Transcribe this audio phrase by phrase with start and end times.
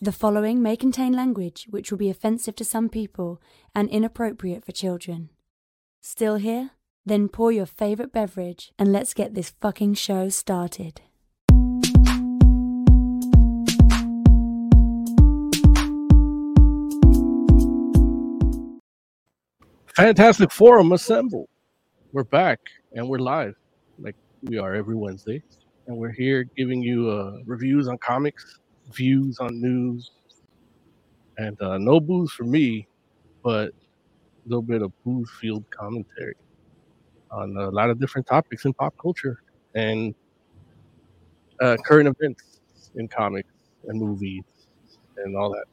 [0.00, 3.42] The following may contain language which will be offensive to some people
[3.74, 5.30] and inappropriate for children.
[6.00, 6.70] Still here?
[7.04, 11.00] Then pour your favorite beverage and let's get this fucking show started.
[19.96, 21.48] Fantastic Forum assemble.
[22.12, 22.60] We're back
[22.92, 23.56] and we're live
[23.98, 25.42] like we are every Wednesday.
[25.88, 28.60] And we're here giving you uh, reviews on comics,
[28.94, 30.12] views on news,
[31.38, 32.88] and uh, no booze for me,
[33.44, 36.34] but a little bit of booze field commentary
[37.30, 39.38] on a lot of different topics in pop culture
[39.74, 40.14] and
[41.62, 42.60] uh, current events
[42.96, 43.52] in comics
[43.88, 44.44] and movies
[45.18, 45.66] and all that,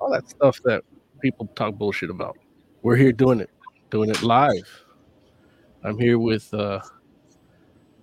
[0.00, 0.82] all that stuff that
[1.22, 2.36] people talk bullshit about.
[2.82, 3.50] We're here doing it,
[3.90, 4.84] doing it live.
[5.84, 6.80] I'm here with uh,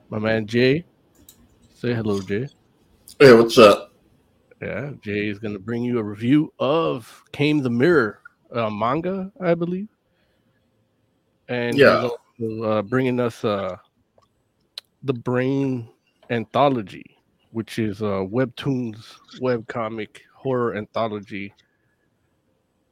[0.09, 0.85] my man Jay.
[1.75, 2.49] Say hello, Jay.
[3.19, 3.88] Hey, what's up?
[4.61, 8.21] Yeah, Jay is going to bring you a review of Came the Mirror
[8.53, 9.87] uh, manga, I believe.
[11.47, 12.09] And Yeah.
[12.41, 13.77] also, uh, bringing us uh,
[15.03, 15.87] the Brain
[16.29, 17.17] Anthology,
[17.51, 21.53] which is a webtoons webcomic horror anthology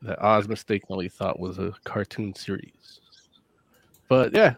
[0.02, 3.02] that Oz mistakenly thought was a cartoon series.
[4.08, 4.56] But yeah,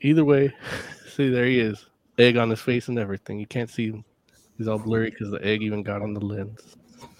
[0.00, 0.52] either way,
[1.08, 1.86] see there he is,
[2.18, 3.38] egg on his face and everything.
[3.40, 4.04] You can't see him;
[4.60, 6.76] he's all blurry because the egg even got on the lens.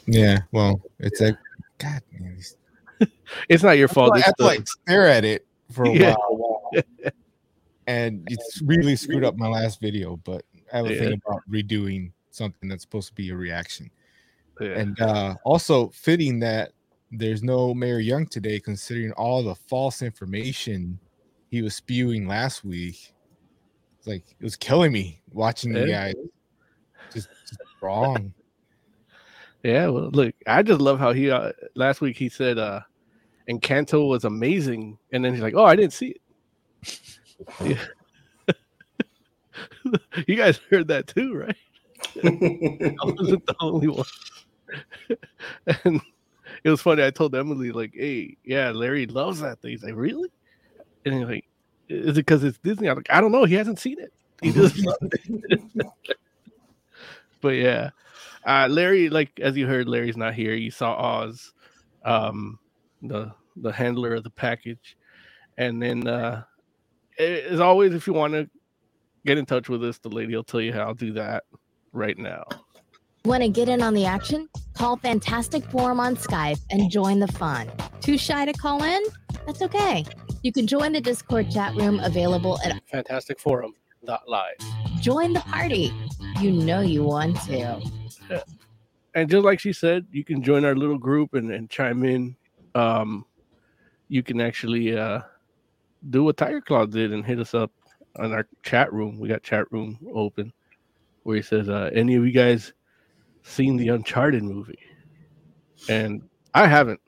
[0.06, 1.32] Yeah, well, it's a
[1.78, 2.02] God.
[2.12, 2.56] Man, these-
[3.48, 4.16] It's not your I fault.
[4.18, 6.14] had It's to like stare at it for a Yeah.
[6.28, 6.70] while,
[7.86, 10.16] and it's really screwed up my last video.
[10.18, 10.98] But I have a Yeah.
[11.00, 13.90] thing about redoing something that's supposed to be a reaction,
[14.60, 14.78] yeah.
[14.78, 16.72] and uh also fitting that
[17.10, 20.98] there's no Mayor Young today, considering all the false information
[21.50, 23.12] he was spewing last week.
[23.98, 26.14] It's like it was killing me watching the guy
[27.12, 28.32] just, just wrong.
[29.62, 32.80] Yeah, well, look, I just love how he uh, last week he said uh
[33.48, 37.00] Encanto was amazing, and then he's like, "Oh, I didn't see it."
[37.60, 38.54] Yeah.
[40.26, 41.56] you guys heard that too, right?
[42.24, 44.06] I wasn't the only one.
[45.84, 46.00] and
[46.64, 47.04] it was funny.
[47.04, 50.30] I told Emily, like, "Hey, yeah, Larry loves that thing." He's like, "Really?"
[51.04, 51.44] And he's like,
[51.88, 53.44] "Is it because it's Disney?" I'm like, "I don't know.
[53.44, 54.12] He hasn't seen it.
[54.42, 55.86] He just loved it."
[57.40, 57.90] But yeah,
[58.46, 60.54] uh, Larry, like as you heard, Larry's not here.
[60.54, 61.52] You saw Oz,
[62.04, 62.58] um,
[63.02, 64.96] the the handler of the package,
[65.58, 66.42] and then uh,
[67.18, 68.48] as always, if you want to
[69.26, 70.80] get in touch with us, the lady will tell you how.
[70.80, 71.44] I'll do that
[71.92, 72.44] right now.
[73.24, 74.48] Want to get in on the action?
[74.72, 77.70] Call Fantastic Forum on Skype and join the fun.
[78.00, 79.02] Too shy to call in?
[79.44, 80.06] That's okay.
[80.42, 83.74] You can join the Discord chat room available at Fantastic Forum.
[84.26, 84.79] Live.
[85.00, 85.92] Join the Party.
[86.40, 87.80] You know you want to.
[89.14, 92.36] and just like she said, you can join our little group and, and chime in.
[92.74, 93.24] Um,
[94.08, 95.20] you can actually uh,
[96.10, 97.72] do what Tiger Claw did and hit us up
[98.18, 99.18] on our chat room.
[99.18, 100.52] We got chat room open
[101.22, 102.72] where he says, uh, "Any of you guys
[103.42, 104.78] seen the Uncharted movie?"
[105.88, 106.22] And
[106.54, 107.00] I haven't,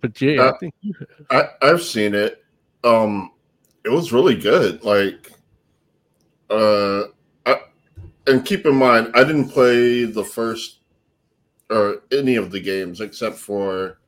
[0.00, 0.94] but Jay, I Uh, think you
[1.30, 2.44] I, I've seen it.
[2.84, 3.32] Um,
[3.84, 4.82] it was really good.
[4.84, 5.32] Like,
[6.50, 7.04] uh,
[7.44, 7.60] I,
[8.26, 10.78] and keep in mind, I didn't play the first
[11.70, 13.98] or any of the games except for,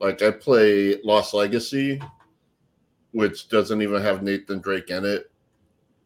[0.00, 2.00] like, I play Lost Legacy,
[3.12, 5.30] which doesn't even have Nathan Drake in it.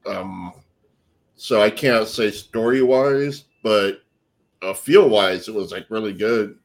[0.06, 0.52] Um,
[1.36, 4.02] so I can't say story wise, but
[4.62, 6.58] uh, feel wise, it was like really good.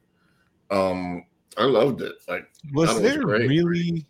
[0.70, 1.24] Um,
[1.56, 2.14] I loved it.
[2.26, 4.04] Like, was That was there really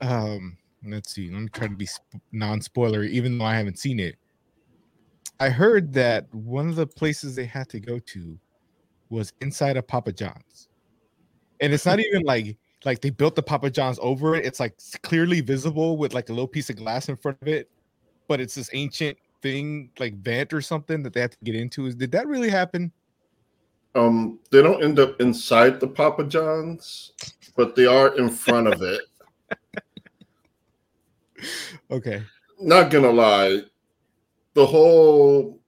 [0.00, 0.56] um
[0.86, 4.16] let's see let me try to be sp- non-spoiler even though i haven't seen it.
[5.40, 8.38] I heard that one of the places they had to go to
[9.10, 10.68] was inside of papa john's.
[11.60, 14.44] And it's not even like like they built the papa john's over it.
[14.44, 17.70] It's like clearly visible with like a little piece of glass in front of it.
[18.28, 21.86] But it's this ancient thing like vent or something that they have to get into.
[21.86, 22.92] Is did that really happen?
[23.94, 27.12] Um, they don't end up inside the Papa John's,
[27.56, 29.02] but they are in front of it.
[31.90, 32.22] Okay
[32.60, 33.60] Not gonna lie,
[34.54, 35.60] the whole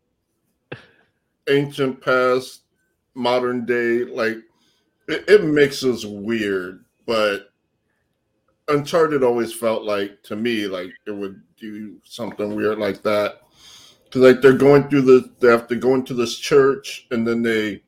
[1.49, 2.63] ancient past,
[3.15, 4.39] modern day, like
[5.09, 7.51] it, it mixes weird, but
[8.69, 13.41] Uncharted always felt like to me like it would do something weird like that.
[14.11, 17.43] Cause like they're going through the they have to go into this church and then
[17.43, 17.83] they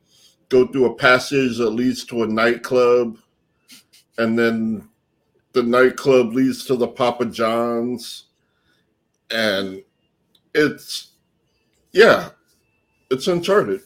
[0.49, 3.17] go through a passage that leads to a nightclub
[4.17, 4.89] and then
[5.53, 8.25] the nightclub leads to the Papa John's
[9.31, 9.83] and
[10.53, 11.09] it's
[11.91, 12.29] yeah,
[13.09, 13.81] it's Uncharted.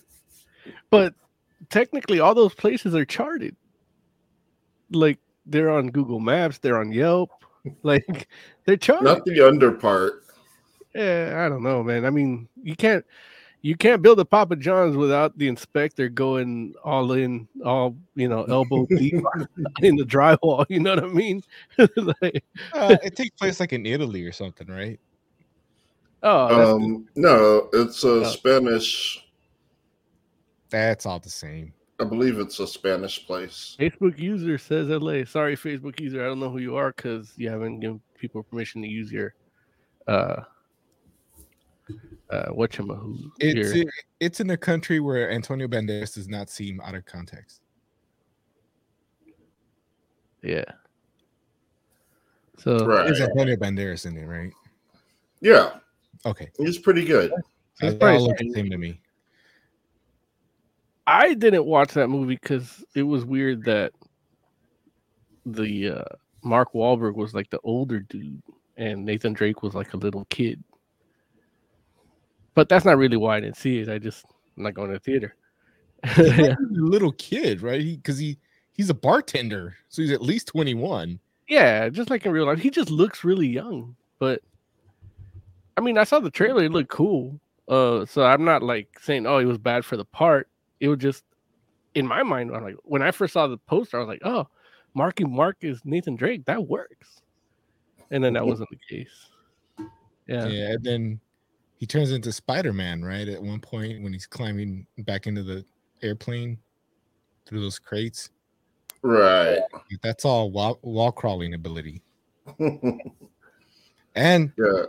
[0.89, 1.13] But
[1.69, 3.55] technically all those places are charted.
[4.91, 7.31] Like they're on Google Maps, they're on Yelp,
[7.83, 8.27] like
[8.65, 9.05] they're charted.
[9.05, 10.23] Not the under part.
[10.93, 12.05] Yeah, I don't know, man.
[12.05, 13.03] I mean, you can't
[13.65, 18.43] you can't build a Papa John's without the inspector going all in, all you know,
[18.43, 19.15] elbow deep
[19.81, 20.65] in the drywall.
[20.69, 21.41] You know what I mean?
[22.21, 22.43] like,
[22.73, 24.99] Uh, it takes place like in Italy or something, right?
[26.23, 28.23] oh, that's the- Um, no, it's a Oh.
[28.25, 29.25] Spanish.
[30.69, 31.73] That's all the same.
[31.99, 33.77] I believe it's a Spanish place.
[33.79, 35.23] Facebook user says LA.
[35.23, 36.21] Sorry, Facebook user.
[36.21, 39.35] I don't know who you are because you haven't given people permission to use your
[40.07, 40.41] uh
[42.29, 43.29] uh whatchamahoo.
[43.39, 43.87] It's it,
[44.19, 47.61] it's in a country where Antonio Banderas does not seem out of context.
[50.41, 50.65] yeah.
[52.57, 53.05] So Right.
[53.05, 54.51] There's Antonio Banderas in it, right?
[55.41, 55.79] Yeah,
[56.25, 57.31] Okay, he's pretty good.
[57.81, 58.99] That's probably all looks the same to me.
[61.05, 63.91] I didn't watch that movie because it was weird that
[65.45, 68.41] the uh Mark Wahlberg was like the older dude
[68.77, 70.63] and Nathan Drake was like a little kid.
[72.53, 73.89] But that's not really why I didn't see it.
[73.89, 74.25] I just
[74.57, 75.35] I'm not going to the theater.
[76.17, 77.81] A little kid, right?
[77.81, 78.37] He because he
[78.73, 81.19] he's a bartender, so he's at least 21.
[81.47, 83.95] Yeah, just like in real life, he just looks really young.
[84.19, 84.41] But
[85.77, 87.39] I mean, I saw the trailer; it looked cool.
[87.67, 90.47] Uh, so I'm not like saying, "Oh, he was bad for the part."
[90.79, 91.23] It was just
[91.95, 92.53] in my mind.
[92.53, 94.47] I'm like, when I first saw the poster, I was like, "Oh,
[94.93, 96.45] Marky Mark is Nathan Drake.
[96.45, 97.21] That works."
[98.11, 99.29] And then that wasn't the case.
[100.27, 100.47] Yeah.
[100.47, 101.19] Yeah, and then
[101.83, 103.27] he turns into Spider-Man, right?
[103.27, 105.65] At one point when he's climbing back into the
[106.01, 106.57] airplane
[107.45, 108.29] through those crates.
[109.01, 109.59] Right.
[110.01, 112.01] That's all wall, wall crawling ability.
[114.15, 114.83] And yeah.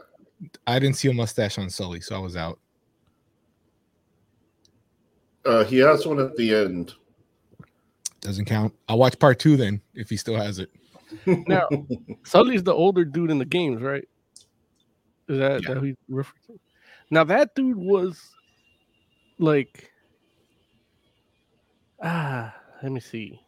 [0.69, 2.61] I didn't see a mustache on Sully, so I was out.
[5.45, 6.93] Uh, he has one at the end.
[8.21, 8.73] Doesn't count.
[8.89, 10.71] I'll watch part two then if he still has it.
[11.27, 11.69] Now,
[12.23, 14.07] Sully's the older dude in the games, right?
[15.29, 15.69] Is that, Yeah.
[15.75, 16.59] that who he's referencing?
[17.11, 18.21] Now that dude was
[19.39, 19.91] like
[22.03, 23.41] ah, let me see.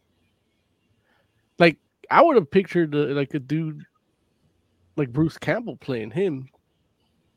[1.59, 1.79] Like
[2.11, 3.85] I would have pictured uh, like a dude
[4.97, 6.49] like Bruce Campbell playing him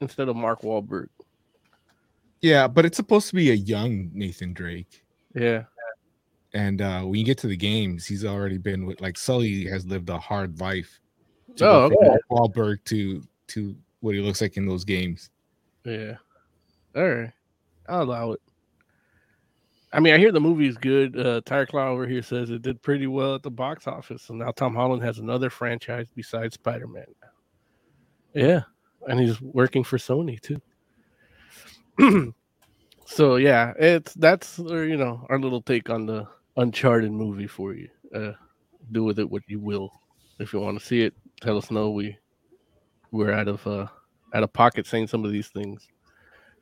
[0.02, 1.10] instead of Mark Wahlberg.
[2.42, 5.04] Yeah, but it's supposed to be a young Nathan Drake.
[5.36, 5.64] Yeah.
[6.54, 9.86] And uh when you get to the games, he's already been with like Sully has
[9.86, 11.00] lived a hard life.
[11.58, 12.18] to Oh, okay.
[12.32, 15.30] Wahlberg to to what he looks like in those games.
[15.86, 16.16] Yeah.
[16.96, 17.32] All right.
[17.88, 18.42] I'll allow it.
[19.92, 21.18] I mean, I hear the movie is good.
[21.18, 24.38] Uh, Tiger Claw over here says it did pretty well at the box office, and
[24.40, 27.06] now Tom Holland has another franchise besides Spider Man.
[28.36, 28.62] Yeah,
[29.08, 30.62] and he's working for Sony too.
[33.06, 36.28] so yeah, it's that's uh, you know our little take on the
[36.58, 37.90] Uncharted movie for you.
[38.14, 38.34] Uh,
[38.92, 39.92] do with it what you will.
[40.40, 41.90] If you want to see it, tell us no.
[41.90, 42.16] We
[43.12, 43.88] we're out of uh,
[44.34, 45.88] out of pocket saying some of these things.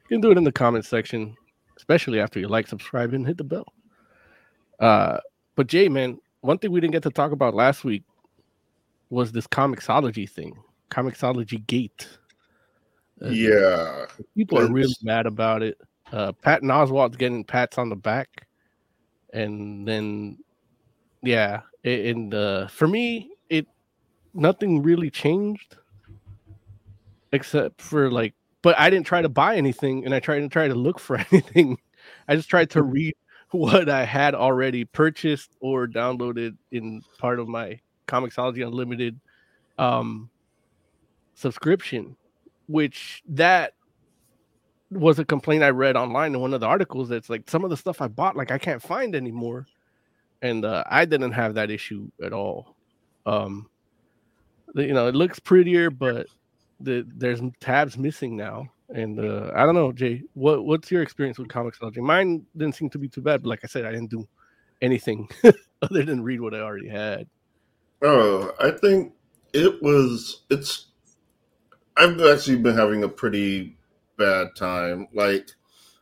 [0.10, 1.36] You can do it in the comments section,
[1.76, 3.66] especially after you like, subscribe, and hit the bell.
[4.80, 5.18] Uh,
[5.56, 8.04] but Jay, man, one thing we didn't get to talk about last week
[9.10, 10.58] was this Comixology thing,
[10.90, 12.08] Comixology gate.
[13.22, 14.06] Uh, yeah.
[14.36, 15.78] people are really mad about it.
[16.12, 18.48] Uh, Patton Oswalt's getting pats on the back,
[19.34, 20.38] and then
[21.22, 23.68] yeah, and uh, for me, it
[24.34, 25.76] nothing really changed
[27.32, 30.68] except for like, but I didn't try to buy anything, and I tried to try
[30.68, 31.78] to look for anything.
[32.28, 33.16] I just tried to read
[33.52, 39.20] what I had already purchased or downloaded in part of my Comixology Unlimited
[39.78, 40.30] um,
[41.36, 42.16] subscription,
[42.68, 43.74] which that
[44.90, 47.10] was a complaint I read online in one of the articles.
[47.10, 49.68] That's like some of the stuff I bought, like I can't find anymore,
[50.42, 52.76] and uh, I didn't have that issue at all.
[53.26, 53.70] Um,
[54.76, 56.28] you know, it looks prettier, but
[56.80, 60.24] the, there's tabs missing now, and uh, I don't know, Jay.
[60.34, 61.98] What what's your experience with Comixology?
[61.98, 64.28] Mine didn't seem to be too bad, but like I said, I didn't do
[64.82, 65.30] anything
[65.82, 67.28] other than read what I already had.
[68.02, 69.14] Oh, I think
[69.54, 70.44] it was.
[70.50, 70.88] It's.
[71.98, 73.76] I've actually been having a pretty
[74.18, 75.08] bad time.
[75.14, 75.50] Like,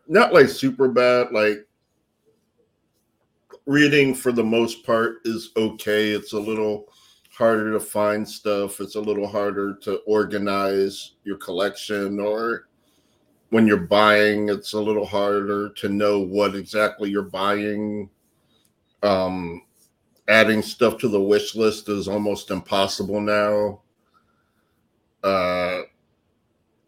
[0.08, 1.32] not like super bad.
[1.32, 1.66] Like,
[3.66, 6.12] reading for the most part is okay.
[6.12, 6.92] It's a little
[7.38, 8.80] harder to find stuff.
[8.80, 12.68] It's a little harder to organize your collection, or
[13.50, 18.10] when you're buying, it's a little harder to know what exactly you're buying.
[19.04, 19.64] Um,
[20.28, 23.82] adding stuff to the wish list is almost impossible now.
[25.24, 25.82] Uh,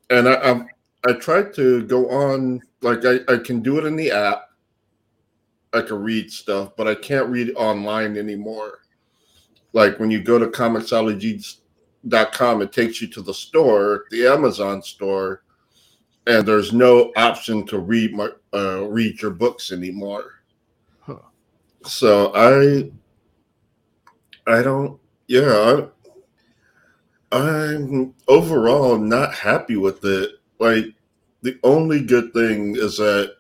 [0.10, 0.66] and I, I
[1.08, 4.50] I tried to go on like I, I can do it in the app.
[5.74, 8.80] I could read stuff, but I can't read online anymore.
[9.77, 15.43] Like when you go to comiXology.com, it takes you to the store, the Amazon store,
[16.25, 20.41] and there's no option to read my uh, read your books anymore.
[21.01, 21.19] Huh.
[21.86, 22.89] So I
[24.51, 25.86] I don't yeah,
[27.31, 30.31] I, I'm overall not happy with it.
[30.57, 30.86] Like
[31.43, 33.36] the only good thing is that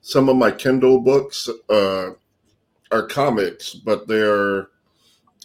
[0.00, 2.12] some of my Kindle books uh,
[2.90, 4.68] are comics, but they're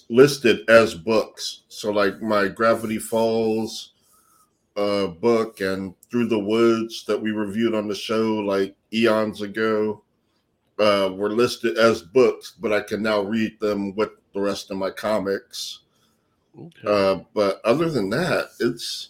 [0.10, 1.64] listed as books.
[1.68, 3.94] So, like my Gravity Falls
[4.76, 10.04] uh, book and Through the Woods that we reviewed on the show like eons ago
[10.80, 14.78] uh, were listed as books, but I can now read them with the rest of
[14.78, 15.80] my comics.
[16.58, 16.88] Okay.
[16.88, 19.10] Uh, but other than that, it's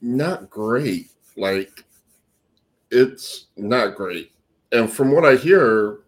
[0.00, 1.10] not great.
[1.36, 1.84] Like,
[2.90, 4.32] it's not great.
[4.72, 6.00] And from what I hear,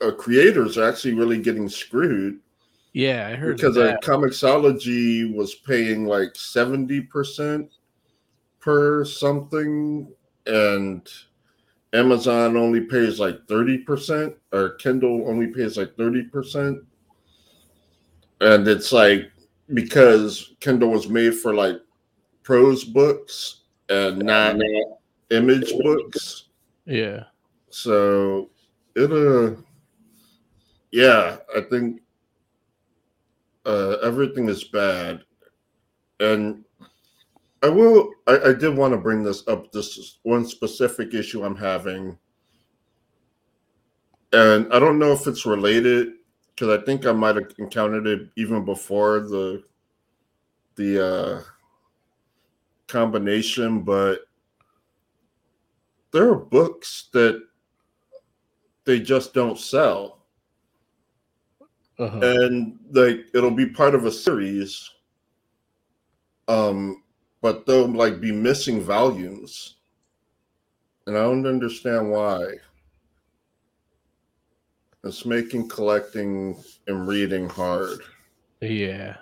[0.00, 2.38] uh, creators are actually really getting screwed
[2.92, 4.02] yeah, I heard because of that.
[4.02, 7.68] Comixology was paying like 70%
[8.60, 10.08] per something,
[10.46, 11.08] and
[11.92, 16.80] Amazon only pays like 30%, or Kindle only pays like 30%.
[18.40, 19.30] And it's like
[19.74, 21.80] because Kindle was made for like
[22.42, 24.56] prose books and not
[25.30, 26.44] image books.
[26.86, 27.24] yeah.
[27.70, 28.50] So
[28.94, 29.60] it uh
[30.90, 32.00] yeah, I think
[33.68, 35.22] uh everything is bad.
[36.20, 36.64] And
[37.62, 41.44] I will I, I did want to bring this up, this is one specific issue
[41.44, 42.18] I'm having.
[44.32, 46.14] And I don't know if it's related
[46.54, 49.62] because I think I might have encountered it even before the
[50.76, 51.42] the uh
[52.86, 54.20] combination, but
[56.10, 57.42] there are books that
[58.84, 60.17] they just don't sell
[61.98, 62.20] Uh-huh.
[62.20, 64.90] and like it'll be part of a series
[66.46, 67.02] um
[67.40, 69.76] but they'll like be missing volumes
[71.06, 72.44] and i don't understand why
[75.04, 78.00] it's making collecting and reading hard
[78.60, 79.16] yeah.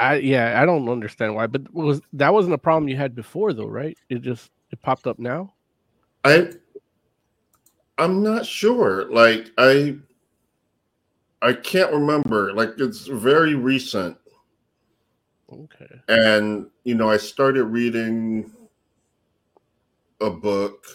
[0.00, 3.52] I yeah, I don't understand why, but was that wasn't a problem you had before
[3.52, 3.96] though, right?
[4.10, 5.54] It just it popped up now.
[6.24, 6.52] i
[7.98, 9.96] i'm not sure like i
[11.42, 14.16] i can't remember like it's very recent.
[15.50, 16.00] Okay.
[16.08, 18.52] and you know i started reading
[20.20, 20.86] a book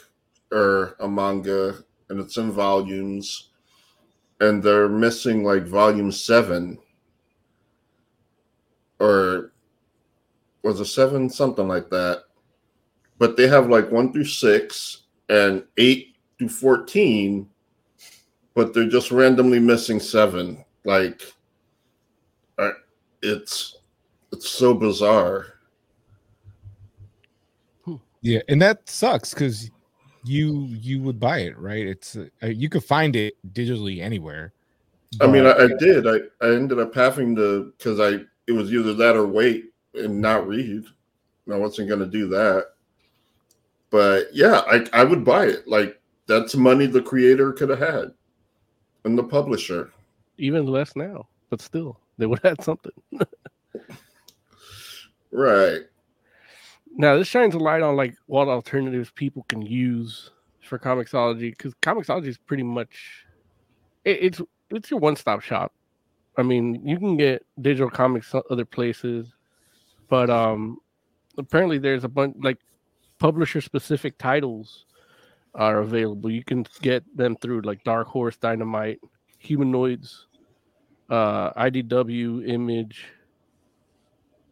[0.51, 1.75] or a manga
[2.09, 3.49] and it's in volumes
[4.43, 6.77] and they're missing like volume seven.
[8.99, 9.53] Or
[10.63, 11.29] was it seven?
[11.29, 12.23] Something like that.
[13.17, 17.49] But they have like one through six and eight through 14
[18.53, 21.21] but they're just randomly missing seven like
[23.21, 23.77] it's
[24.31, 25.47] it's so bizarre
[28.23, 29.69] Yeah, and that sucks because
[30.23, 31.85] you you would buy it, right?
[31.85, 34.53] It's uh, you could find it digitally anywhere.
[35.21, 36.07] I mean, I, I did.
[36.07, 40.21] I, I ended up having to because I it was either that or wait and
[40.21, 40.85] not read.
[41.45, 42.67] And I wasn't going to do that.
[43.89, 45.67] But yeah, I I would buy it.
[45.67, 48.13] Like that's money the creator could have had,
[49.05, 49.91] and the publisher.
[50.37, 52.91] Even less now, but still, they would have had something.
[55.33, 55.81] Right.
[56.95, 60.29] Now this shines a light on like what alternatives people can use
[60.61, 63.25] for Comixology because Comixology is pretty much
[64.05, 65.73] it, it's it's your one stop shop.
[66.37, 69.27] I mean, you can get digital comics other places,
[70.07, 70.77] but um,
[71.37, 72.59] apparently there's a bunch like
[73.17, 74.85] publisher specific titles
[75.55, 76.31] are available.
[76.31, 78.99] You can get them through like Dark Horse, Dynamite,
[79.39, 80.27] Humanoids,
[81.09, 83.05] uh, IDW, Image.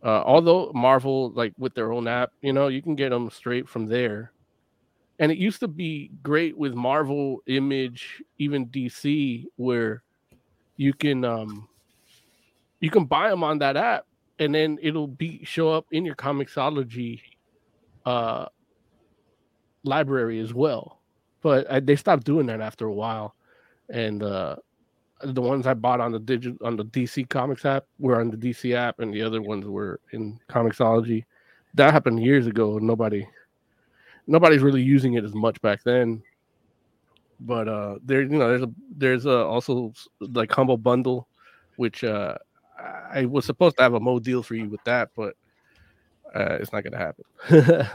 [0.03, 3.69] Uh, although Marvel, like with their own app, you know, you can get them straight
[3.69, 4.31] from there.
[5.19, 10.01] And it used to be great with Marvel, Image, even DC, where
[10.77, 11.67] you can um
[12.79, 14.07] you can buy them on that app,
[14.39, 17.21] and then it'll be show up in your Comixology
[18.05, 18.47] uh
[19.83, 20.99] library as well.
[21.41, 23.35] But I, they stopped doing that after a while,
[23.89, 24.55] and uh
[25.23, 28.37] the ones I bought on the digit on the DC Comics app were on the
[28.37, 31.25] DC app, and the other ones were in Comixology.
[31.75, 32.79] That happened years ago.
[32.79, 33.27] Nobody,
[34.27, 36.21] nobody's really using it as much back then.
[37.39, 41.27] But uh, there, you know, there's a there's a also like Humble Bundle,
[41.75, 42.37] which uh,
[43.13, 45.35] I was supposed to have a mo deal for you with that, but
[46.35, 47.25] uh, it's not gonna happen.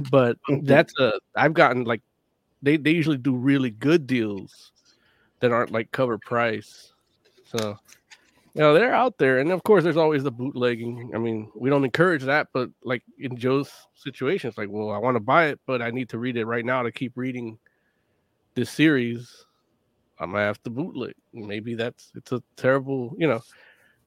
[0.11, 2.03] but that's a I've gotten like
[2.63, 4.73] they they usually do really good deals
[5.41, 6.93] that aren't like cover price.
[7.45, 7.79] So
[8.55, 11.13] you know they're out there, and of course there's always the bootlegging.
[11.15, 14.99] I mean, we don't encourage that, but like in Joe's situation, it's like, well, I
[14.99, 17.59] want to buy it, but I need to read it right now to keep reading
[18.55, 19.45] this series.
[20.19, 21.15] I'm gonna have to bootleg.
[21.33, 23.41] Maybe that's it's a terrible, you know.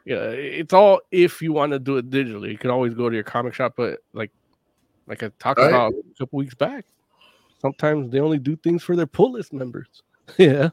[0.09, 2.49] Yeah, it's all if you want to do it digitally.
[2.49, 4.31] You can always go to your comic shop, but like
[5.05, 5.69] like I talked Right.
[5.69, 6.85] about a couple weeks back,
[7.61, 10.01] sometimes they only do things for their pull list members.
[10.39, 10.69] yeah.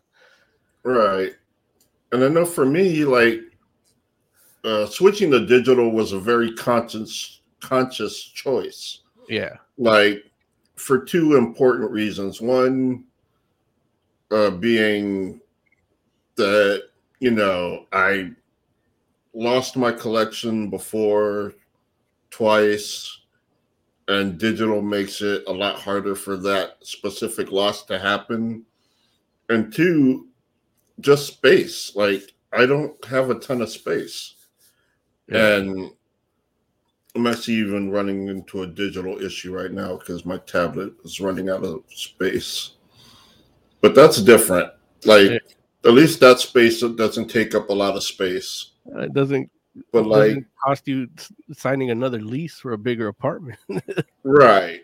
[0.84, 1.32] Right.
[2.12, 3.40] And I know for me, like
[4.64, 9.00] uh, switching to digital was a very conscious conscious choice.
[9.28, 9.56] Yeah.
[9.76, 10.24] Like
[10.76, 12.40] for two important reasons.
[12.40, 13.04] One
[14.30, 15.42] uh, being
[16.36, 16.84] that
[17.20, 18.30] you know I
[19.36, 21.52] lost my collection before
[22.30, 23.20] twice,
[24.08, 28.64] and digital makes it a lot harder for that specific loss to happen.
[29.48, 30.28] And two,
[31.00, 31.94] just space.
[31.94, 34.34] Like I don't have a ton of space.
[35.28, 35.56] Yeah.
[35.56, 35.90] And
[37.14, 41.48] I'm actually even running into a digital issue right now because my tablet is running
[41.48, 42.72] out of space.
[43.80, 44.72] But that's different.
[45.04, 45.38] Like Yeah.
[45.84, 48.72] at least that space doesn't take up a lot of space.
[48.96, 49.50] It doesn't
[49.92, 51.08] But it like doesn't cost you
[51.52, 53.58] signing another lease for a bigger apartment.
[54.22, 54.80] Right.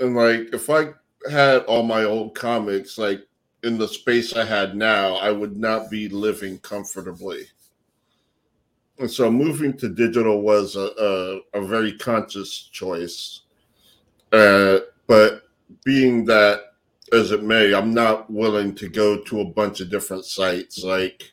[0.00, 0.90] And like if I
[1.30, 3.20] had all my old comics like
[3.62, 7.42] in the space I had now, I would not be living comfortably.
[8.98, 13.42] And so moving to digital was a, a, a very conscious choice.
[14.32, 15.44] Uh, but
[15.84, 16.72] being that
[17.12, 20.82] as it may, I'm not willing to go to a bunch of different sites.
[20.82, 21.32] Like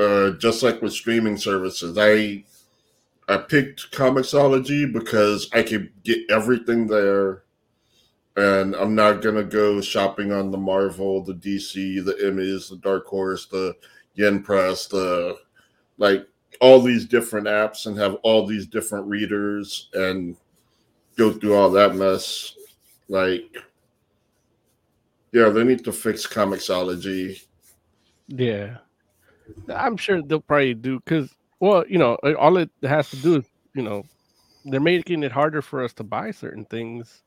[0.00, 2.44] uh, just like with streaming services, I
[3.28, 7.44] I picked Comixology because I could get everything there,
[8.36, 13.06] and I'm not gonna go shopping on the Marvel, the DC, the Image, the Dark
[13.06, 13.74] Horse, the
[14.14, 15.36] Yen Press, the
[15.98, 16.26] like
[16.60, 20.36] all these different apps, and have all these different readers and
[21.16, 22.54] go through all that mess.
[23.08, 23.56] Like,
[25.32, 27.40] yeah, they need to fix Comixology.
[28.28, 28.78] yeah.
[29.74, 31.30] I'm sure they'll probably do because,
[31.60, 34.04] well, you know, all it has to do is, you know,
[34.64, 37.22] they're making it harder for us to buy certain things.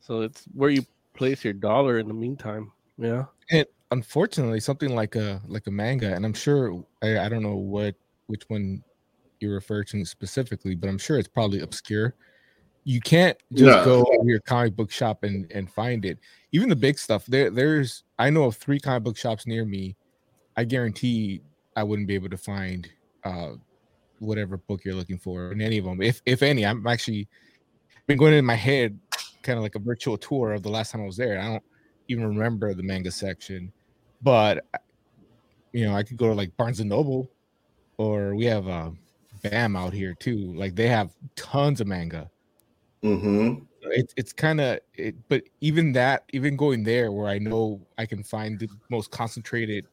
[0.00, 2.72] So it's where you place your dollar in the meantime.
[2.98, 3.24] Yeah.
[3.50, 7.56] And unfortunately, something like a like a manga, and I'm sure I, I don't know
[7.56, 7.94] what
[8.26, 8.82] which one
[9.40, 12.14] you refer to specifically, but I'm sure it's probably obscure.
[12.84, 13.84] You can't just No.
[13.84, 16.18] go to your comic book shop and and find it.
[16.52, 17.26] Even the big stuff.
[17.26, 19.96] There, there's I know of three comic book shops near me.
[20.56, 21.42] I guarantee
[21.76, 22.88] I wouldn't be able to find
[23.24, 23.52] uh
[24.18, 26.00] whatever book you're looking for in any of them.
[26.00, 27.28] If if any, I'm actually
[28.06, 28.98] been going in my head
[29.42, 31.38] kind of like a virtual tour of the last time I was there.
[31.38, 31.62] I don't
[32.08, 33.72] even remember the manga section,
[34.22, 34.64] but
[35.72, 37.30] you know, I could go to like Barnes and Noble,
[37.96, 38.90] or we have uh,
[39.42, 40.52] Bam out here too.
[40.54, 42.30] Like they have tons of manga.
[43.02, 43.64] Mm-hmm.
[43.84, 48.06] It's it's kind of it, but even that, even going there where I know I
[48.06, 49.86] can find the most concentrated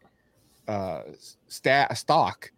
[0.70, 1.02] uh
[1.48, 2.52] stat stock,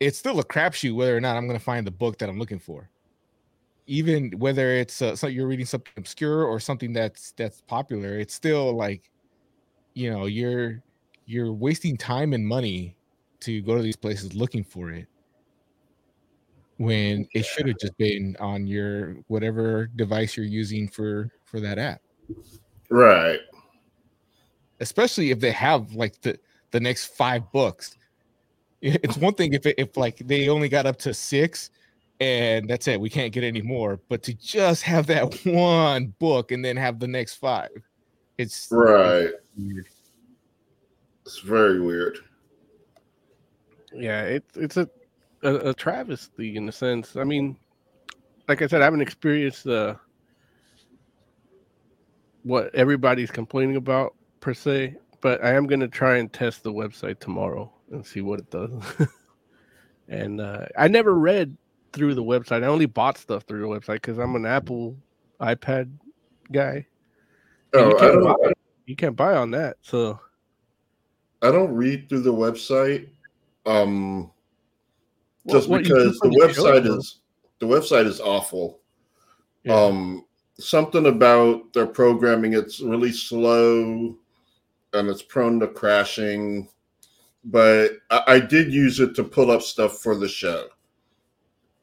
[0.00, 2.38] it's still a crapshoot whether or not I'm going to find the book that I'm
[2.38, 2.90] looking for.
[3.86, 8.34] Even whether it's uh, so you're reading something obscure or something that's that's popular, it's
[8.34, 9.10] still like,
[9.94, 10.82] you know, you're
[11.26, 12.96] you're wasting time and money
[13.40, 15.06] to go to these places looking for it
[16.78, 21.78] when it should have just been on your whatever device you're using for for that
[21.78, 22.00] app
[22.90, 23.40] Right.
[24.80, 26.38] especially if they have like the
[26.74, 27.96] the next five books
[28.82, 31.70] it's one thing if it, if like they only got up to six
[32.18, 36.50] and that's it we can't get any more but to just have that one book
[36.50, 37.70] and then have the next five
[38.38, 39.30] it's Right.
[39.56, 39.86] weird.
[41.24, 42.18] It's very weird.
[43.92, 44.90] Yeah, it's it's a,
[45.42, 47.14] a a travesty in a sense.
[47.14, 47.56] I mean,
[48.48, 49.96] like I said, I haven't experienced the
[52.42, 57.18] what everybody's complaining about per se, but I am gonna try and test the website
[57.18, 58.70] tomorrow and see what it does.
[60.08, 61.56] and uh, I never read
[61.94, 62.62] through the website.
[62.62, 64.98] I only bought stuff through the website because I'm an Apple
[65.40, 65.90] iPad
[66.52, 66.86] guy.
[67.72, 68.52] Oh, you, can't don't, buy,
[68.84, 69.78] you can't buy on that.
[69.80, 70.20] So
[71.40, 73.08] I don't read through the website.
[73.64, 74.30] Um,
[75.48, 76.98] just because the show, website though.
[76.98, 77.20] is
[77.60, 78.80] the website is awful.
[79.62, 79.74] Yeah.
[79.74, 80.26] Um,
[80.58, 84.18] something about their programming it's really slow
[84.94, 86.68] and it's prone to crashing.
[87.44, 90.68] But I, I did use it to pull up stuff for the show.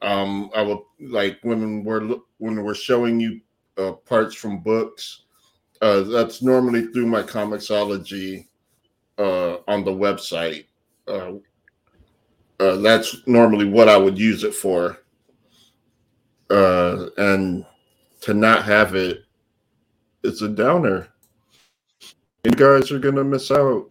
[0.00, 3.40] Um, I will like when we're when we're showing you
[3.78, 5.22] uh, parts from books.
[5.80, 8.46] Uh, that's normally through my Comixology
[9.18, 10.66] uh, on the website.
[11.06, 11.34] Uh,
[12.60, 14.98] uh, that's normally what I would use it for.
[16.50, 17.64] Uh, and
[18.20, 19.24] to not have it,
[20.22, 21.08] it's a downer.
[22.44, 23.86] You guys are gonna miss out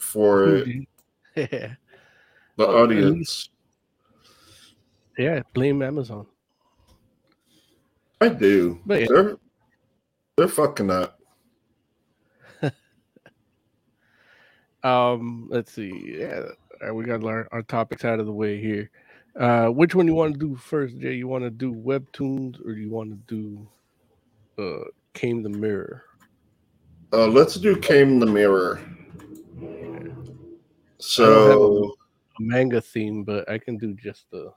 [0.00, 0.70] for it.
[1.36, 1.74] yeah,
[2.56, 3.50] The Well, at audience.
[5.18, 5.42] yeah.
[5.54, 6.26] Blame Amazon.
[8.20, 8.80] I do.
[8.86, 9.06] But yeah.
[9.08, 9.36] They're
[10.36, 11.20] they're fucking up.
[14.82, 16.16] Um, let's see.
[16.20, 16.42] Yeah,
[16.80, 18.90] all right, we got our, our topics out of the way here.
[19.38, 21.14] Uh, which one you want to do first, Jay?
[21.14, 23.68] You want to do webtoons or do you want to do
[24.62, 24.84] uh
[25.14, 26.05] Came the Mirror?
[27.12, 28.80] Uh, let's do Came the Mirror.
[30.98, 31.94] So a So
[32.40, 34.52] manga theme, but I can do just the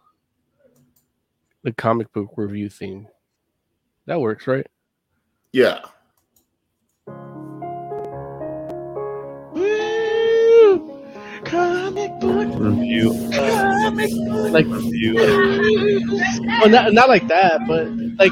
[1.63, 3.07] the comic book review theme.
[4.05, 4.65] That works, right?
[5.51, 5.79] yeah.
[11.45, 13.11] Comic book Review.
[13.33, 15.15] comic book Like review.
[16.59, 17.87] well, not, not like that, but
[18.19, 18.31] like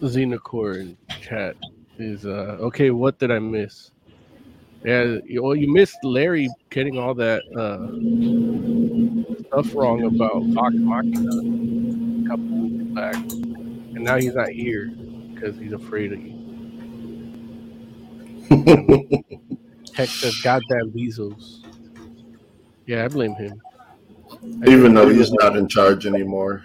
[0.00, 1.56] Xenocore in chat
[1.98, 2.90] is uh okay.
[2.90, 3.90] What did I miss?
[4.84, 7.88] Yeah, well, you missed Larry getting all that uh
[9.48, 11.30] stuff wrong about Vox Machina
[12.24, 14.92] a couple weeks back, and now he's not here
[15.34, 16.32] because he's afraid of you.
[19.94, 21.64] Heck, the goddamn Bezos.
[22.86, 23.60] Yeah, I blame him.
[24.62, 26.64] I Even though he's not in charge anymore.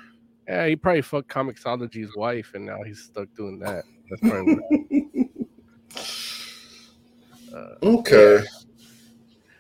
[0.52, 3.86] Yeah, he probably fucked Comixology's wife, and now he's stuck doing that.
[4.10, 5.30] That's probably.
[7.54, 8.44] Uh, Okay.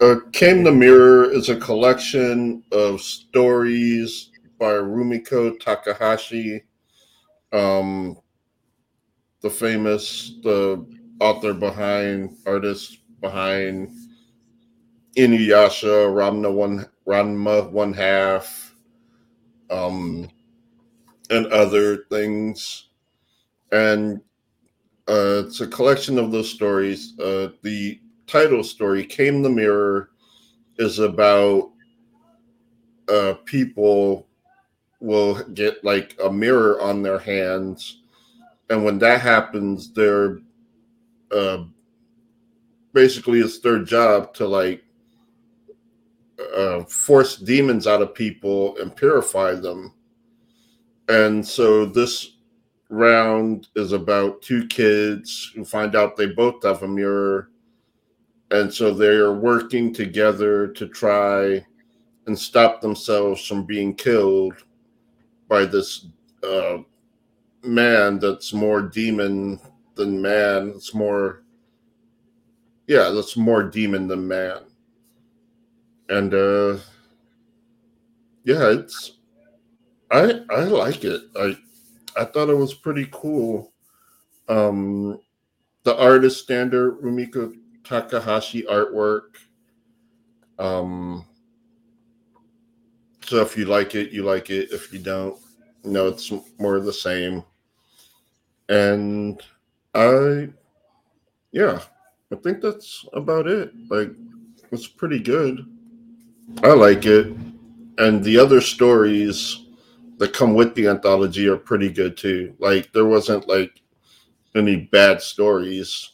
[0.01, 6.63] Uh, Came the Mirror is a collection of stories by Rumiko Takahashi,
[7.53, 8.17] um,
[9.41, 10.85] the famous the
[11.21, 13.91] author behind artist behind
[15.17, 18.75] Inuyasha, Ramna one Ranma one half,
[19.69, 20.29] um,
[21.31, 22.89] and other things,
[23.71, 24.21] and
[25.07, 27.17] uh, it's a collection of those stories.
[27.19, 30.11] Uh, the title story, Came the Mirror,
[30.77, 31.71] is about
[33.09, 34.27] uh, people
[34.99, 38.01] will get like a mirror on their hands.
[38.69, 40.39] And when that happens, they're
[41.31, 41.63] uh,
[42.93, 44.83] basically it's their job to like
[46.55, 49.93] uh, force demons out of people and purify them.
[51.11, 52.37] And so this
[52.87, 57.49] round is about two kids who find out they both have a mirror.
[58.51, 61.65] And so they are working together to try
[62.27, 64.63] and stop themselves from being killed
[65.49, 66.05] by this
[66.47, 66.77] uh,
[67.61, 69.59] man that's more demon
[69.95, 70.71] than man.
[70.73, 71.43] It's more,
[72.87, 74.61] yeah, that's more demon than man.
[76.07, 76.77] And uh,
[78.45, 79.17] yeah, it's
[80.11, 81.21] I I like it.
[81.35, 81.55] I
[82.17, 83.71] I thought it was pretty cool.
[84.49, 85.19] Um,
[85.83, 89.37] the artist standard Rumiko Takahashi artwork.
[90.59, 91.25] Um,
[93.25, 94.71] so if you like it, you like it.
[94.71, 95.39] If you don't,
[95.83, 97.43] no, it's more the same.
[98.69, 99.41] And
[99.95, 100.49] I,
[101.51, 101.81] yeah,
[102.31, 103.71] I think that's about it.
[103.89, 104.11] Like,
[104.71, 105.65] it's pretty good.
[106.63, 107.27] I like it.
[107.97, 109.60] And the other stories
[110.21, 112.53] that come with the anthology are pretty good too.
[112.59, 113.81] Like there wasn't like
[114.53, 116.11] any bad stories.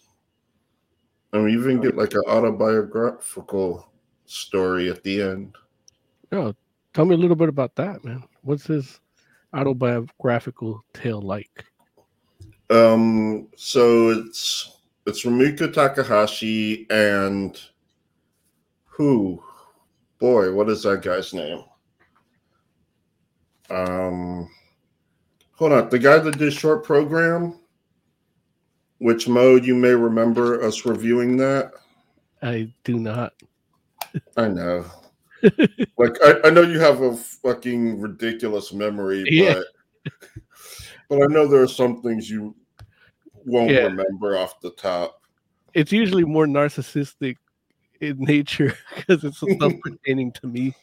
[1.33, 3.91] And we even get like an autobiographical
[4.25, 5.57] story at the end.
[6.31, 6.55] oh,
[6.93, 8.23] tell me a little bit about that, man.
[8.43, 9.01] What's his
[9.53, 11.65] autobiographical tale like?
[12.69, 17.59] Um, so it's it's Rumiko Takahashi and
[18.85, 19.43] who?
[20.17, 21.65] Boy, what is that guy's name?
[23.69, 24.49] Um,
[25.53, 27.59] hold on, the guy that did short program.
[28.99, 31.71] Which mode you may remember us reviewing that?
[32.41, 33.33] I do not.
[34.35, 34.85] I know.
[35.97, 39.61] like I, I know you have a fucking ridiculous memory, Yeah.
[40.05, 40.13] but
[41.09, 42.55] but I know there are some things you
[43.45, 43.83] won't Yeah.
[43.83, 45.21] remember off the top.
[45.75, 47.35] It's usually more narcissistic
[48.01, 50.73] in nature because it's stuff pertaining to me.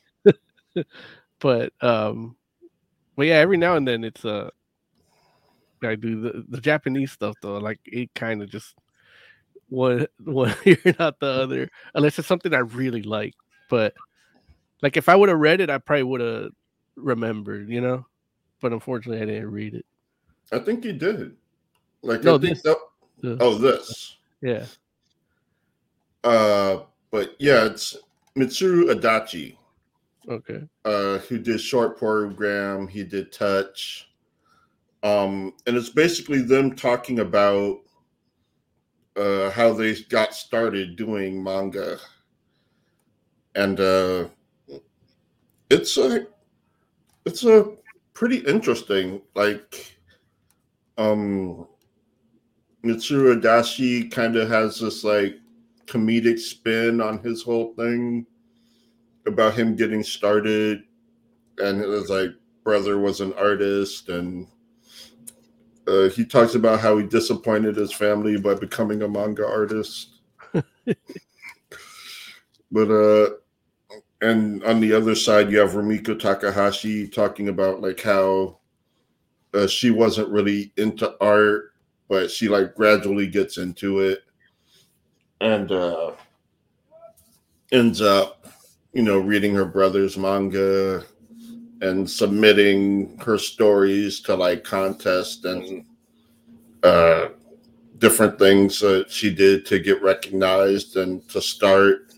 [1.41, 2.37] but um,
[3.17, 4.51] but yeah, every now and then it's uh
[5.83, 7.59] I do the, the Japanese stuff though.
[7.59, 8.75] Like it kind of just
[9.69, 13.35] one one ear not the other, unless it's something I really like.
[13.69, 13.95] But
[14.83, 16.51] like if I would have read it, I probably would have
[16.97, 18.07] remembered, you know.
[18.61, 19.85] But unfortunately, I didn't read it.
[20.53, 21.37] I think he did.
[22.03, 22.77] Like No, I think this- that,
[23.21, 24.17] The- oh this.
[24.41, 24.65] yeah.
[26.23, 27.97] Uh but yeah, it's
[28.37, 29.57] Mitsuru Adachi,
[30.29, 30.63] Okay.
[30.85, 34.11] uh, who did short program, he did touch.
[35.03, 37.81] Um, and it's basically them talking about
[39.17, 41.99] uh how they got started doing manga.
[43.55, 44.29] And uh
[45.71, 46.27] it's a
[47.25, 47.77] it's a
[48.13, 49.97] pretty interesting like
[50.99, 51.69] um
[52.85, 55.37] Mitsuru Adachi kind of has this like
[55.87, 58.27] comedic spin on his whole thing
[59.27, 60.83] about him getting started
[61.59, 62.31] and it was like
[62.63, 64.47] brother was an artist and
[65.87, 70.21] uh, he talks about how he disappointed his family by becoming a manga artist.
[72.75, 73.31] But uh
[74.21, 78.59] and on the other side you have Rumiko Takahashi talking about like how
[79.53, 81.73] uh, she wasn't really into art
[82.09, 84.25] but she like gradually gets into it.
[85.41, 86.13] And uh
[87.71, 88.45] ends up
[88.95, 91.05] you know reading her brother's manga
[91.81, 95.85] and submitting her stories to like contests and
[96.85, 97.29] uh
[97.99, 102.15] different things that she did to get recognized and to start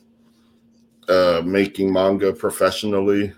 [1.09, 3.33] uh making manga professionally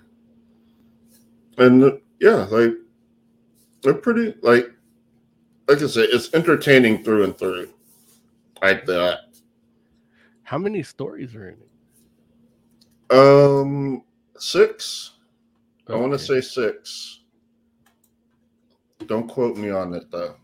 [1.58, 2.72] and yeah like
[3.82, 4.70] they're pretty like
[5.68, 7.68] like i said it's entertaining through and through
[8.62, 9.20] like that
[10.42, 11.67] How many stories are in it?
[13.10, 14.02] Um
[14.36, 15.12] six
[15.88, 17.20] i want to say six
[19.06, 20.34] don't quote me on it though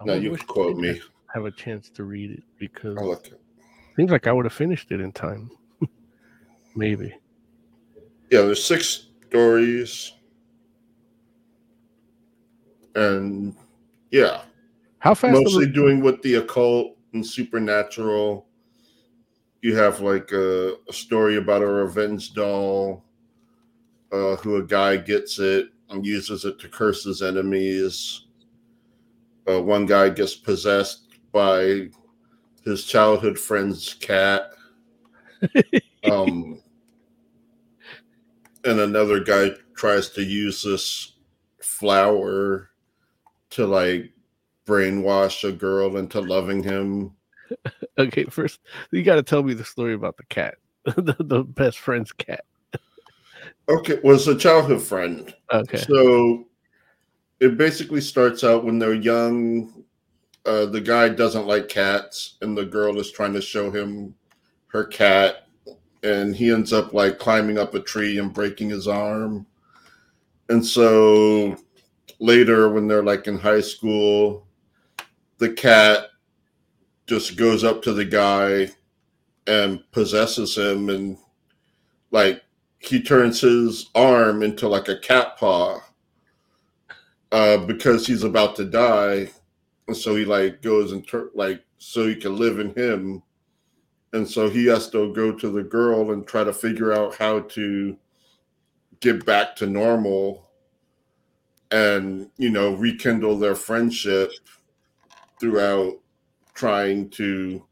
[0.00, 1.00] I no you quote me
[1.34, 3.30] Have a chance to read it because i'll look
[3.96, 5.50] seems like I would have finished it in time.
[6.76, 7.12] Maybe.
[8.30, 10.12] yeah there's six stories
[12.94, 13.54] and
[14.10, 14.42] yeah
[15.00, 15.32] How fast?
[15.42, 18.46] mostly doing with the occult and supernatural.
[19.62, 23.04] You have like a, a story about a revenge doll,
[24.12, 28.26] uh, who a guy gets it and uses it to curse his enemies.
[29.48, 31.88] Uh, one guy gets possessed by
[32.64, 34.50] his childhood friend's cat.
[36.04, 36.60] um,
[38.64, 41.12] and another guy tries to use this
[41.62, 42.70] flower
[43.50, 44.12] to like
[44.66, 47.12] brainwash a girl into loving him.
[47.98, 48.60] Okay, first
[48.92, 52.44] you got to tell me the story about the cat, the, the best friend's cat.
[53.68, 55.34] Okay, was a childhood friend.
[55.52, 55.78] Okay.
[55.78, 56.46] So
[57.40, 59.84] it basically starts out when they're young.
[60.46, 64.14] Uh, the guy doesn't like cats, and the girl is trying to show him
[64.68, 65.48] her cat,
[66.02, 69.44] and he ends up like climbing up a tree and breaking his arm.
[70.48, 71.56] And so
[72.20, 74.46] later, when they're like in high school,
[75.38, 76.07] the cat
[77.08, 78.70] just goes up to the guy
[79.46, 81.16] and possesses him, and
[82.10, 82.42] like
[82.78, 85.80] he turns his arm into like a cat paw
[87.32, 89.30] uh, because he's about to die,
[89.88, 93.22] and so he like goes and tur- like so he can live in him,
[94.12, 97.40] and so he has to go to the girl and try to figure out how
[97.40, 97.96] to
[99.00, 100.50] get back to normal,
[101.70, 104.30] and you know rekindle their friendship
[105.40, 105.94] throughout
[106.58, 107.64] trying to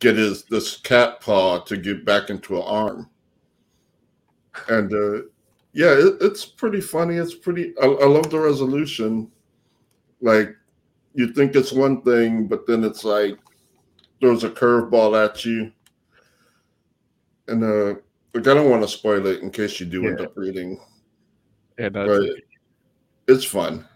[0.00, 3.10] get his this cat paw to get back into an arm.
[4.68, 5.22] And uh
[5.72, 7.16] yeah it, it's pretty funny.
[7.16, 9.30] It's pretty I, I love the resolution.
[10.20, 10.56] Like
[11.14, 13.38] you think it's one thing but then it's like
[14.20, 15.70] throws a curveball at you.
[17.46, 18.00] And uh
[18.34, 20.80] like i don't want to spoil it in case you do end up reading.
[21.78, 22.22] And uh, but
[23.28, 23.86] it's fun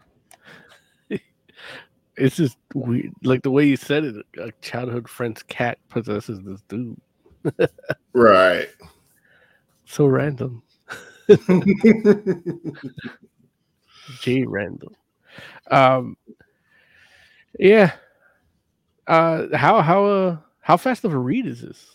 [2.18, 4.26] it's just weird, like the way you said it.
[4.38, 7.00] A childhood friend's cat possesses this dude.
[8.12, 8.68] right
[9.86, 10.62] So random.
[14.20, 14.94] J random.
[15.70, 16.16] Um.
[17.58, 17.92] Yeah.
[19.06, 19.46] Uh.
[19.56, 21.86] How how uh how fast of a read is this?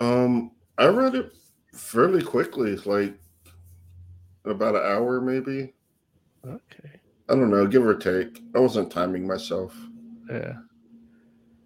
[0.00, 1.32] um i read it
[1.72, 3.14] fairly quickly it's like
[4.44, 5.72] about an hour maybe
[6.44, 7.00] Okay.
[7.28, 9.74] I don't know give or take i wasn't timing myself
[10.30, 10.54] Yeah.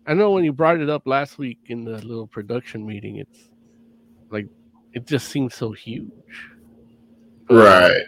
[0.06, 3.50] I know when you brought it up last week in the little production meeting, it's
[4.30, 4.46] like
[4.94, 6.10] it just seems so huge.
[7.50, 8.02] Right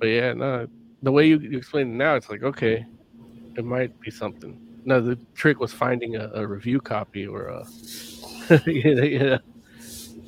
[0.00, 0.66] But yeah, no,
[1.02, 2.84] the way you, you explain it now, it's like okay,
[3.56, 4.58] it might be something.
[4.84, 7.64] No, the trick was finding a, a review copy or a
[8.66, 9.38] yeah, yeah,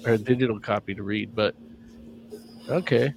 [0.07, 1.35] or a digital copy to read.
[1.35, 1.57] But
[2.69, 3.13] okay.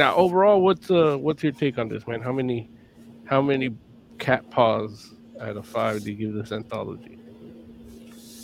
[0.00, 2.22] Now, overall, what's uh, what's your take on this, man?
[2.22, 2.70] How many,
[3.26, 3.76] how many
[4.18, 7.18] cat paws out of five do you give this anthology?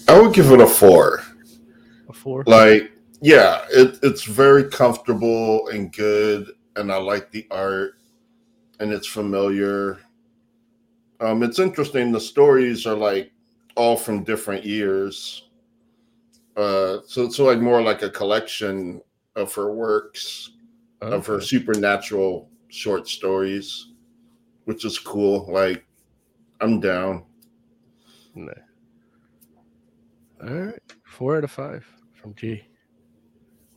[0.07, 1.23] I would give it a four.
[2.11, 2.45] A four.
[2.47, 2.93] Like,
[3.23, 7.95] yeah, it, it's very comfortable and good, and I like the art,
[8.79, 10.01] and it's familiar.
[11.21, 12.13] Um, it's interesting.
[12.13, 13.33] The stories are like
[13.77, 15.49] all from different years,
[16.55, 19.01] uh, so it's like more like a collection
[19.37, 20.51] of her works,
[21.01, 23.93] of her supernatural short stories,
[24.65, 25.51] which is cool.
[25.51, 25.85] Like,
[26.61, 27.25] I'm down.
[28.35, 28.53] No.
[30.43, 32.67] All right, four out of five from Jay.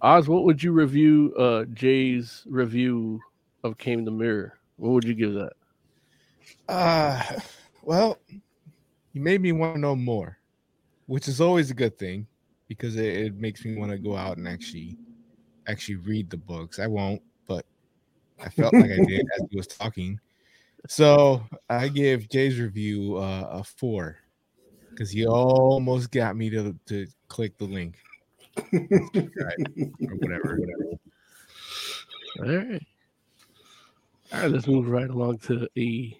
[0.01, 3.19] Oz, what would you review uh Jay's review
[3.63, 4.53] of Came the Mirror?
[4.77, 5.53] What would you give that?
[6.67, 7.21] Uh,
[7.81, 8.17] well,
[9.13, 10.37] you made me want to know more,
[11.07, 12.27] which is always a good thing
[12.67, 14.97] because it, it makes me want to go out and actually
[15.67, 16.79] actually read the books.
[16.79, 17.65] I won't, but
[18.39, 20.19] I felt like I did as he was talking.
[20.87, 24.17] So I give Jay's review uh, a four
[24.91, 27.97] because he almost got me to to click the link
[28.73, 30.59] or whatever.
[30.59, 30.83] Whatever.
[32.39, 32.81] All right.
[34.31, 36.15] All right, let's move right along to the.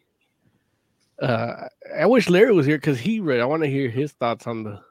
[1.21, 3.39] Uh, I wish Larry was here because he read.
[3.39, 4.81] I want to hear his thoughts on the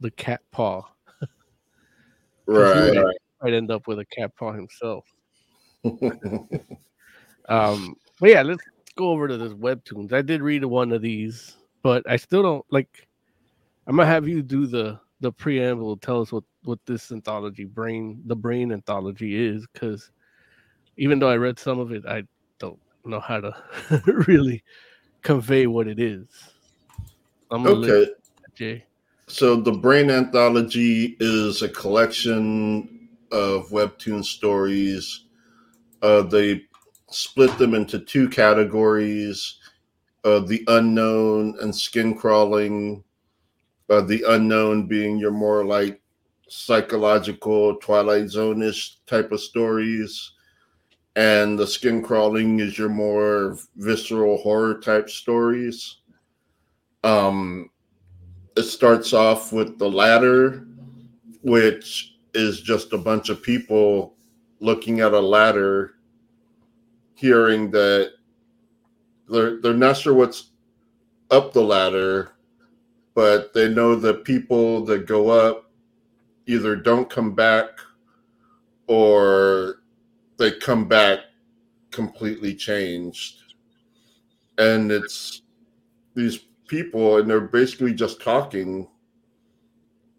[0.00, 0.82] the cat paw.
[1.20, 3.16] 'Cause he Right.
[3.42, 5.04] Might- end up with a cat paw himself.
[7.48, 8.62] Um, but yeah, let's
[8.96, 10.12] go over to this webtoons.
[10.12, 13.08] I did read one of these, but I still don't like.
[13.86, 15.96] I'm gonna have you do the the preamble.
[15.96, 20.10] Tell us what what this anthology, brain, the brain anthology is, because
[20.98, 22.24] even though I read some of it, I
[22.58, 23.54] don't know how to
[24.28, 24.62] really
[25.22, 26.26] convey what it is.
[27.50, 28.12] I'm okay.
[28.54, 28.84] Jay.
[29.26, 32.97] So the Brain Anthology is a collection
[33.32, 35.26] of webtoon stories.
[36.02, 36.62] Uh, they
[37.10, 39.58] split them into two categories:
[40.24, 43.04] uh, the unknown and skin crawling.
[43.90, 45.98] Uh, the unknown being your more like
[46.48, 50.32] psychological Twilight Zone-ish type of stories,
[51.16, 55.96] and the skin crawling is your more visceral horror type stories.
[57.02, 57.70] Um,
[58.56, 60.66] it starts off with the latter,
[61.42, 64.14] which is just a bunch of people
[64.60, 65.94] looking at a ladder,
[67.14, 68.12] hearing that
[69.28, 70.52] they're they're not sure what's
[71.30, 72.32] up the ladder,
[73.14, 75.70] but they know the people that go up
[76.46, 77.68] either don't come back
[78.86, 79.82] or
[80.38, 81.18] they come back
[81.90, 83.54] completely changed.
[84.56, 85.42] And it's
[86.14, 88.86] these people and they're basically just talking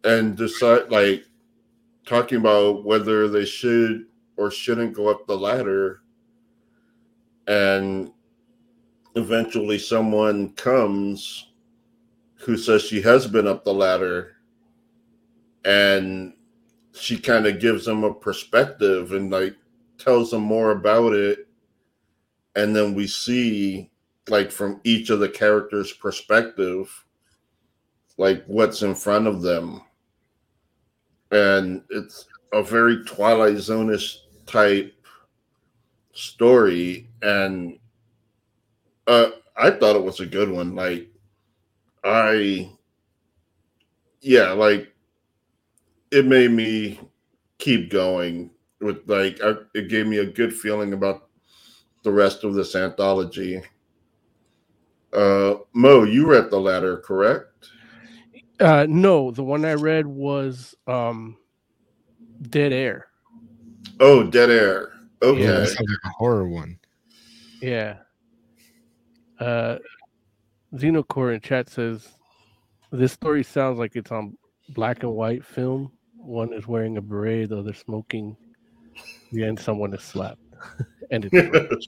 [0.03, 1.25] and decide like
[2.10, 6.02] talking about whether they should or shouldn't go up the ladder
[7.48, 8.12] and
[9.15, 11.52] eventually someone comes
[12.34, 14.38] who says she has been up the ladder
[15.65, 16.34] and
[16.93, 19.56] she kind of gives them a perspective and like
[20.00, 21.48] tells them more about it.
[22.56, 23.91] And then we see
[24.30, 27.06] like from each of the characters perspective
[28.17, 29.82] like what's in front of them
[31.32, 34.94] and it's a very twilight zone-ish type
[36.13, 37.08] story.
[37.22, 37.78] And
[39.08, 40.76] uh i thought it was a good one.
[40.76, 41.08] Like
[42.04, 42.70] i
[44.22, 44.94] yeah like
[46.12, 47.00] it made me
[47.58, 48.50] keep going
[48.82, 51.28] with like I, it gave me a good feeling about
[52.04, 53.62] the rest of this anthology.
[55.13, 57.48] Uh mo you read the ladder correct
[58.60, 61.38] Uh, no, the one I read was um,
[62.41, 63.08] Dead Air.
[64.02, 66.80] oh dead air okay Yeah, that sounds like a horror one.
[67.62, 67.98] Yeah.
[69.39, 69.78] Uh,
[70.74, 72.08] Xenocore in chat says
[72.92, 74.38] this story sounds like it's on
[74.69, 75.92] black and white film.
[76.17, 78.36] One is wearing a beret, the other smoking.
[79.31, 80.42] Yeah, and someone is slapped.
[81.12, 81.88] and it's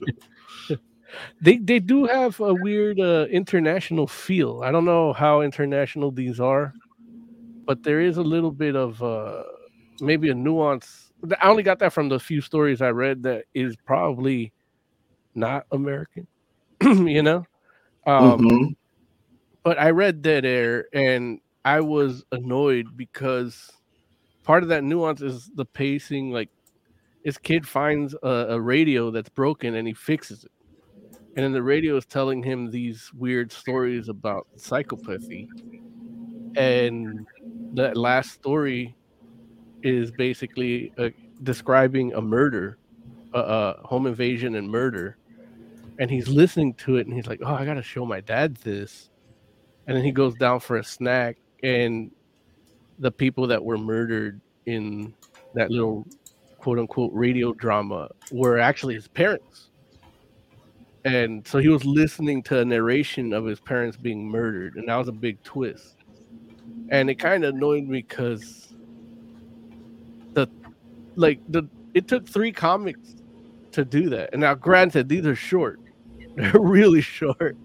[1.40, 4.62] they they do have a weird uh, international feel.
[4.62, 6.74] I don't know how international these are,
[7.66, 9.42] but there is a little bit of uh,
[10.00, 11.12] maybe a nuance.
[11.40, 14.52] I only got that from the few stories I read that is probably
[15.34, 16.26] not American,
[16.82, 17.46] you know.
[18.06, 18.76] Um, Mhm.
[19.64, 23.70] But I read Dead Air and I was annoyed because
[24.44, 26.30] part of that nuance is the pacing.
[26.32, 26.50] Like
[27.24, 30.50] this kid finds a, a radio that's broken and he fixes it,
[31.36, 35.48] and then the radio is telling him these weird stories about psychopathy,
[36.56, 37.26] and
[37.74, 38.94] that last story
[39.82, 41.08] is basically uh,
[41.42, 42.78] describing a murder
[43.34, 45.16] uh, home invasion and murder,
[45.98, 49.10] and he's listening to it, and he's like, "Oh, I gotta show my dad this,"
[49.86, 52.10] and then he goes down for a snack, and
[52.98, 55.14] the people that were murdered in
[55.54, 56.06] that little
[56.58, 59.70] quote unquote radio drama were actually his parents.
[61.04, 64.96] And so he was listening to a narration of his parents being murdered, and that
[64.96, 65.96] was a big twist.
[66.90, 68.74] And it kind of annoyed me because
[70.34, 70.46] the
[71.16, 73.16] like the it took three comics
[73.72, 74.30] to do that.
[74.32, 75.80] And now granted, these are short.
[76.36, 77.56] They're really short.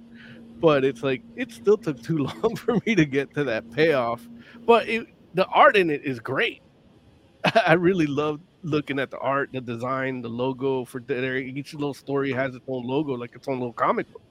[0.59, 4.27] But it's like it still took too long for me to get to that payoff.
[4.65, 6.61] But it, the art in it is great.
[7.65, 11.01] I really love looking at the art, the design, the logo for.
[11.09, 14.21] Each little story has its own logo, like its own little comic book.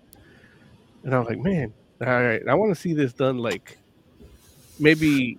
[1.05, 3.79] And I was like, man, all right, I want to see this done like
[4.79, 5.39] maybe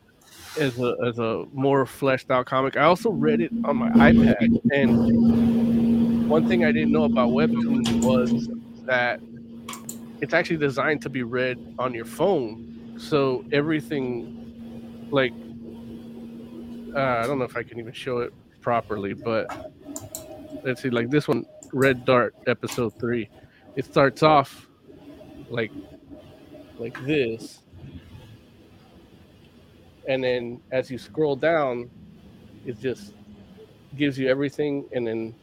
[0.60, 2.78] as a as a more fleshed out comic.
[2.78, 8.04] I also read it on my iPad, and one thing I didn't know about Webtoon
[8.04, 8.50] was
[8.86, 9.20] that
[10.22, 12.96] it's actually designed to be read on your phone.
[12.98, 15.34] So everything, like,
[16.96, 18.34] uh, I don't know if I can even show it
[18.68, 19.72] properly, but
[20.62, 23.30] let's see, like this one, Red Dart, episode three.
[23.78, 24.68] It starts off
[25.50, 25.72] like
[26.78, 27.60] like this,
[30.10, 31.90] and then as you scroll down,
[32.66, 33.14] it just
[33.96, 35.34] gives you everything, and then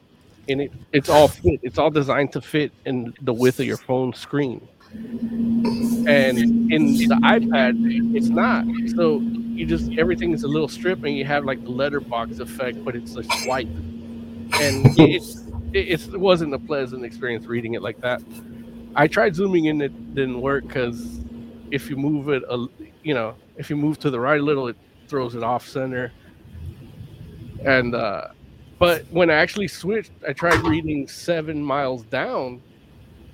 [0.50, 1.60] and it it's all fit.
[1.62, 4.68] It's all designed to fit in the width of your phone screen.
[4.92, 6.38] And
[6.70, 7.74] in the iPad,
[8.14, 8.66] it's not.
[8.94, 9.22] So
[9.54, 12.96] you just everything is a little strip, and you have like the letterbox effect, but
[12.96, 13.68] it's a white.
[13.68, 14.52] and
[14.98, 15.22] it,
[15.72, 18.20] it, it wasn't a pleasant experience reading it like that.
[18.96, 21.20] I tried zooming in, it didn't work because
[21.70, 22.66] if you move it, a,
[23.02, 24.76] you know, if you move to the right a little, it
[25.08, 26.12] throws it off center.
[27.64, 28.28] And uh,
[28.78, 32.60] but when I actually switched, I tried reading Seven Miles Down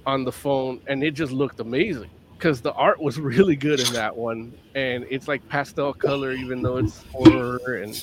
[0.07, 2.11] on the phone, and it just looked amazing
[2.41, 6.63] because the art was really good in that one, and it's like pastel color, even
[6.63, 7.83] though it's horror.
[7.83, 8.03] And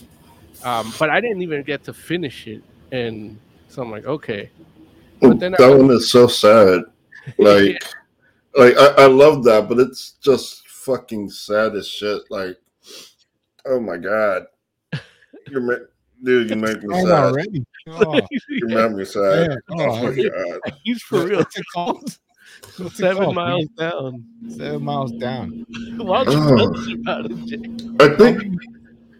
[0.63, 2.61] um, but I didn't even get to finish it,
[2.91, 4.51] and so I'm like, okay.
[5.19, 6.83] But then that I, one is so sad.
[7.37, 7.83] Like,
[8.55, 12.21] like I, I love that, but it's just fucking sad as shit.
[12.29, 12.57] Like,
[13.65, 14.45] oh my god,
[15.49, 15.73] you ma-
[16.23, 17.11] dude, you make me sad.
[17.11, 17.65] already.
[17.89, 19.49] Oh, You make me sad.
[19.49, 19.57] man.
[19.71, 20.73] Oh Oh, my god.
[20.83, 21.43] he's for real.
[22.77, 22.85] What's it called?
[22.85, 23.89] What's it Seven called, miles man?
[23.91, 24.25] down.
[24.49, 25.65] Seven miles down.
[25.97, 28.05] Why don't you tell us about it, Jay?
[28.05, 28.61] I think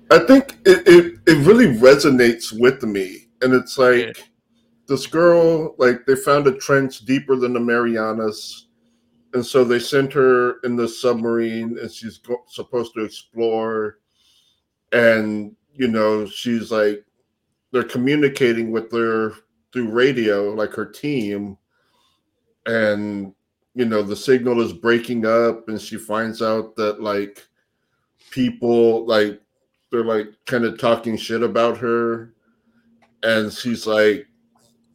[0.10, 3.28] I think it, it, it really resonates with me.
[3.42, 4.24] And it's like Yeah.
[4.88, 8.68] this girl, like they found a trench deeper than the Marianas.
[9.34, 13.98] And so they sent her in the submarine and she's go- supposed to explore.
[14.94, 17.04] And, you know, she's like,
[17.74, 19.34] they're communicating with her
[19.74, 21.58] through radio, like her team.
[22.68, 23.34] And,
[23.74, 27.48] you know, the signal is breaking up and she finds out that, like,
[28.30, 29.42] people like
[29.90, 32.34] they're like kind of talking shit about her
[33.24, 34.28] and she's like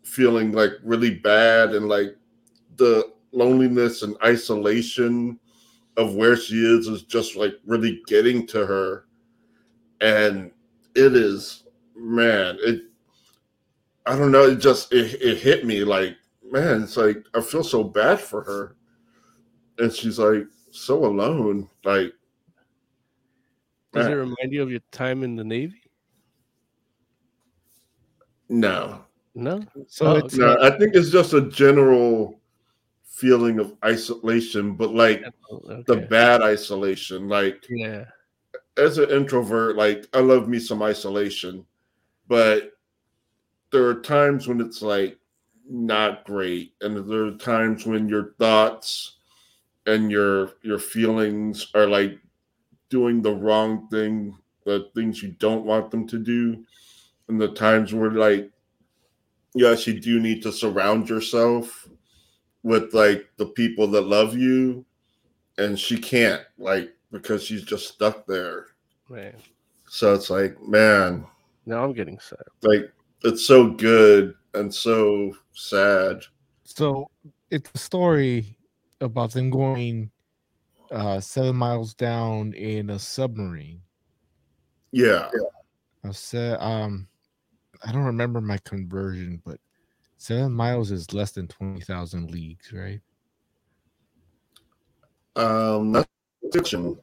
[0.05, 2.15] feeling like really bad and like
[2.77, 5.39] the loneliness and isolation
[5.97, 9.07] of where she is is just like really getting to her.
[10.01, 10.51] And
[10.95, 11.65] it is
[11.97, 12.83] man it
[14.07, 16.17] i don't know it just it, it hit me like
[16.53, 18.77] man it's like i feel so bad for her
[19.79, 22.13] and she's like so alone like
[23.93, 25.83] Does it remind you of your time in the Navy?
[28.49, 29.67] no No.
[29.89, 32.41] So Oh, it's No, I think it's just a general
[33.05, 35.83] feeling of isolation, but like Okay.
[35.87, 37.29] the bad isolation.
[37.29, 38.05] Like yeah.
[38.77, 41.65] as an introvert, like I love me some isolation,
[42.29, 42.73] but
[43.71, 45.19] there are times when it's like
[45.69, 49.17] not great, and there are times when your thoughts
[49.87, 52.19] and your your feelings are like
[52.89, 56.65] doing the wrong thing, the things you don't want them to do,
[57.29, 58.51] and the times where like
[59.55, 61.89] yes you do need to surround yourself
[62.63, 64.85] with like the people that love you
[65.59, 68.67] and she can't like because she's just stuck there.
[69.09, 69.35] Right.
[69.89, 71.27] So it's like man.
[71.67, 72.43] Now I'm getting sad.
[72.63, 72.91] like
[73.25, 76.23] it's so good and so sad
[76.65, 77.09] so
[77.51, 78.57] it's a story
[79.01, 80.11] about them going
[80.91, 83.81] uh seven miles down in a submarine.
[84.91, 85.29] yeah
[86.05, 87.09] I said um
[87.85, 89.59] I don't remember my conversion, but
[90.17, 93.01] seven miles is less than twenty thousand leagues, right?
[95.37, 96.09] um that's
[96.53, 96.95] fiction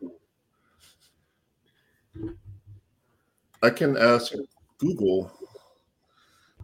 [3.63, 4.33] i can ask
[4.77, 5.31] google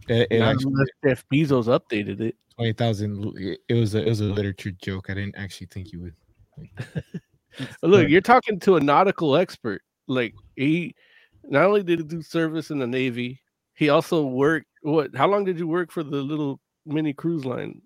[0.08, 2.36] It, it actually unless Jeff Bezos updated it.
[2.56, 3.34] twenty thousand.
[3.68, 5.10] It was a it was a literature joke.
[5.10, 6.16] I didn't actually think you would.
[7.84, 9.82] Look, you're talking to a nautical expert.
[10.08, 10.96] Like he
[11.44, 13.42] not only did he do service in the Navy,
[13.74, 14.68] he also worked.
[14.82, 15.16] What?
[15.16, 17.82] How long did you work for the little mini cruise line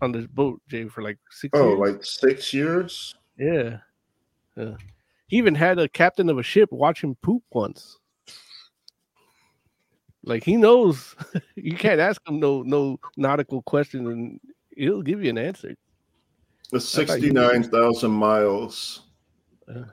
[0.00, 0.86] on this boat, Jay?
[0.88, 1.78] For like six Oh, years.
[1.78, 3.14] like six years?
[3.38, 3.78] yeah,
[4.56, 4.74] yeah.
[5.26, 7.98] He even had a captain of a ship watch him poop once.
[10.24, 11.14] Like he knows,
[11.54, 14.40] you can't ask him no no nautical question, and
[14.76, 15.74] he'll give you an answer.
[16.72, 19.02] It's I 69,000 miles.
[19.68, 19.84] Uh.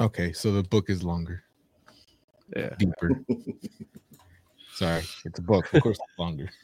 [0.00, 1.44] Okay, so the book is longer,
[2.56, 3.22] Yeah, deeper.
[4.72, 5.72] Sorry, it's a book.
[5.72, 6.50] Of course, it's longer.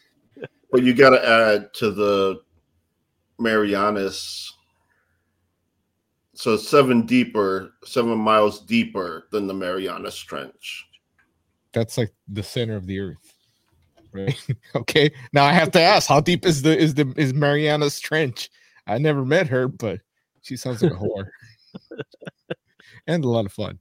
[0.72, 2.42] But you got to add to the
[3.40, 4.56] Marianas.
[6.34, 10.89] So it's seven deeper, seven miles deeper than the Marianas Trench.
[11.72, 13.34] That's like the center of the earth,
[14.12, 14.46] right?
[14.74, 15.10] okay.
[15.32, 18.50] Now I have to ask, how deep is the is the is Mariana's Trench?
[18.86, 20.00] I never met her, but
[20.42, 21.28] she sounds like a whore,
[23.06, 23.78] and a lot of fun.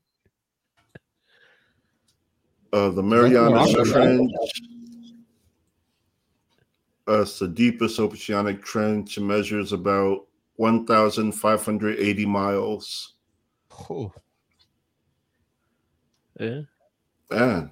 [2.72, 3.86] Uh, the Marianas awesome.
[3.86, 4.32] Trench.
[7.08, 9.18] Uh, it's the deepest oceanic trench.
[9.18, 10.28] It measures about
[10.58, 13.16] 1,580 miles.
[13.90, 14.14] Oh,
[16.40, 16.62] yeah.
[17.32, 17.72] Man,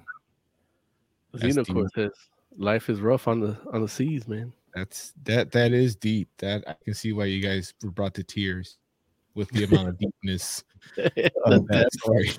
[1.38, 2.10] Xenocore says
[2.56, 4.52] life is rough on the on the seas, man.
[4.74, 6.28] that's that that is deep.
[6.38, 8.78] That I can see why you guys were brought to tears
[9.34, 10.64] with the amount of deepness
[11.44, 12.30] of that story.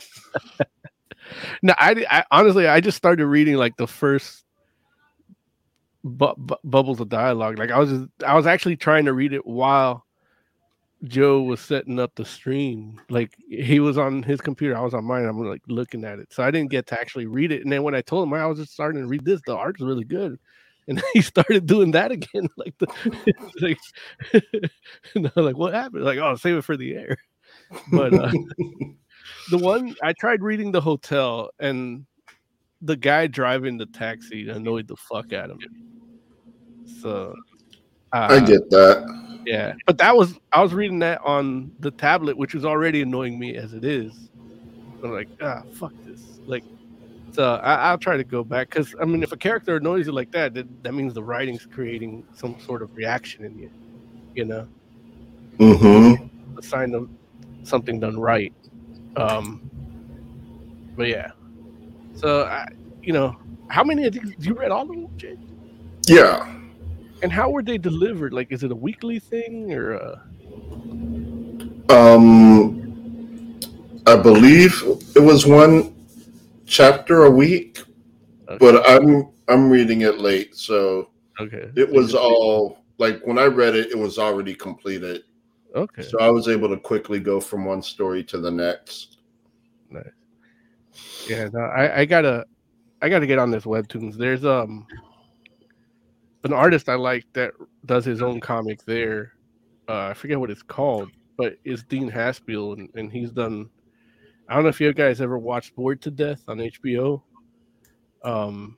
[1.61, 4.43] no, I, I honestly I just started reading like the first
[6.03, 7.57] bu- bu- bubbles of dialogue.
[7.57, 10.05] Like I was just, I was actually trying to read it while
[11.05, 12.99] Joe was setting up the stream.
[13.09, 15.25] Like he was on his computer, I was on mine.
[15.25, 17.63] I'm like looking at it, so I didn't get to actually read it.
[17.63, 19.81] And then when I told him I was just starting to read this, the art's
[19.81, 20.37] really good.
[20.87, 22.87] And he started doing that again, like the
[23.61, 23.77] like,
[25.15, 26.03] and I'm like, what happened?
[26.03, 27.17] Like, oh, save it for the air.
[27.91, 28.31] But uh,
[29.51, 32.05] the one I tried reading the hotel, and
[32.81, 35.67] the guy driving the taxi annoyed the fuck out of me.
[37.01, 37.35] So
[38.13, 39.41] uh, I get that.
[39.45, 43.39] yeah, but that was I was reading that on the tablet, which was already annoying
[43.39, 44.29] me as it is.
[45.03, 46.39] I'm like, ah, fuck this.
[46.45, 46.63] Like,
[47.31, 50.11] so I, I'll try to go back because I mean, if a character annoys you
[50.11, 53.71] like that, that, that means the writing's creating some sort of reaction in you.
[54.35, 54.67] You know,
[55.59, 56.57] Mm-hmm.
[56.57, 57.09] a sign of
[57.63, 58.53] something done right.
[59.17, 59.69] Um,
[60.95, 61.31] but yeah,
[62.13, 62.67] so I,
[63.01, 63.35] you know,
[63.67, 65.37] how many of these you read all of them, Jay?
[66.07, 66.58] Yeah.
[67.21, 68.33] And how were they delivered?
[68.33, 69.93] Like, is it a weekly thing or?
[69.93, 70.21] A...
[71.89, 73.59] Um,
[74.05, 74.81] I believe
[75.15, 75.95] it was one
[76.65, 77.79] chapter a week,
[78.59, 81.09] but I'm I'm reading it late, so
[81.39, 85.23] okay, it was all like when I read it, it was already completed.
[85.75, 86.03] okay.
[86.03, 89.17] So I was able to quickly go from one story to the next.
[91.27, 92.45] Yeah, no, I, I gotta,
[93.01, 94.17] I gotta get on this webtoons.
[94.17, 94.87] There's um,
[96.43, 97.53] an artist I like that
[97.85, 99.33] does his own comic there.
[99.87, 103.69] Uh, I forget what it's called, but it's Dean Haspiel, and, and he's done.
[104.47, 107.21] I don't know if you guys ever watched Bored to Death on HBO.
[108.23, 108.77] Um,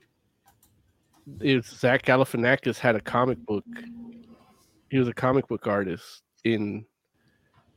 [1.40, 3.66] it's Zach Galifianakis had a comic book.
[4.90, 6.86] He was a comic book artist in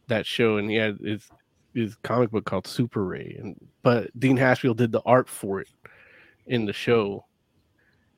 [0.08, 1.28] that show, and he had his
[1.74, 5.68] his comic book called Super Ray, and but Dean Haspiel did the art for it
[6.46, 7.24] in the show.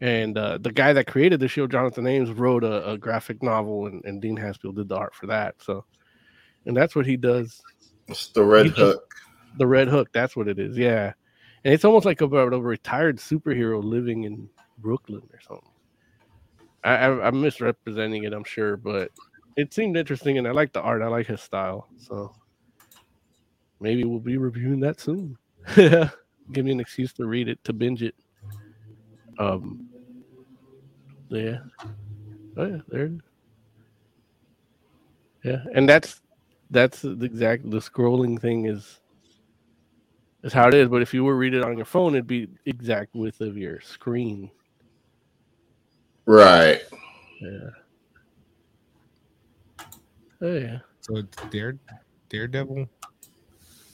[0.01, 3.87] And uh, the guy that created the show, Jonathan Ames, wrote a, a graphic novel,
[3.87, 5.55] and, and Dean Haspiel did the art for that.
[5.63, 5.85] So,
[6.67, 7.63] and that's what he does.
[8.09, 9.15] It's the Red He Hook.
[9.59, 10.77] The Red Hook, that's what it is.
[10.77, 11.13] Yeah,
[11.65, 15.71] and it's almost like about a retired superhero living in Brooklyn or something.
[16.85, 19.11] I, I, I'm misrepresenting it, I'm sure, but
[19.57, 21.03] it seemed interesting, and I like the art.
[21.03, 22.35] I like his style, so
[23.81, 25.39] maybe we'll be reviewing that soon.
[25.75, 28.15] Give me an excuse to read it, to binge it.
[29.39, 29.86] Um,
[31.29, 31.59] yeah,
[32.57, 33.11] oh yeah, there.
[35.45, 36.21] Yeah, and that's
[36.71, 39.01] that's the exact the scrolling thing is
[40.43, 40.89] is how it is.
[40.89, 43.81] But if you were read it on your phone, it'd be exact width of your
[43.81, 44.51] screen.
[46.27, 46.83] Right.
[47.41, 47.71] Yeah.
[50.43, 50.79] Oh yeah.
[51.01, 51.79] So it's Dare
[52.29, 52.89] Daredevil,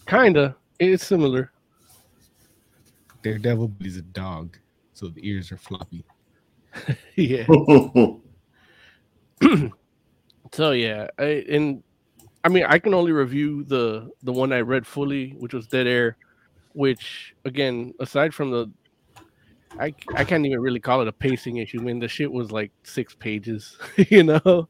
[0.06, 0.56] Kinda.
[0.78, 1.52] It's similar.
[3.22, 4.58] Daredevil, is a dog,
[4.94, 6.04] so the ears are floppy.
[7.16, 7.46] yeah.
[10.52, 11.82] So yeah, I and
[12.44, 15.86] I mean I can only review the the one I read fully, which was Dead
[15.86, 16.16] Air,
[16.74, 18.70] which again, aside from the
[19.78, 21.80] I I can't even really call it a pacing issue.
[21.80, 24.68] I mean, the shit was like six pages, you know,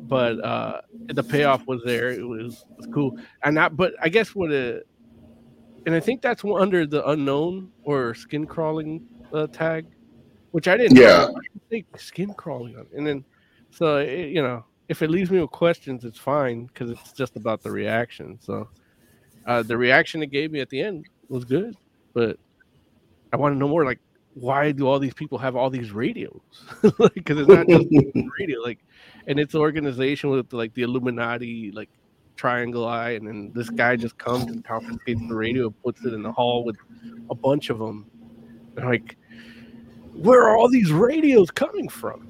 [0.00, 2.10] but uh the payoff was there.
[2.10, 3.76] It was, it was cool, and that.
[3.76, 4.86] But I guess what it,
[5.86, 9.86] and I think that's under the unknown or skin crawling uh, tag,
[10.52, 10.96] which I didn't.
[10.96, 11.26] Yeah.
[11.28, 11.34] know.
[11.36, 13.24] I think skin crawling, on- and then
[13.70, 17.36] so it, you know, if it leaves me with questions, it's fine because it's just
[17.36, 18.38] about the reaction.
[18.40, 18.68] So
[19.46, 21.76] uh, the reaction it gave me at the end was good,
[22.12, 22.38] but
[23.32, 23.84] I want to know more.
[23.84, 24.00] Like,
[24.34, 26.40] why do all these people have all these radios?
[27.14, 27.86] Because it's not just
[28.40, 28.78] radio, like,
[29.26, 31.88] and it's an organization with like the Illuminati, like
[32.36, 36.12] Triangle Eye, and then this guy just comes and confiscates the radio, and puts it
[36.12, 36.76] in the hall with
[37.30, 38.06] a bunch of them.
[38.76, 39.16] And like,
[40.20, 42.26] where are all these radios coming from?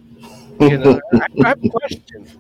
[0.61, 2.37] You know, I, I have questions.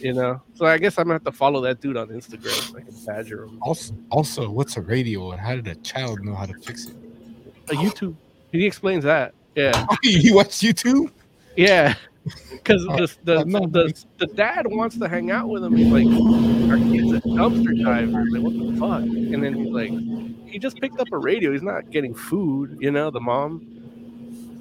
[0.00, 2.76] You know, so I guess I'm gonna have to follow that dude on Instagram so
[2.76, 3.58] I can badger him.
[3.62, 6.96] Also, also, what's a radio and how did a child know how to fix it?
[7.70, 8.16] A YouTube,
[8.50, 9.32] he explains that.
[9.54, 11.10] Yeah, you watch YouTube?
[11.56, 11.94] yeah.
[12.52, 15.74] Because Uh, the the, the the dad wants to hang out with him.
[15.76, 16.06] He's like,
[16.70, 18.24] our kid's a dumpster diver.
[18.30, 19.02] Like, what the fuck?
[19.02, 19.90] And then he's like,
[20.48, 21.50] he just picked up a radio.
[21.52, 22.76] He's not getting food.
[22.80, 23.81] You know, the mom.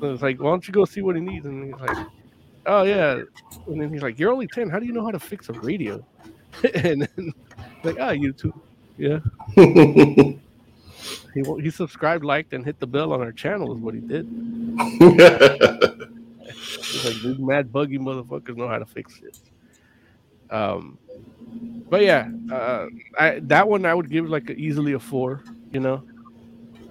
[0.02, 1.46] It's like, why don't you go see what he needs?
[1.46, 2.08] And he's like,
[2.66, 3.22] oh yeah.
[3.68, 4.70] And then he's like, you're only ten.
[4.70, 6.06] How do you know how to fix a radio?
[6.76, 7.34] and then
[7.84, 8.60] like, ah, YouTube.
[8.98, 9.20] Yeah.
[11.34, 14.28] He he subscribed, liked, and hit the bell on our channel is what he did.
[16.82, 19.40] He's like these mad buggy motherfuckers know how to fix it.
[20.54, 20.98] Um,
[21.90, 22.88] but yeah, uh,
[23.18, 26.04] I that one I would give like a, easily a four, you know.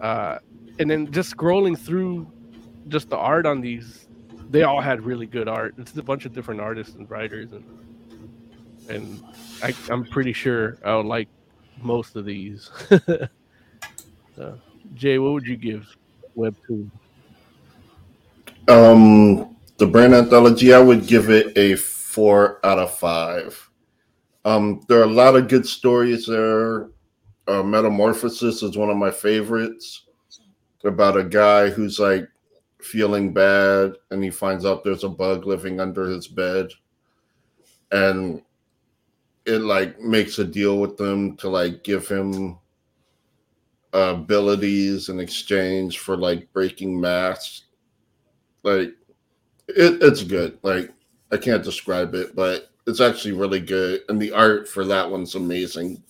[0.01, 0.39] Uh,
[0.79, 2.27] and then just scrolling through
[2.89, 4.07] just the art on these,
[4.51, 5.75] they all had really good art.
[5.79, 7.65] It's a bunch of different artists and writers, and
[8.89, 9.23] and
[9.63, 11.29] I, I'm pretty sure I'll like
[11.81, 12.71] most of these.
[14.95, 15.97] Jay, what would you give
[16.37, 16.91] Webtoon?
[18.69, 23.71] Um, the brain anthology, I would give it a four out of five.
[24.45, 26.89] Um, there are a lot of good stories there.
[27.47, 30.07] Uh, Metamorphosis is one of my favorites
[30.85, 32.29] about a guy who's like
[32.83, 36.69] feeling bad and he finds out there's a bug living under his bed.
[37.93, 38.43] And
[39.47, 42.59] it like makes a deal with them to like give him
[43.93, 47.65] uh, abilities in exchange for like breaking masks
[48.63, 48.95] like
[49.69, 50.59] it, it's good.
[50.63, 50.93] Like
[51.33, 54.03] i can't describe it but it's actually really good.
[54.09, 56.03] And the art for that one's amazing.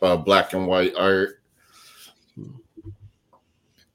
[0.00, 1.40] Uh black and white art.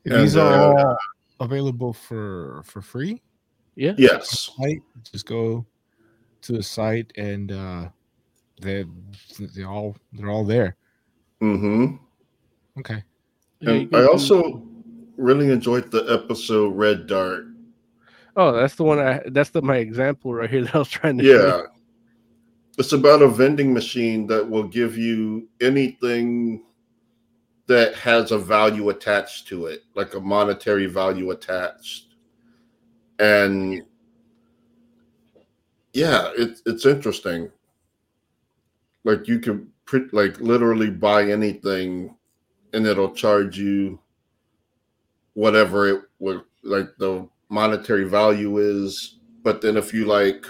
[0.03, 0.97] These And, are uh, all
[1.39, 3.21] available for for free.
[3.75, 4.81] Yeah, yes Site,
[5.11, 5.65] just go
[6.41, 7.89] to the site and uh
[8.61, 8.85] they
[9.55, 10.75] they all they're all there.
[11.41, 11.97] mm-hmm
[12.79, 13.03] Okay.
[13.61, 14.63] And i also
[15.15, 17.45] really enjoyed the episode red dart
[18.39, 21.17] Oh, that's the one I that's the my example right here that I was trying
[21.17, 21.61] to show yeah
[22.77, 26.63] it's about a vending machine that will give you anything
[27.67, 32.15] that has a value attached to it like a monetary value attached.
[33.19, 33.83] And
[35.93, 37.51] yeah it's it's interesting.
[39.03, 39.71] Like you can
[40.11, 42.15] like literally buy anything
[42.73, 43.99] and it'll charge you
[45.33, 49.19] whatever it would like the monetary value is.
[49.43, 50.45] But then if you like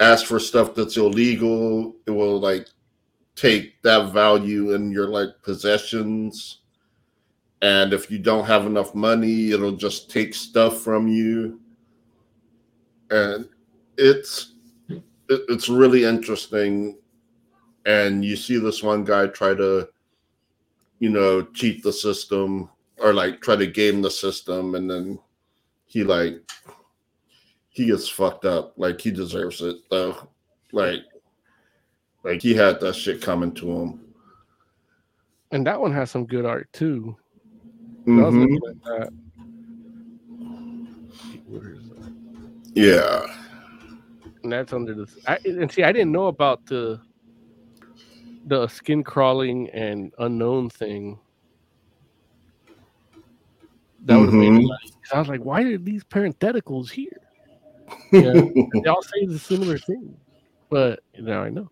[0.00, 2.66] ask for stuff that's illegal it will like
[3.34, 6.58] take that value in your like possessions.
[7.60, 11.60] And if you don't have enough money it'll just take stuff from you.
[13.10, 13.48] And
[13.96, 14.52] it's
[15.28, 16.98] it's really interesting.
[17.86, 19.88] And you see this one guy try to
[20.98, 22.68] you know cheat the system
[22.98, 24.74] or like try to game the system.
[24.74, 25.18] And then
[25.86, 26.40] he like
[27.70, 28.74] he gets fucked up.
[28.76, 30.28] Like he deserves it though.
[30.72, 31.00] Like
[32.24, 34.00] like he had that shit coming to him
[35.50, 37.16] And that one has some good art too.
[38.08, 38.40] I was Mhm.
[38.40, 39.10] looking that.
[41.46, 42.12] Where is that?
[42.74, 43.26] yeah
[44.42, 45.16] And that's under this.
[45.26, 47.00] I, and see, I didn't know about the
[48.46, 51.16] the skin crawling and unknown thing.
[54.04, 54.64] That would have made Mhm.
[54.64, 57.20] it like, 'cause I was like, why are these parentheticals here?
[58.12, 58.34] Yeah,
[58.82, 60.16] they all say the similar thing,
[60.70, 61.70] but now I know.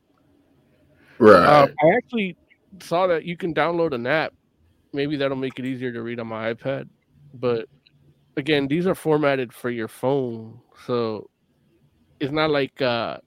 [1.21, 2.37] Right Um, I actually
[2.83, 4.35] saw that you can download an app.
[4.93, 6.89] Maybe that'll make it easier to read on my iPad.
[7.35, 7.67] But
[8.37, 11.31] again, these are formatted for your phone, so
[12.21, 13.19] it's not like uh,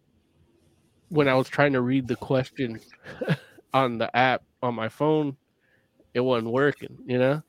[1.10, 2.80] when I was trying to read the question
[3.74, 5.38] on the app on my phone,
[6.14, 6.98] it wasn't working.
[7.06, 7.44] You know.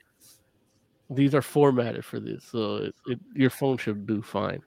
[1.10, 4.62] these are formatted for this, so it, it, your phone should do fine,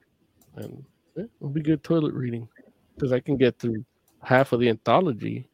[0.56, 0.84] and
[1.16, 2.48] it'll be good toilet reading
[2.94, 3.84] because I can get through
[4.22, 5.48] half of the anthology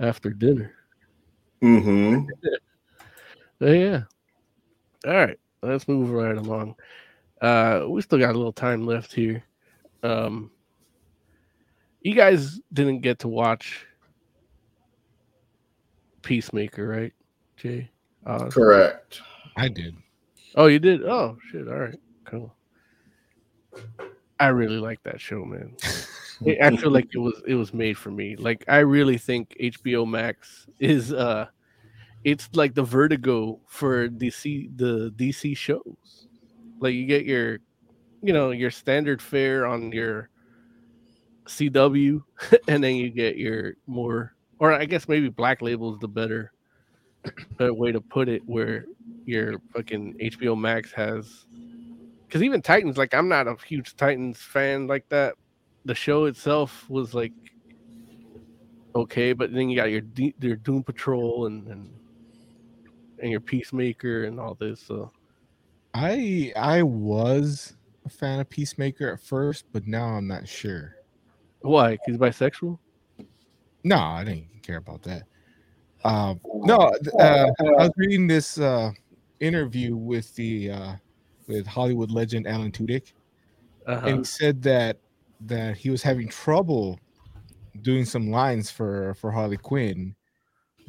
[0.00, 0.72] after dinner.
[1.62, 2.26] Mm-hmm.
[3.58, 4.02] But yeah.
[5.06, 6.76] All right, let's move right along.
[7.40, 9.44] Uh, we still got a little time left here.
[10.02, 10.50] Um,
[12.00, 13.86] you guys didn't get to watch
[16.22, 17.12] Peacemaker, right,
[17.56, 17.90] Jay?
[18.24, 19.20] Uh, Correct.
[19.56, 19.96] I did.
[20.54, 21.04] oh, you did.
[21.04, 21.68] Oh, shit.
[21.68, 22.54] All right, cool.
[24.40, 25.76] I really like that show, man.
[26.46, 28.36] I- I feel like it was it was made for me.
[28.36, 31.46] Like I really think HBO Max is uh
[32.24, 36.28] it's like the vertigo for DC the DC shows.
[36.80, 37.60] Like you get your
[38.22, 40.30] you know, your standard fare on your
[41.46, 42.22] CW
[42.68, 46.52] and then you get your more or I guess maybe black label is the better
[47.58, 48.86] better way to put it where
[49.24, 51.46] your fucking HBO Max has
[52.26, 55.34] because even Titans, like I'm not a huge Titans fan like that.
[55.84, 57.32] The show itself was like
[58.96, 60.02] okay, but then you got your
[60.40, 61.92] your Doom Patrol and and
[63.20, 64.80] and your Peacemaker and all this.
[64.80, 65.10] So
[65.92, 70.96] I I was a fan of Peacemaker at first, but now I'm not sure.
[71.60, 71.98] why?
[72.06, 72.78] He's bisexual.
[73.82, 75.24] No, I didn't care about that.
[76.04, 77.46] Um, no, uh,
[77.78, 78.90] I was reading this uh,
[79.40, 80.92] interview with the uh,
[81.48, 83.12] with Hollywood legend Alan Tudyk,
[83.86, 84.06] Uh-huh.
[84.06, 84.98] and he said that
[85.40, 86.98] that he was having trouble
[87.82, 90.14] doing some lines for for Harley Quinn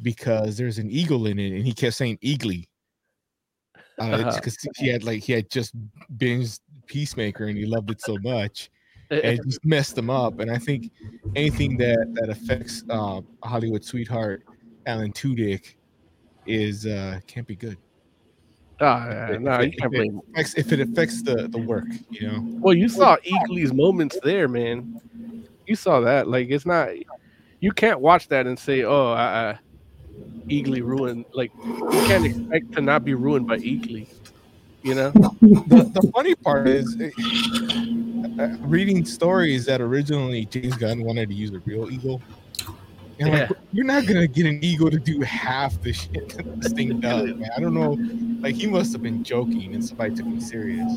[0.02, 2.68] because there's an eagle in it, and he kept saying "eagly."
[3.98, 4.32] Uh-huh.
[4.34, 5.74] Because he had like he had just
[6.16, 8.70] binged Peacemaker and he loved it so much,
[9.10, 10.40] and it just messed him up.
[10.40, 10.90] And I think
[11.34, 14.44] anything that that affects uh, Hollywood sweetheart
[14.86, 15.74] Alan Tudyk
[16.46, 17.78] is uh, can't be good.
[18.80, 21.58] Ah, yeah, If no, it- you can't if it affects- if it affects the the
[21.58, 22.58] work, you know.
[22.60, 24.86] Well, you saw Eagly's moments there, man.
[25.66, 26.28] You saw that.
[26.28, 26.90] Like it's not.
[27.60, 29.58] You can't watch that and say, "Oh, I, I
[30.50, 34.06] Eagly ruined." Like you can't expect to not be ruined by Eagly.
[34.82, 35.10] You know?
[35.40, 36.96] the, the funny part is
[38.38, 42.20] uh, reading stories that originally James Gunn wanted to use a real eagle.
[43.18, 43.56] And I'm like, Yeah.
[43.72, 47.34] you're not gonna get an eagle to do half the shit that this thing does,
[47.34, 47.48] man.
[47.56, 47.96] I don't know.
[48.40, 50.92] Like he must have been joking, and somebody took him serious.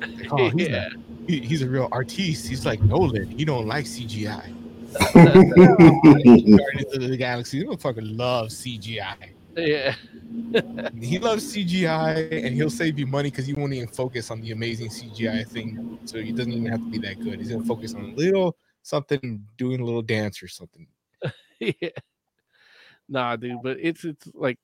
[0.00, 0.88] Like, oh, he's, yeah.
[0.88, 2.46] a, he- he's a real artiste.
[2.48, 3.26] He's like Nolan.
[3.30, 4.52] He don't like CGI.
[5.14, 7.58] Guardians of the Galaxy.
[7.58, 9.30] He don't fucking love CGI.
[9.56, 9.94] yeah.
[10.98, 14.52] He loves CGI and he'll save you money because he won't even focus on the
[14.52, 15.98] amazing CGI thing.
[16.06, 17.38] So he doesn't even have to be that good.
[17.38, 20.86] He's gonna focus on a little something, doing a little dance or something.
[21.80, 21.88] yeah.
[23.08, 24.58] Nah, dude, but it's it's like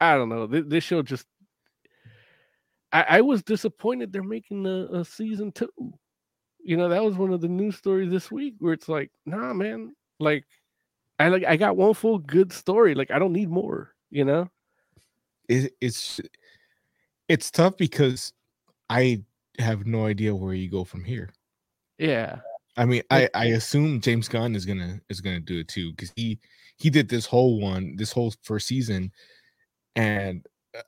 [0.00, 0.46] I don't know.
[0.46, 1.26] This, this show just
[2.92, 5.70] I, I was disappointed they're making a, a season two.
[6.62, 9.52] You know, that was one of the news stories this week where it's like, nah,
[9.52, 10.44] man, like
[11.18, 12.94] I like I got one full good story.
[12.94, 14.48] Like I don't need more, you know?
[15.48, 16.20] It, it's
[17.28, 18.32] it's tough because
[18.88, 19.22] I
[19.58, 21.30] have no idea where you go from here.
[21.98, 22.38] Yeah.
[22.76, 26.12] I mean, I, I assume James Gunn is gonna is gonna do it too because
[26.16, 26.40] he
[26.76, 29.12] he did this whole one, this whole first season,
[29.96, 30.44] and
[30.76, 30.82] uh,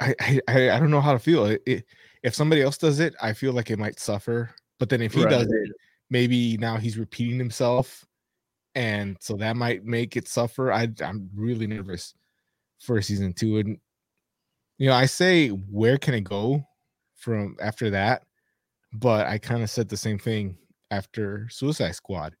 [0.00, 1.46] I I I I don't know how to feel.
[1.46, 1.84] It, it,
[2.22, 4.50] if somebody else does it, I feel like it might suffer.
[4.78, 5.30] But then if he Right.
[5.30, 5.70] does it,
[6.10, 8.04] maybe now he's repeating himself,
[8.74, 10.70] and so that might make it suffer.
[10.72, 12.14] I I'm really nervous
[12.80, 13.78] for season two, and
[14.78, 16.66] you know I say where can it go
[17.14, 18.24] from after that,
[18.98, 20.56] but I kind of said the same thing
[20.90, 22.34] after Suicide Squad.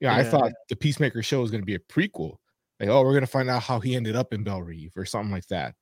[0.00, 2.36] Yeah, I thought the Peacemaker show was going to be a prequel.
[2.78, 5.04] Like, oh, we're going to find out how he ended up in Belle Reve or
[5.04, 5.74] something like that.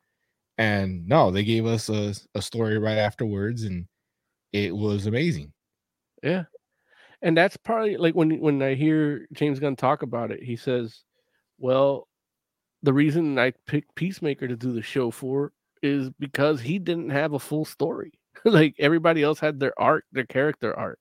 [0.57, 3.87] And no, they gave us a, a story right afterwards, and
[4.55, 5.53] it was amazing.
[6.23, 6.45] Yeah.
[7.21, 11.03] And that's probably like when when I hear James Gunn talk about it, he says,
[11.59, 12.09] "Well,
[12.83, 15.53] the reason I picked Peacemaker to do the show for
[15.83, 18.13] is because he didn't have a full story.
[18.45, 21.01] like everybody else had their arc, their character arc.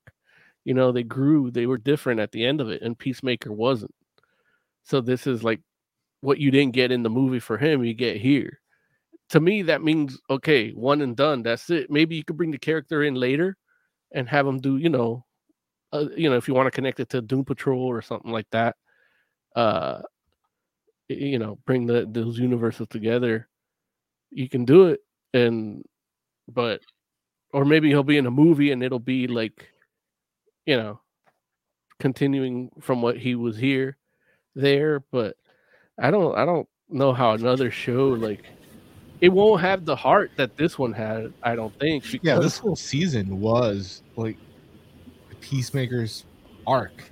[0.64, 3.94] You know, they grew, they were different at the end of it, and Peacemaker wasn't.
[4.84, 5.60] So this is like
[6.20, 8.60] what you didn't get in the movie for him, you get here.
[9.30, 11.42] To me, that means okay, one and done.
[11.42, 11.90] That's it.
[11.90, 13.56] Maybe you could bring the character in later
[14.12, 15.24] and have him do, you know,
[15.92, 18.46] uh, you know, if you want to connect it to Doom Patrol or something like
[18.52, 18.76] that,
[19.56, 20.02] uh,
[21.08, 23.48] you know, bring the those universes together.
[24.30, 25.00] You can do it,
[25.34, 25.84] and
[26.48, 26.80] but,
[27.56, 29.66] or maybe he'll be in a movie and it'll be like,
[30.66, 31.00] you know,
[31.98, 33.96] continuing from what he was here,
[34.54, 35.00] there.
[35.10, 35.38] But
[35.98, 38.44] I don't, I don't know how another show like
[39.22, 41.32] it won't have the heart that this one had.
[41.42, 42.22] I don't think.
[42.22, 44.36] Yeah, this whole season was like
[45.40, 46.26] Peacemaker's
[46.66, 47.10] arc.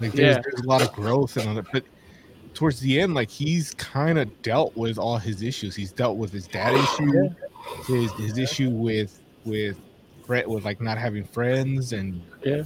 [0.00, 0.42] Like there's, Yeah.
[0.42, 1.84] there's a lot of growth and all that, but
[2.52, 5.74] towards the end, like he's kind of dealt with all his issues.
[5.74, 7.30] He's dealt with his dad issue,
[7.86, 9.76] his his issue with with
[10.26, 12.62] Brett with like not having friends, and Yeah.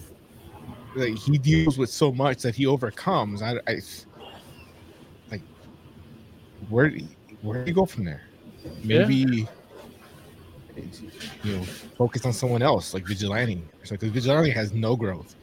[0.97, 3.41] like he deals with so much that he overcomes.
[3.41, 3.79] I, I
[5.31, 5.43] like
[6.69, 6.91] where
[7.43, 8.23] where do you go from there?
[8.83, 9.07] Yeah.
[9.07, 9.47] Maybe
[11.45, 11.63] you know
[11.99, 13.63] focus on someone else like Vigilante.
[13.85, 15.37] 'cause Vigilante has no growth.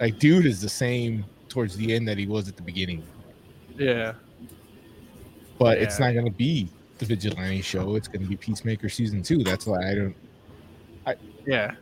[0.00, 3.02] Like dude is the same towards the end that he was at the beginning,
[3.78, 4.14] yeah,
[5.58, 6.68] but it's not going to be
[6.98, 7.94] the Vigilante show.
[7.96, 9.44] It's going to be Peacemaker season two.
[9.44, 10.14] That's why I don't.
[11.46, 11.74] Yeah,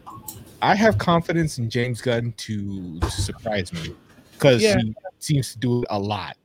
[0.62, 3.94] I have confidence in James Gunn to, surprise me
[4.32, 4.78] because Yeah.
[4.78, 6.36] he seems to do it a lot.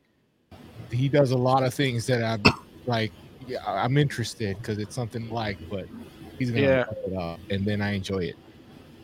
[0.91, 2.43] He does a lot of things that I'm
[2.86, 3.11] like,
[3.47, 5.88] yeah, I'm interested because it's something like, but
[6.39, 6.86] he's gonna Yeah.
[7.07, 8.36] it up, and then I enjoy it.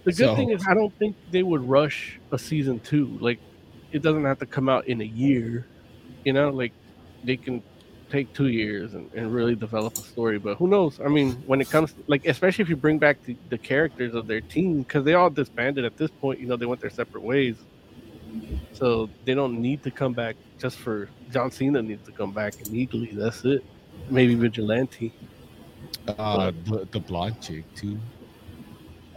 [0.04, 3.18] The good So- thing is, I don't think they would rush a season two.
[3.20, 3.40] Like,
[3.92, 5.66] it doesn't have to come out in a year.
[6.26, 6.72] You know, like
[7.24, 7.62] they can
[8.12, 10.38] take two years and, and really develop a story.
[10.38, 11.00] But who knows?
[11.00, 14.28] I mean, when it comes, like, especially if you bring back the, the characters of
[14.28, 16.40] their team, because they all disbanded at this point.
[16.40, 17.56] You know, they went their separate ways,
[18.74, 22.54] so they don't need to come back just for John Cena needs to come back
[22.68, 23.12] illegally.
[23.14, 23.64] That's it.
[24.10, 25.14] Maybe Vigilante.
[26.08, 28.00] Uh, the, the blonde chick too.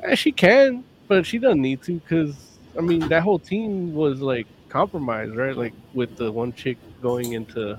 [0.03, 2.35] Eh, she can, but she doesn't need to because
[2.77, 5.57] I mean that whole team was like compromised, right?
[5.57, 7.79] Like with the one chick going into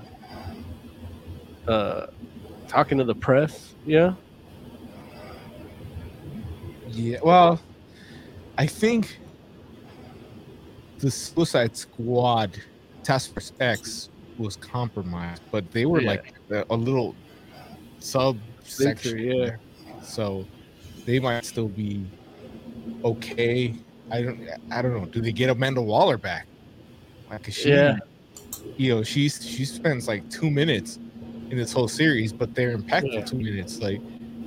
[1.68, 2.06] uh
[2.68, 3.74] talking to the press.
[3.86, 4.14] Yeah.
[6.88, 7.60] Yeah, well,
[8.56, 9.18] I think
[10.98, 12.58] the Suicide Squad
[13.02, 14.08] Task Force X
[14.38, 16.10] was compromised, but they were Yeah.
[16.10, 17.14] like a, a little
[17.98, 19.18] subsection.
[19.18, 19.56] yeah.
[20.02, 20.46] So
[21.04, 22.04] they might still be
[23.04, 23.74] okay.
[24.10, 24.48] I don't.
[24.70, 25.04] I don't know.
[25.06, 26.46] Do they get Amanda Waller back?
[27.30, 27.96] Like she, Yeah.
[28.76, 30.98] you know, she's she spends like two minutes
[31.50, 33.24] in this whole series, but they're impactful Yeah.
[33.24, 33.78] two minutes.
[33.80, 34.00] Like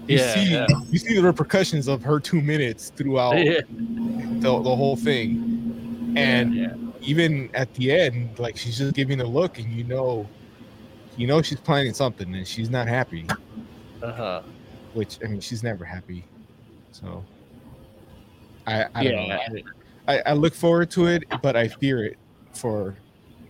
[0.07, 0.67] you Yeah, see, yeah.
[0.89, 6.73] you see the repercussions of her two minutes throughout the, the whole thing, and yeah.
[7.01, 10.27] even at the end, like she's just giving a look, and you know,
[11.17, 13.25] you know she's planning something, and she's not happy.
[14.01, 14.41] Uh-huh.
[14.93, 16.25] Which I mean, she's never happy.
[16.91, 17.23] So
[18.65, 19.39] I, I don't know.
[20.07, 22.17] I, I look forward to it, but I fear it
[22.53, 22.95] for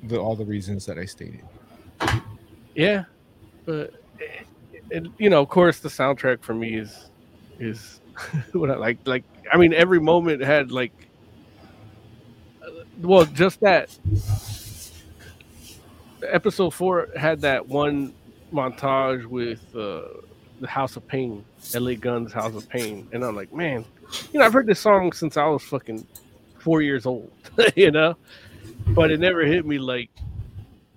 [0.03, 1.43] the all the reasons that I stated.
[2.75, 3.05] Yeah.
[3.65, 4.43] But eh,
[4.89, 7.09] it, you know, of course the soundtrack for me is
[7.59, 7.99] is
[8.53, 10.93] what I like like I mean every moment had like
[12.61, 13.97] uh, well just that.
[16.21, 18.13] Episode 4 had that one
[18.51, 20.01] montage with uh
[20.59, 23.07] the House of Pain, LA Guns House of Pain.
[23.13, 23.85] And I'm like, man,
[24.33, 26.05] you know, I've heard this song since I was fucking
[26.59, 27.31] 4 years old,
[27.77, 28.17] you know?
[28.87, 30.09] But it never hit me like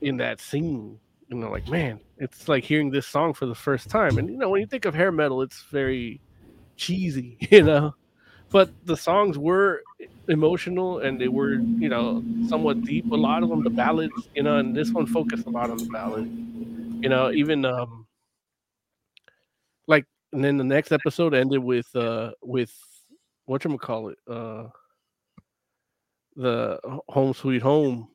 [0.00, 0.98] in that scene
[1.32, 4.18] you know, like man, it's like hearing this song for the first time.
[4.18, 6.20] And you know, when you think of hair metal, it's very
[6.76, 7.94] cheesy, you know.
[8.50, 9.82] But the songs were
[10.28, 13.10] emotional and they were, you know, somewhat deep.
[13.10, 15.78] A lot of them, the ballads, you know, and this one focused a lot on
[15.78, 16.30] the ballad.
[17.02, 18.06] You know, even um
[19.88, 20.04] like
[20.34, 22.72] and then the next episode ended with uh with
[23.46, 24.64] what you call it, uh
[26.36, 26.78] the
[27.08, 28.08] home sweet home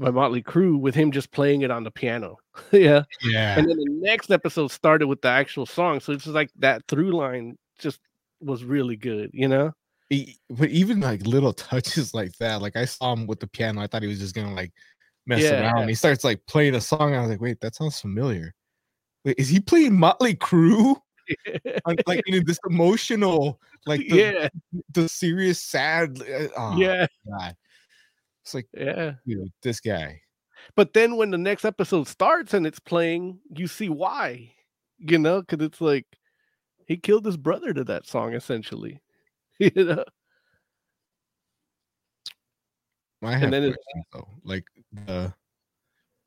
[0.00, 2.38] by Motley Crue with him just playing it on the piano.
[2.72, 3.04] yeah.
[3.22, 3.58] Yeah.
[3.58, 6.00] And then the next episode started with the actual song.
[6.00, 8.00] So it's just like that through line just
[8.40, 9.72] was really good, you know?
[10.48, 13.86] But even like little touches like that, like I saw him with the piano, I
[13.86, 14.72] thought he was just gonna like
[15.26, 15.80] mess Yeah, around.
[15.82, 15.86] yeah.
[15.88, 17.14] He starts like playing a song.
[17.14, 18.54] I was like, wait, that sounds familiar.
[19.24, 20.96] Wait, is he playing Motley Crue?
[22.06, 24.48] Like in this emotional, like the, yeah,
[24.92, 26.20] the serious, sad.
[26.20, 27.54] uh, Oh, yeah, God.
[28.50, 29.12] It's like, yeah.
[29.24, 30.20] you know, this guy.
[30.76, 34.52] But then when the next episode starts and it's playing, you see why,
[34.98, 36.06] you know, because it's like
[36.86, 39.00] he killed his brother to that song essentially,
[39.58, 40.04] you know.
[43.22, 44.28] I have then it- questions, though.
[44.44, 45.32] Like the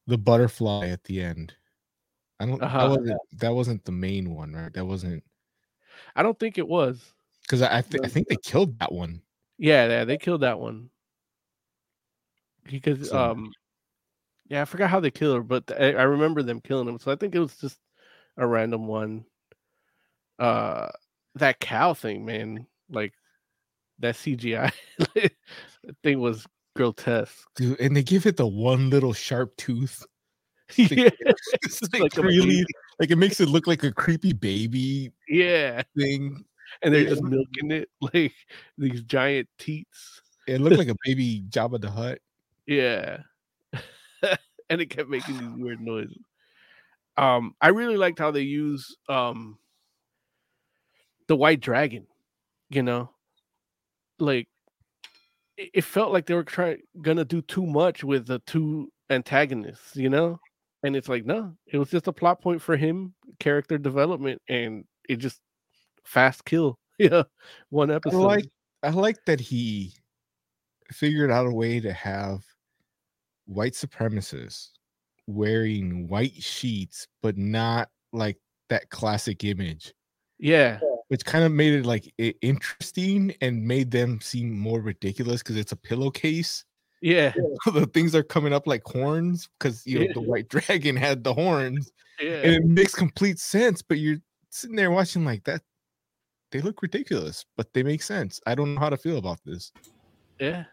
[0.08, 1.54] the butterfly at the end.
[2.40, 2.62] I don't.
[2.62, 2.88] Uh-huh.
[2.88, 4.74] That, wasn't, that wasn't the main one, right?
[4.74, 5.24] That wasn't
[6.16, 7.14] I don't think it was.
[7.44, 9.22] because I I, thi- I think they killed that one.
[9.58, 10.90] Yeah, yeah, they killed that one.
[12.66, 13.52] Because So- um
[14.50, 17.00] yeah, I forgot how they killed her, but I, I remember them killing him.
[17.00, 17.80] So I think it was just
[18.38, 19.26] a random one.
[20.40, 20.90] Uh
[21.36, 23.14] that cow thing, man, like
[24.00, 24.72] that CGI
[26.04, 26.46] thing was
[26.76, 27.48] grotesque.
[27.56, 30.04] Dude, and they give it the one little sharp tooth.
[30.76, 31.10] yeah,
[31.64, 32.66] It's like, like really
[33.00, 36.44] like it makes it look like a creepy baby yeah, thing.
[36.82, 38.34] and they're just milking it like
[38.78, 40.22] these giant teats.
[40.48, 42.20] It looked like a baby Jabba the Hutt.
[42.68, 43.18] Yeah.
[44.70, 46.18] and it kept making these weird noises.
[47.18, 49.58] Um, I really liked how they use um
[51.28, 52.08] the white dragon,
[52.70, 53.12] you know,
[54.20, 54.48] like
[55.58, 59.96] it, it felt like they were trying gonna do too much with the two antagonists,
[59.96, 60.40] you know,
[60.84, 64.86] and it's like no, it was just a plot point for him, character development, and
[65.08, 65.40] it just
[66.04, 67.24] fast kill, yeah,
[67.70, 68.22] one I episode.
[68.24, 68.50] like
[68.82, 69.94] I like that he
[70.92, 72.42] figured out a way to have
[73.46, 74.70] white supremacists
[75.28, 78.38] wearing white sheets, but not like
[78.70, 79.94] that classic image,
[80.40, 85.58] yeah, which kind of made it like interesting and made them seem more ridiculous because
[85.58, 86.66] it's a pillowcase.
[87.02, 87.34] yeah,
[87.74, 90.14] the things are coming up like horns because you know Yeah.
[90.14, 92.42] the white dragon had the horns, yeah.
[92.44, 93.82] and it makes complete sense.
[93.82, 94.18] But you're
[94.50, 95.62] sitting there watching like that.
[96.52, 98.40] They look ridiculous, but they make sense.
[98.46, 99.72] I don't know how to feel about this.
[100.40, 100.66] Yeah.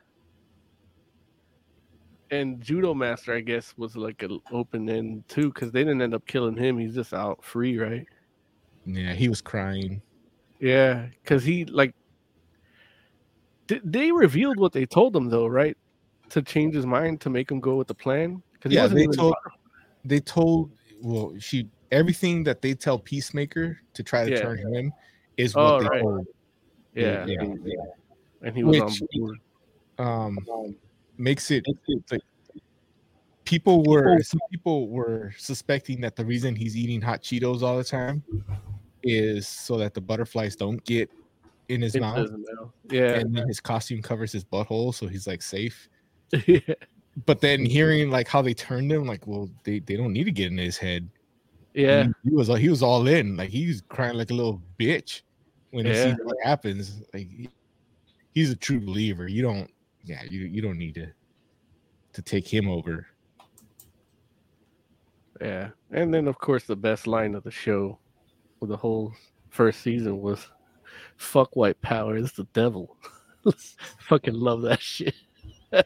[2.30, 6.14] And Judo Master, I guess, was like an open end too, because they didn't end
[6.14, 6.78] up killing him.
[6.78, 8.06] He's just out free, right?
[8.86, 10.00] Yeah, he was crying.
[10.60, 11.94] Yeah, because he like
[13.68, 15.76] th- they revealed what they told him though, right?
[16.30, 18.42] To change his mind to make him go with the plan.
[18.52, 19.34] Because Yeah, they told
[20.04, 20.70] they told
[21.02, 24.40] well she everything that they tell Peacemaker to try to Yeah.
[24.42, 24.92] turn him
[25.36, 26.02] is Oh, what they right.
[26.02, 26.26] told.
[26.94, 27.42] yeah, yeah,
[28.42, 29.38] and he was Which- on board.
[29.98, 30.38] Um,
[31.20, 31.64] makes it
[32.10, 32.20] like
[33.44, 37.84] people were some people were suspecting that the reason he's eating hot Cheetos all the
[37.84, 38.22] time
[39.02, 41.10] is so that the butterflies don't get
[41.68, 42.28] in his into mouth.
[42.90, 45.88] Yeah, and then his costume covers his butthole, so he's like safe.
[46.46, 46.58] yeah,
[47.26, 50.32] But then hearing like how they turned him, like, well, they, they don't need to
[50.32, 51.08] get in his head.
[51.74, 53.36] yeah, he, he was he was all in.
[53.36, 55.22] Like he was crying like a little bitch
[55.70, 56.04] when he Yeah.
[56.04, 57.02] sees what happens.
[57.14, 57.48] Like he-
[58.34, 59.26] he's a true believer.
[59.26, 59.70] You don't,
[60.10, 61.06] yeah, you you don't need to
[62.14, 63.06] to take him over.
[65.40, 65.68] yeah.
[65.92, 67.98] And then, of course, the best line of the show,
[68.58, 69.12] for the whole
[69.50, 70.48] first season, was
[71.16, 72.96] "Fuck white power, it's the devil."
[74.08, 75.14] Fucking love that shit.
[75.72, 75.84] I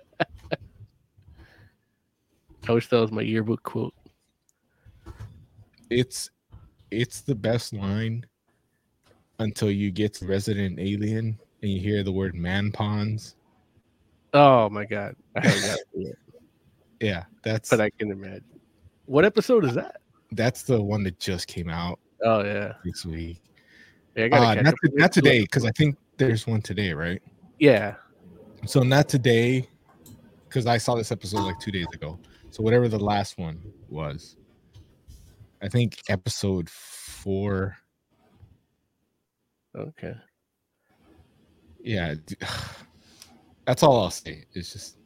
[2.72, 3.94] wish that was my yearbook quote.
[5.90, 6.30] It's
[6.90, 8.24] it's the best line
[9.38, 13.36] until you get to Resident Alien and you hear the word man pawns.
[14.34, 15.78] Oh my god, I haven't got
[17.00, 18.44] Yeah, that's but I can imagine.
[19.06, 20.00] What episode is that?
[20.32, 23.40] that's the one that just came out Oh yeah, this week.
[24.16, 24.24] yeah.
[24.32, 27.22] Uh, catch not, up with not today because I think there's one today, right?
[27.60, 27.94] Yeah,
[28.66, 29.68] So not today,
[30.48, 32.18] because I saw this episode like two days ago.
[32.50, 34.36] So whatever the last one was,
[35.62, 37.76] I think episode four.
[39.76, 40.14] okay.
[41.80, 42.14] Yeah,
[43.66, 44.44] that's all I'll say.
[44.52, 44.98] It's just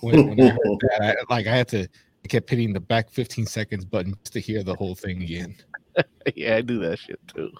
[0.00, 1.88] when, when I heard that, I, like I had to,
[2.24, 5.56] I kept hitting the back 15 seconds button just to hear the whole thing again.
[6.34, 7.50] yeah, I do that shit too.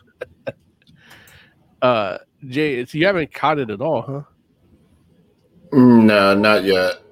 [1.82, 4.22] uh, Jay, so you haven't caught it at all, huh?
[5.72, 7.02] No, not yet.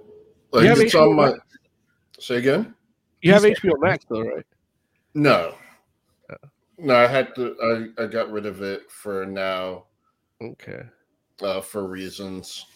[0.53, 1.30] Like You have it's HBO on my.
[1.30, 1.40] Max?
[2.20, 2.74] Say again.
[3.22, 4.47] You have He's- HBO Max though, right?
[5.14, 5.55] No.
[6.30, 6.36] Uh.
[6.78, 7.90] No, I had to.
[7.99, 9.84] I, I got rid of it for now,
[10.42, 10.82] Okay.
[11.42, 12.66] uh, for reasons.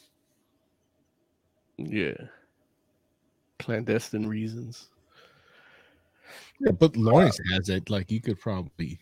[1.78, 2.14] Yeah.
[3.58, 4.88] Clandestine reasons.
[6.60, 7.88] Yeah, but uh, Lawrence has it.
[7.88, 8.98] Like you could probably.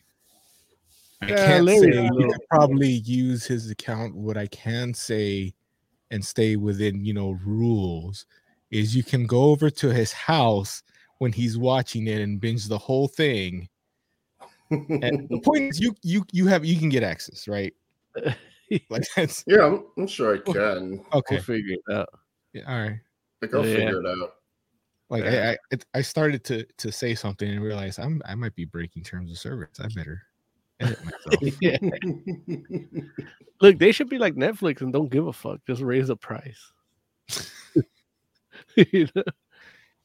[1.23, 2.33] I Yeah, can't Larry say you it.
[2.33, 4.15] could probably use his account.
[4.15, 5.55] What I can say,
[6.11, 8.27] and stay within you know rules,
[8.71, 10.83] is you can go over to his house
[11.19, 13.69] when he's watching it and binge the whole thing.
[14.71, 17.75] And the point is, you you you have you can get access, right?
[18.91, 21.01] Like that's yeah, I'm, I'm sure I can.
[21.13, 21.37] okay.
[21.37, 22.09] We'll figure it out.
[22.57, 23.01] Yeah, all right.
[23.43, 23.75] Like I'll Yeah.
[23.77, 24.33] figure it out.
[25.11, 25.31] Like Yeah.
[25.31, 28.65] I I, it, I started to to say something and realized I'm I might be
[28.65, 29.79] breaking terms of service.
[29.79, 30.23] I better
[30.81, 31.55] edit myself.
[31.61, 31.79] yeah.
[33.61, 35.61] Look, they should be like Netflix and don't give a fuck.
[35.67, 36.73] Just raise the price.
[38.75, 39.23] You know?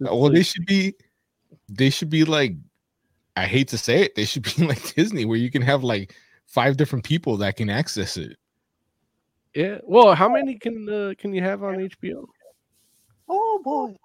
[0.05, 0.93] Uh, well, they should be
[1.69, 2.53] they should be like
[3.37, 6.13] I hate to say it, they should be like Disney where you can have like
[6.47, 8.37] five different people that can access it.
[9.55, 9.77] yeah.
[9.83, 12.25] Well, how many can uh, can you have on HBO?
[13.33, 13.95] Oh boy.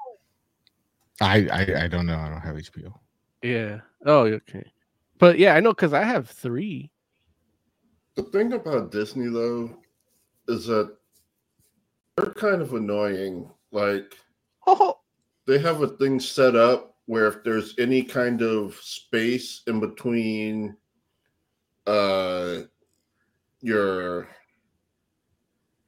[1.20, 2.16] I I, I don't know.
[2.16, 2.94] I don't have HBO.
[3.42, 3.80] Yeah.
[4.06, 4.64] Oh, okay.
[5.18, 6.92] But yeah, I know because I have three.
[8.14, 9.76] The thing about Disney though
[10.46, 10.96] is that
[12.16, 13.50] they're kind of annoying.
[13.72, 14.16] Like
[14.66, 15.00] Oh,
[15.46, 20.76] they have a thing set up where if there's any kind of space in between
[21.86, 22.62] uh
[23.60, 24.28] your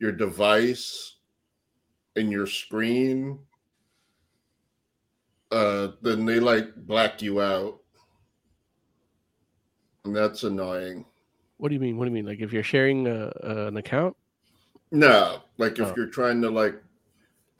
[0.01, 1.18] your device
[2.19, 3.39] and your screen
[5.51, 7.81] uh then they like black you out
[10.05, 11.05] and that's annoying
[11.57, 11.97] What do you mean?
[11.97, 12.27] What do you mean?
[12.27, 14.16] Like if you're sharing a, an account?
[14.91, 15.95] no like if Oh.
[15.97, 16.75] you're trying to like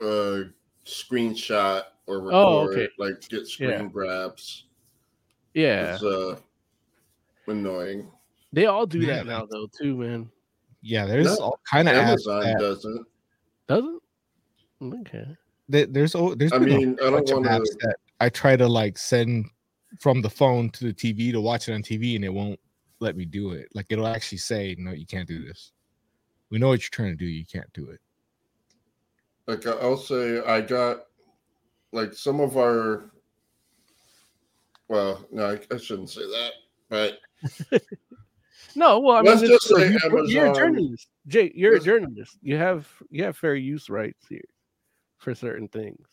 [0.01, 0.49] uh
[0.85, 2.87] screenshot or record Oh, okay.
[2.97, 3.83] like get screen Yeah.
[3.83, 4.65] grabs
[5.53, 6.37] Yeah, it's uh
[7.47, 8.11] annoying
[8.53, 10.29] they all do Yeah, that now though too, man.
[10.81, 13.05] Yeah, there's No, all kind of apps amazon that, doesn't
[13.67, 14.01] Doesn't?
[14.81, 15.25] Okay.
[15.67, 18.29] there's oh, there's I been a mean, I don't bunch of wanna- apps that I
[18.29, 19.45] try to like send
[19.99, 22.59] from the phone to the TV to watch it on TV and it won't
[22.99, 23.67] let me do it.
[23.73, 25.71] Like it'll actually say, no, you can't do this.
[26.49, 27.25] We know what you're trying to do.
[27.25, 27.99] You can't do it.
[29.47, 31.05] like I- I'll say I got
[31.91, 33.11] like some of our
[34.87, 36.51] well, no, I, I shouldn't say that,
[36.89, 37.19] but
[38.75, 41.51] No, well, I Let's mean, just say you- you're a journalist, Jay.
[41.55, 42.37] You're a journalist.
[42.41, 44.41] You have you have fair use rights here
[45.19, 46.07] for certain things.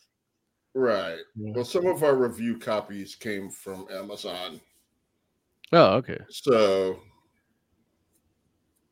[0.73, 1.19] right.
[1.35, 1.53] Yeah.
[1.55, 4.61] Well, some of our review copies came from Amazon,
[5.73, 6.19] Oh, okay.
[6.29, 6.99] so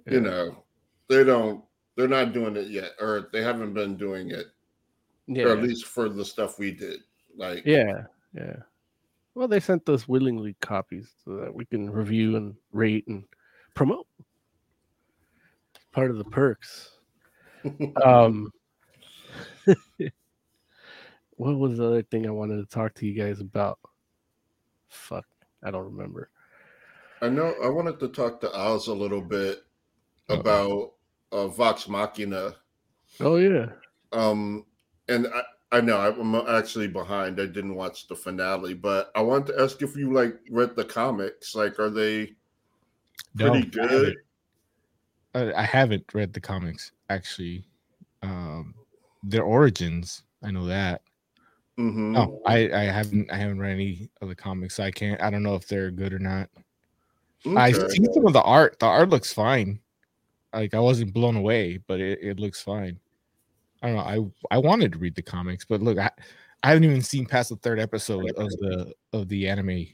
[0.07, 0.13] Yeah.
[0.13, 0.63] you know
[1.09, 1.63] they don't,
[1.95, 4.47] they're not doing it yet, or they haven't been doing it,
[5.27, 5.45] Yeah.
[5.45, 7.01] or at least for the stuff we did.
[7.35, 8.55] Like, Yeah, yeah.
[9.35, 13.25] Well, they sent us willingly copies so that we can review and rate and
[13.75, 14.07] promote.
[15.91, 16.91] Part of the perks.
[18.03, 18.51] Um,
[21.35, 23.79] what was the other thing I wanted to talk to you guys about?
[24.87, 25.25] Fuck,
[25.63, 26.29] I don't remember.
[27.21, 29.65] I know I wanted to talk to Oz a little bit
[30.29, 30.39] Uh-oh.
[30.39, 30.93] about
[31.31, 32.55] uh, Vox Machina.
[33.19, 33.73] Oh yeah,
[34.11, 34.65] Um,
[35.09, 35.43] and I,
[35.77, 37.39] I know I'm actually behind.
[37.39, 40.85] I didn't watch the finale, but I wanted to ask if you like read the
[40.85, 41.55] comics.
[41.55, 42.35] Like, are they
[43.35, 43.91] No, pretty I good?
[43.93, 44.17] haven't.
[45.33, 47.67] I, I haven't read the comics actually.
[48.21, 48.75] Um,
[49.29, 51.01] their origins, I know that.
[51.77, 52.13] Mm-hmm.
[52.13, 53.29] No, I, I haven't.
[53.31, 54.75] I haven't read any of the comics.
[54.75, 55.21] So I can't.
[55.21, 56.49] I don't know if they're good or not.
[57.57, 57.89] I've Okay.
[57.95, 58.79] seen some of the art.
[58.79, 59.79] The art looks fine.
[60.53, 62.97] Like I wasn't blown away, but it, it looks fine.
[63.83, 64.33] I don't know.
[64.51, 66.09] I I wanted to read the comics, but look, I,
[66.63, 69.87] I haven't even seen past the third episode of the of the anime.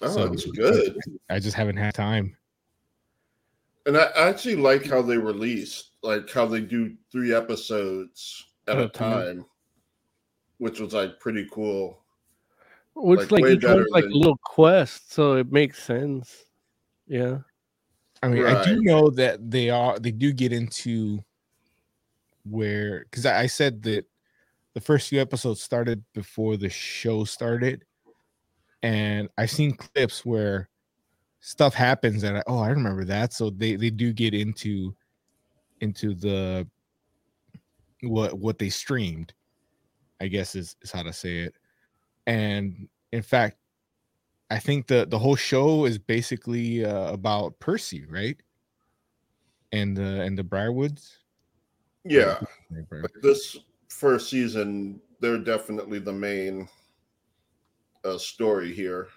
[0.00, 0.98] Oh, so- that's good.
[1.28, 2.34] I just haven't had time.
[3.84, 8.78] And I I actually like how they released, like how they do three episodes at
[8.78, 9.44] a Oh, time,
[10.58, 12.02] which was like pretty cool.
[12.94, 16.44] which Like, like, way each one's like than- a little quest, so it makes sense.
[17.06, 17.38] Yeah.
[18.22, 21.22] I mean, I do know that they are they do get into
[22.48, 24.06] where because I, I said that
[24.72, 27.84] the first few episodes started before the show started,
[28.82, 30.68] and I've seen clips where
[31.40, 33.34] stuff happens and I, oh I remember that.
[33.34, 34.94] So they they do get into
[35.80, 36.66] into the
[38.02, 39.32] what what they streamed,
[40.20, 41.54] I guess is is how to say it,
[42.26, 43.58] and in fact
[44.50, 48.36] I think the the whole show is basically uh, about Percy, right?
[49.72, 51.18] And the and the Briarwoods.
[52.04, 52.38] Yeah,
[53.22, 53.56] this
[53.88, 56.68] first season, they're definitely the main
[58.04, 59.08] uh, story here.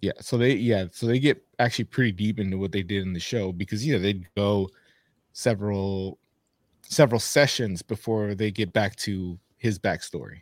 [0.00, 3.12] Yeah, so they yeah, so they get actually pretty deep into what they did in
[3.12, 4.68] the show because yeah, they'd go
[5.38, 6.18] several
[6.82, 10.40] several sessions before they get back to his backstory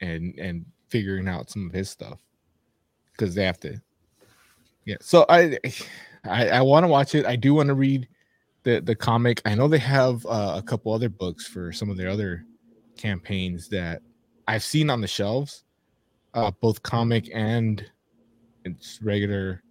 [0.00, 2.18] and and figuring out some of his stuff.
[3.12, 3.80] Because they have to.
[4.86, 5.56] Yeah so i
[6.24, 7.24] i, I want to watch it.
[7.26, 8.08] I do want to read
[8.64, 9.40] the the comic.
[9.44, 12.44] I know they have uh, a couple other books for some of their other
[12.96, 14.02] campaigns that
[14.48, 15.62] i've seen on the shelves.
[16.34, 17.88] Uh both comic and
[18.64, 19.62] it's regular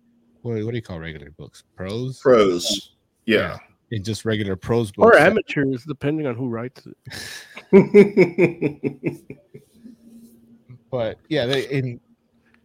[0.42, 1.64] what, what do you call regular books?
[1.76, 2.20] Prose?
[2.20, 2.96] Pros,
[3.26, 3.58] yeah.
[3.94, 6.98] And just regular prose books Or amateurs, depending on who writes it.
[10.92, 12.00] but yeah, they in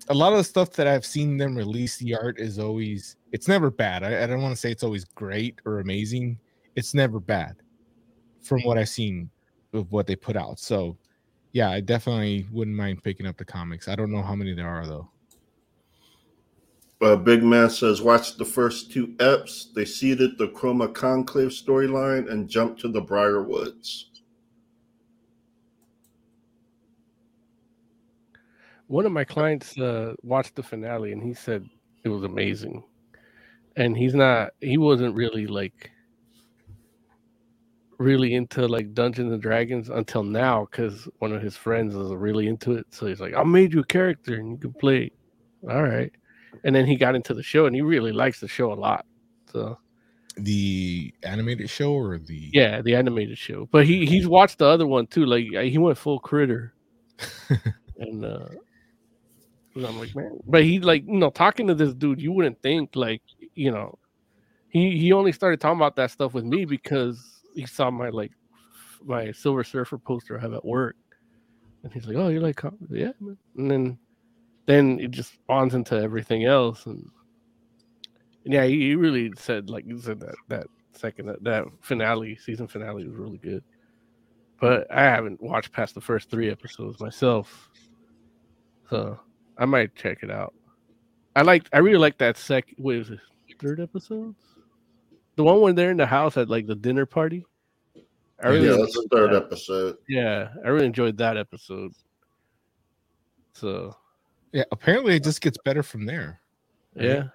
[0.09, 3.47] a lot of the stuff that I've seen them release, the art is always it's
[3.47, 4.03] never bad.
[4.03, 6.39] I, I don't want to say it's always great or amazing.
[6.77, 7.57] It's never bad
[8.41, 9.29] from what I've seen
[9.75, 10.59] of what they put out.
[10.59, 10.97] So
[11.53, 13.87] yeah, I definitely wouldn't mind picking up the comics.
[13.87, 15.11] I don't know how many there are though.
[17.01, 19.73] Uh, Big Man says, watch the first two eps.
[19.73, 24.05] They seeded the Chroma Conclave storyline and jumped to the Briarwoods.
[28.89, 31.69] One of my clients uh, watched the finale and he said
[32.03, 32.83] it was amazing.
[33.77, 35.93] And he's not, he wasn't really like
[37.99, 42.47] really into like Dungeons and Dragons until now because one of his friends is really
[42.47, 42.87] into it.
[42.91, 45.11] So he's like, I made you a character and you can play.
[45.69, 46.13] All right.
[46.65, 49.07] And then he got into the show and he really likes the show a lot.
[49.53, 49.79] So
[50.37, 53.69] The animated show or the yeah, the animated show.
[53.71, 55.27] But he he's watched the other one too.
[55.27, 56.75] Like uh, he went full critter.
[57.99, 58.47] and uh
[59.77, 62.97] I'm like, man, but he like, you know, talking to this dude, you wouldn't think
[62.97, 63.23] like,
[63.55, 63.99] you know,
[64.71, 68.33] he he only started talking about that stuff with me because he saw my like
[69.05, 70.97] my Silver Surfer poster I have at work,
[71.83, 72.83] and he's like, "Oh, you like comics?
[72.91, 73.39] Yeah." Man.
[73.57, 73.99] And then
[74.69, 77.11] then it just spawns into everything else, and,
[78.45, 82.37] and yeah, you, he really said like you said that that second that, that finale
[82.37, 83.65] season finale was really good,
[84.61, 87.71] but I haven't watched past the first three episodes myself,
[88.91, 89.19] so
[89.57, 90.53] I might check it out.
[91.35, 92.75] I like I really like that second.
[92.77, 93.21] What is it?
[93.59, 94.35] Third episode?
[95.37, 97.47] The one when they're in the house at like the dinner party.
[98.45, 99.45] I really yeah, that's the third that.
[99.45, 99.97] episode.
[100.11, 101.93] Yeah, I really enjoyed that episode.
[103.55, 103.97] So
[104.53, 104.65] yeah.
[104.73, 106.41] Apparently, it just gets better from there.
[106.95, 107.05] Right?
[107.07, 107.31] yeah, Like,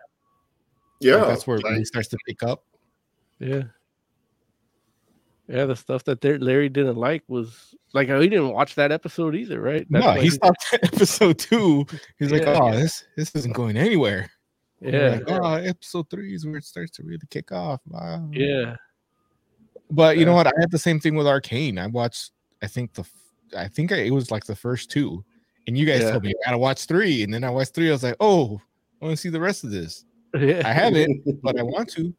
[1.00, 2.64] Yeah, that's where it really starts to pick up.
[3.40, 3.64] yeah,
[5.48, 5.66] yeah.
[5.66, 9.36] The stuff that there- Larry didn't like was like oh, he didn't watch that episode
[9.36, 9.86] either, right?
[9.90, 11.86] That's no, why he stopped at episode two.
[12.20, 14.30] He's like, "Oh, this this isn't going anywhere."
[14.82, 17.80] Yeah, like, oh, episode three is where it starts to really kick off.
[17.88, 18.28] Wow.
[18.34, 18.76] yeah,
[19.90, 20.48] But you know what?
[20.48, 21.78] I had the same thing with Arcane.
[21.78, 22.32] I watched,
[22.62, 23.06] I think the,
[23.58, 25.24] I think I, it was like the first two,
[25.68, 26.12] and you guys Yeah.
[26.12, 27.90] told me I gotta watch three, and then I watched three.
[27.90, 28.60] I was like, oh,
[29.02, 30.06] I want to see the rest of this.
[30.38, 30.62] yeah.
[30.66, 32.14] I haven't, but I want to.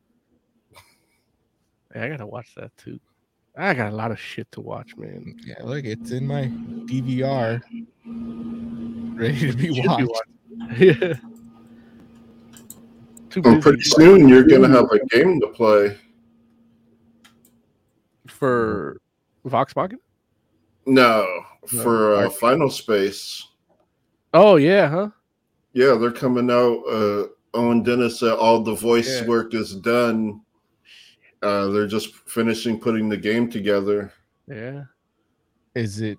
[1.94, 2.98] Yeah, I gotta watch that too.
[3.56, 5.36] I got a lot of shit to watch, man.
[5.46, 6.46] Yeah, look, it's in my
[6.86, 7.62] DVR,
[9.16, 10.08] ready to be Should be watched.
[10.08, 10.80] watched.
[10.80, 11.14] Yeah.
[13.30, 15.96] Too And pretty soon you're gonna have a game to play.
[18.28, 19.00] for
[19.44, 19.98] Vox Machina.
[20.86, 21.23] No,
[21.73, 23.47] No, for uh, Arc- Final Space.
[24.32, 25.09] Oh yeah, huh?
[25.73, 26.82] Yeah, they're coming out.
[26.89, 29.27] Uh, Owen Dennis said all the voice Yeah.
[29.28, 30.40] work is done.
[31.43, 34.12] Uh, they're just finishing putting the game together.
[34.48, 34.85] Yeah.
[35.74, 36.19] Is it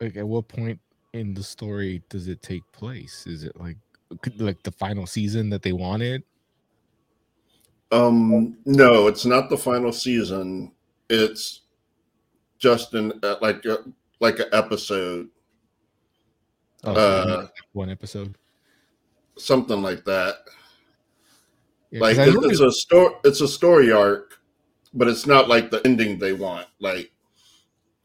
[0.00, 0.78] like at what point
[1.12, 3.26] in the story does it take place?
[3.26, 3.76] Is it like
[4.38, 6.22] like the final season that they wanted?
[7.92, 10.72] Um, no, it's not the final season.
[11.08, 11.62] It's
[12.58, 13.78] just an uh, like a,
[14.20, 15.28] like an episode,
[16.84, 18.36] Oh, Uh, one episode.
[19.38, 20.36] something like that.
[21.90, 23.14] Yeah, like 'cause I it- remember- it's a story.
[23.24, 24.38] It's a story arc,
[24.94, 26.66] but it's not like the ending they want.
[26.80, 27.12] Like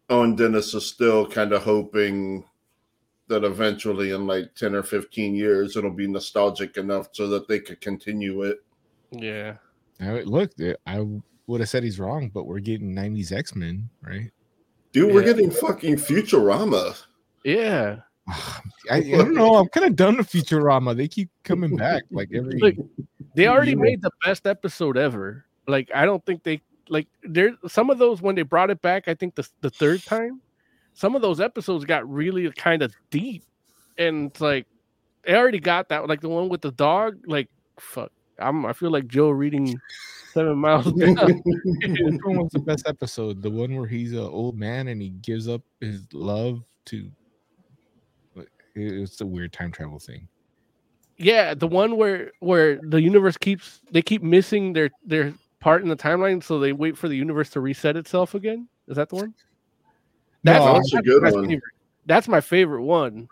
[0.10, 2.44] Owen Dennis is still kind of hoping
[3.28, 7.60] that eventually, in like ten or fifteen years, it'll be nostalgic enough so that they
[7.60, 8.64] could continue it.
[9.12, 9.58] Yeah.
[10.00, 10.52] I, look,
[10.88, 11.06] I
[11.48, 14.32] would have said he's wrong, but we're getting '90s X Men, right?
[14.92, 15.28] Dude, we're Yeah.
[15.34, 16.98] getting fucking Futurama.
[17.44, 17.98] Yeah.
[18.90, 19.56] I, I don't know.
[19.56, 20.96] I'm kind of done with Futurama.
[20.96, 22.60] They keep coming back like every.
[22.60, 22.76] Look,
[23.36, 23.78] They already Yeah.
[23.78, 25.46] made the best episode ever.
[25.68, 29.08] Like I don't think they like there some of those when they brought it back,
[29.08, 30.42] I think the the third time,
[30.94, 33.44] some of those episodes got really kind of deep.
[33.98, 34.66] And it's like
[35.24, 37.48] they already got that like the one with the dog, like
[37.80, 38.12] fuck.
[38.40, 39.80] I'm I feel like Joe reading
[40.34, 41.16] seven miles down.
[41.16, 43.42] Which one was the best episode?
[43.42, 47.10] The one where he's an old man and he gives up his love to.
[48.74, 50.28] It's a weird time travel thing.
[51.18, 55.90] Yeah, the one where where the universe keeps they keep missing their their part in
[55.90, 58.68] the timeline, so they wait for the universe to reset itself again.
[58.88, 59.34] Is that the one?
[60.44, 61.48] No, That's a that's good my one.
[61.48, 61.74] favorite.
[62.06, 63.28] That's my favorite one.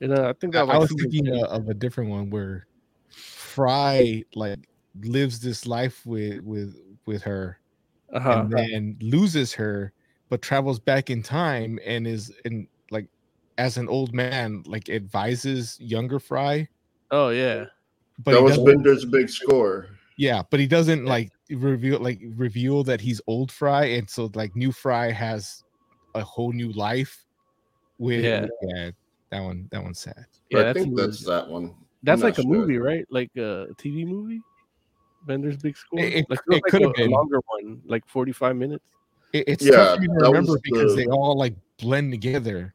[0.00, 2.66] And uh, I think I, was, I was thinking uh, of a different one where
[3.08, 4.58] Fry like
[5.00, 7.58] lives this life with with with her
[8.12, 8.30] uh-huh.
[8.42, 9.92] and then loses her,
[10.28, 13.06] but travels back in time and is in like
[13.58, 16.68] as an old man, like advises younger Fry.
[17.10, 17.66] Oh yeah,
[18.24, 19.88] But that was Bender's big score.
[20.16, 24.54] yeah, but he doesn't like reveal like reveal that he's old Fry, and so like
[24.56, 25.62] new Fry has
[26.14, 27.24] a whole new life.
[27.98, 28.46] With Yeah.
[28.62, 28.90] yeah,
[29.30, 30.26] that one that one's sad.
[30.50, 30.60] yeah.
[30.60, 31.74] I that's think that's that one.
[32.02, 32.50] that's I'm like a sure.
[32.50, 33.06] movie, right?
[33.10, 34.40] Like a TV movie.
[35.26, 36.00] Bender's Big Score.
[36.00, 37.10] It- it- like, it like could have a, been.
[37.10, 38.84] longer one, like forty-five minutes.
[39.32, 42.74] It, it's Yeah, tough to remember because the- they all like blend together.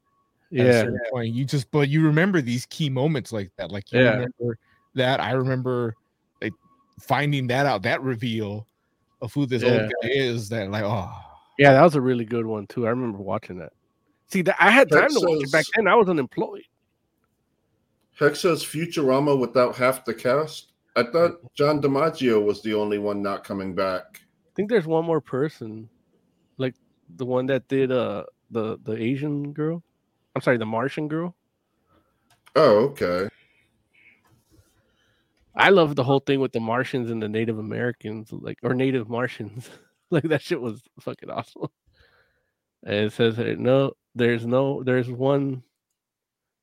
[0.54, 1.34] at a Yeah, certain point.
[1.34, 3.70] You just but you remember these key moments like that.
[3.72, 4.12] Like you Yeah.
[4.12, 4.58] remember
[4.96, 5.20] that.
[5.20, 5.94] I remember
[6.42, 6.54] like
[7.02, 8.66] finding that out, that reveal
[9.22, 9.72] of who this Yeah.
[9.82, 10.48] old guy is.
[10.50, 11.12] That like oh
[11.60, 12.88] yeah, that was a really good one too.
[12.88, 13.74] I remember watching that.
[14.30, 15.88] See, that I had time That to watch it back then.
[15.88, 16.64] I was unemployed.
[18.20, 20.72] Hex says Futurama without half the cast.
[20.98, 24.22] I thought John DiMaggio was the only one not coming back.
[24.24, 25.88] I think there's one more person,
[26.58, 26.74] like
[27.16, 29.84] the one that did uh the the Asian girl.
[30.36, 31.36] I'm sorry, the Martian girl.
[32.56, 33.30] Oh, okay.
[35.56, 39.08] I love the whole thing with the Martians and the Native Americans, like or Native
[39.08, 39.70] Martians.
[40.10, 41.68] like that shit was fucking awesome.
[42.84, 45.62] And it says here, no, there's no, there's one.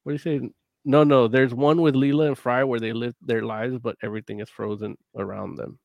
[0.02, 0.50] What do you say?
[0.84, 4.40] No, no, there's one with Leela and Fry where they live their lives, but everything
[4.40, 5.78] is frozen around them.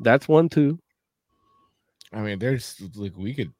[0.00, 0.78] That's one too.
[2.12, 3.52] I mean, there's like we could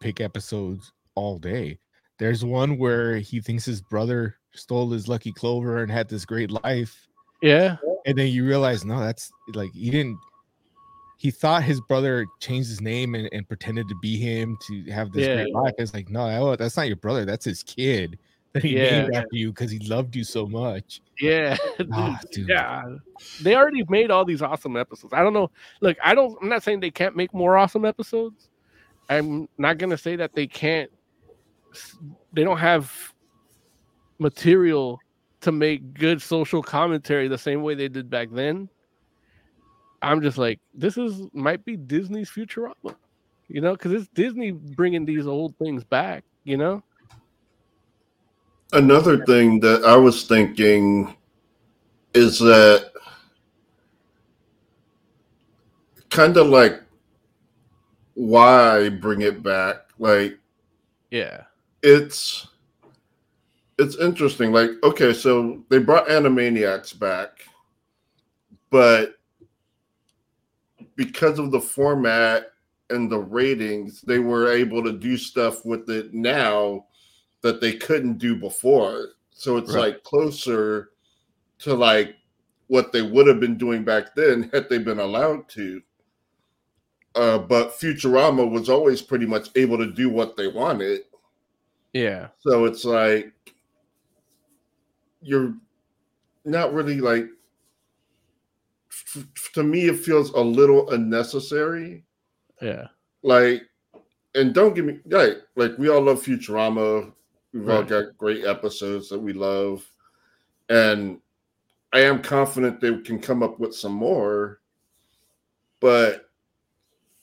[0.00, 1.78] pick episodes all day.
[2.18, 6.50] There's one where he thinks his brother stole his lucky clover and had this great
[6.50, 7.08] life,
[7.42, 7.76] Yeah,
[8.06, 10.18] and then you realize no, that's like he didn't.
[11.18, 15.12] He thought his brother changed his name and, and pretended to be him to have
[15.12, 15.60] this great Yeah.
[15.60, 15.74] life.
[15.78, 17.24] It's like no, that's not your brother.
[17.24, 18.18] That's his kid
[18.54, 19.02] that he Yeah.
[19.02, 21.00] named after you because he loved you so much.
[21.20, 21.56] yeah,
[21.92, 22.84] Ah, yeah.
[23.40, 25.12] They already made all these awesome episodes.
[25.12, 25.50] I don't know.
[25.80, 26.36] Look, I don't.
[26.42, 28.48] I'm not saying they can't make more awesome episodes.
[29.08, 30.90] I'm not gonna say that they can't.
[32.32, 32.92] They don't have
[34.18, 35.00] material
[35.40, 38.68] to make good social commentary the same way they did back then.
[40.02, 42.96] I'm just like, this is might be Disney's Futurama,
[43.48, 46.82] you know, because it's Disney bringing these old things back, you know.
[48.72, 51.14] Another thing that I was thinking
[52.14, 52.92] is that
[56.10, 56.82] kind of like
[58.14, 59.76] why bring it back?
[59.98, 60.38] Like
[61.10, 61.42] Yeah,
[61.82, 62.46] it's
[63.78, 64.52] it's interesting.
[64.52, 67.46] Like, okay, so they brought Animaniacs back,
[68.70, 69.16] but
[70.94, 72.52] because of the format
[72.90, 76.86] and the ratings, they were able to do stuff with it now
[77.42, 79.10] that they couldn't do before.
[79.30, 79.94] So it's Right.
[79.94, 80.90] like closer
[81.58, 82.16] to like
[82.68, 85.82] what they would have been doing back then had they been allowed to.
[87.14, 91.02] Uh, but Futurama was always pretty much able to do what they wanted.
[91.92, 93.32] yeah, So it's like
[95.20, 95.54] you're
[96.44, 97.26] not really like
[98.90, 102.04] f- to me it feels a little unnecessary.
[102.62, 102.86] yeah,
[103.22, 103.62] Like
[104.34, 107.12] and don't get me like like we all love Futurama.
[107.52, 107.88] We've all Right.
[107.88, 109.90] got great episodes that we love.
[110.68, 111.20] And
[111.92, 114.60] I am confident they can come up with some more,
[115.80, 116.30] but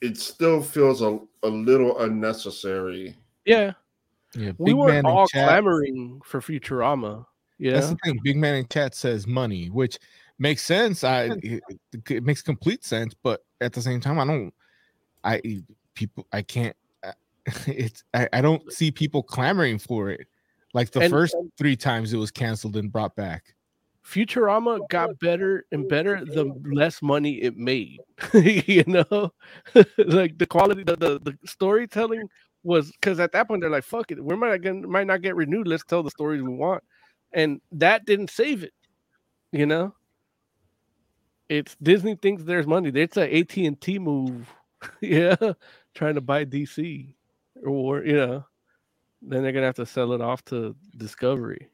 [0.02, 3.18] it still feels a, a little unnecessary.
[3.46, 3.74] yeah.
[4.36, 7.26] Yeah, We were all chat- clamoring for Futurama.
[7.58, 8.20] Yeah, That's the thing.
[8.24, 9.98] Big man in chat says money, which
[10.38, 11.04] makes sense.
[11.04, 11.64] I it,
[12.08, 14.54] it makes complete sense, but at the same time, I don't.
[15.24, 15.42] I
[15.96, 16.76] people, I can't.
[17.68, 20.28] It's I, I don't see people clamoring for it.
[20.74, 23.56] Like the And- first three times it was canceled and brought back.
[24.06, 28.00] Futurama got better and better the less money it made.
[28.34, 29.32] you know,
[29.98, 32.28] like the quality, the, the, the storytelling
[32.64, 35.36] was because at that point they're like, "Fuck it, we might not might not get
[35.36, 35.68] renewed.
[35.68, 36.84] Let's tell the stories we want,"
[37.34, 38.74] and that didn't save it.
[39.52, 39.94] You know,
[41.50, 42.90] it's Disney thinks there's money.
[42.90, 44.50] It's a AT and T move.
[45.02, 45.36] yeah,
[45.94, 47.14] trying to buy DC
[47.66, 48.46] or you know,
[49.22, 51.70] then they're gonna have to sell it off to Discovery.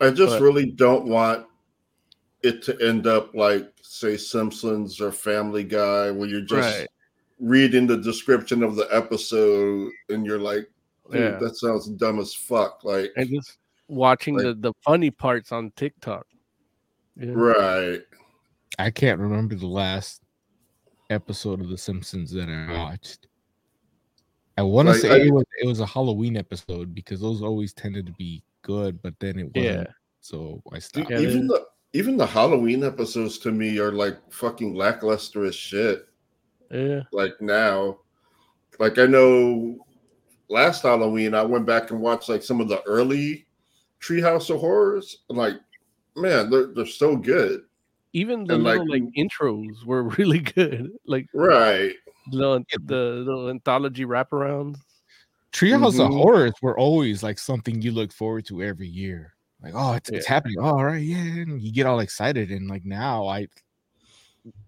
[0.00, 1.46] I just But- really don't want
[2.42, 6.88] it to end up like, say, Simpsons or Family Guy, where you're just Right.
[7.38, 10.68] reading the description of the episode and you're like,
[11.12, 11.38] Yeah.
[11.38, 12.82] that sounds dumb as fuck.
[12.82, 13.58] Like, and just
[13.88, 16.26] watching Like- the, the funny parts on TikTok.
[17.16, 17.32] Yeah.
[17.34, 18.02] right.
[18.78, 20.22] I can't remember the last
[21.10, 23.28] episode of The Simpsons that I watched.
[24.58, 27.42] I want to Like, say I- it was it was a Halloween episode because those
[27.42, 29.86] always tended to be good, but then it wasn't.
[29.86, 29.92] Yeah.
[30.20, 31.10] So I Dude, stopped.
[31.10, 31.64] Yeah, even the
[31.94, 36.06] even the Halloween episodes to me are like fucking lackluster as shit.
[36.70, 37.02] Yeah.
[37.12, 37.98] Like now,
[38.78, 39.84] like I know
[40.48, 43.46] last Halloween I went back and watched like some of the early
[44.00, 45.18] Treehouse of Horrors.
[45.28, 45.54] and, Like,
[46.16, 47.62] man, they're they're so good.
[48.14, 50.92] Even the And, like, like intros were really good.
[51.06, 51.94] Like Right.
[52.30, 52.94] The the
[53.24, 54.78] little anthology wraparounds.
[55.52, 56.16] Treehouse of Mhm.
[56.22, 59.34] Horrors were always like something you look forward to every year.
[59.62, 60.56] Like, oh, it's, it's happening.
[60.58, 61.18] Oh, all right, yeah.
[61.18, 62.50] And you get all excited.
[62.50, 63.46] And like now, I,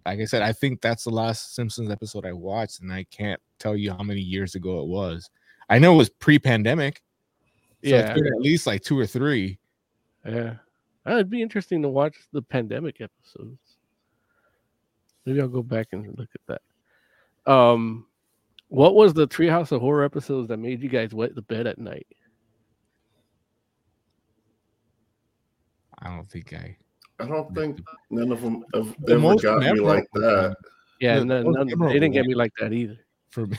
[0.07, 3.41] like I said, I think that's the last Simpsons episode I watched, and I can't
[3.59, 5.31] tell you how many years ago it was.
[5.69, 7.03] I know it was pre-pandemic.
[7.83, 8.11] So Yeah.
[8.13, 9.59] it's been at least like two or three.
[10.25, 10.57] Yeah.
[11.07, 13.59] Uh, It'd be interesting to watch the pandemic episodes.
[15.27, 16.63] Maybe I'll go back and look at that.
[17.47, 18.07] Um
[18.69, 21.79] what was the Treehouse of Horror episodes that made you guys wet the bed at
[21.79, 22.07] night?
[26.01, 26.77] I don't think I.
[27.21, 27.81] I don't think
[28.11, 30.57] none of them have The ever most got me like that.
[31.01, 32.99] Yeah, The no, none- they didn't get me like that either.
[33.31, 33.59] for me,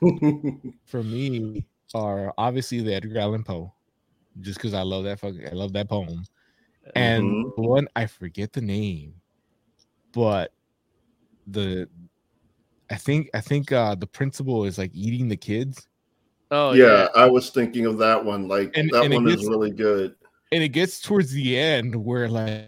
[0.84, 1.64] for me
[1.94, 3.72] are obviously the Edgar Allan Poe,
[4.40, 6.24] just because I love that fucking I love that poem,
[6.94, 7.52] and Mhm.
[7.56, 9.14] one I forget the name,
[10.12, 10.52] but
[11.46, 11.88] the
[12.90, 15.86] I think I think uh the principal is like eating the kids,
[16.50, 18.46] Oh yeah, I was thinking of that one.
[18.48, 20.14] Like And- that and it one is really good.
[20.52, 22.66] and it gets towards the end where like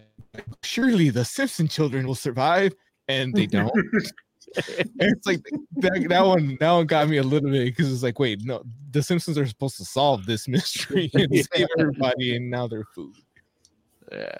[0.64, 2.72] surely the Simpson children will survive,
[3.08, 3.72] and they don't.
[4.56, 5.40] And it's like
[5.76, 8.62] that, that one that one got me a little bit because it's like wait no
[8.92, 11.42] the simpsons are supposed to solve this mystery and Yeah.
[11.52, 13.14] save everybody and now they're food
[14.10, 14.38] Yeah.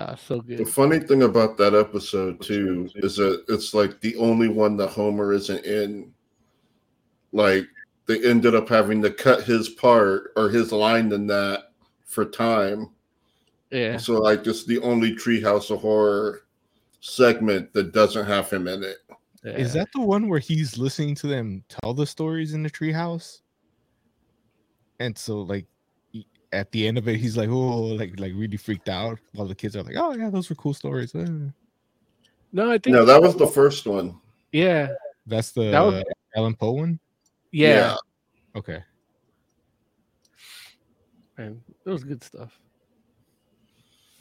[0.00, 4.48] Ah, so The funny thing about that episode too is that it's like the only
[4.48, 6.12] one that Homer isn't in.
[7.32, 7.66] Like
[8.06, 11.72] they ended up having to cut his part or his line in that
[12.04, 12.90] for time.
[13.70, 13.96] Yeah.
[13.98, 16.42] So like it's the only Treehouse of Horror
[17.00, 18.96] segment that doesn't have him in it.
[19.44, 19.52] yeah.
[19.52, 23.40] is that the one where he's listening to them tell the stories in the treehouse
[24.98, 25.69] and so like he-
[26.52, 29.54] at the end of it he's like oh like like really freaked out while the
[29.54, 31.26] kids are like oh yeah those were cool stories uh."
[32.52, 34.18] No, I think No, that was the first one.
[34.50, 34.88] yeah.
[35.26, 36.02] that's the That was-
[36.36, 36.98] Allan Poe one
[37.52, 37.94] Yeah.
[38.56, 38.82] okay
[41.38, 42.58] Man, it was good stuff.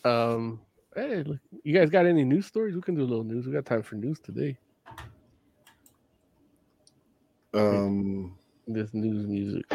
[0.06, 0.61] Um
[0.95, 2.76] hey, look, you guys got any news stories?
[2.76, 3.45] We can do a little news.
[3.45, 4.57] We got time for news today.
[7.53, 8.38] Um
[8.68, 9.65] This news music.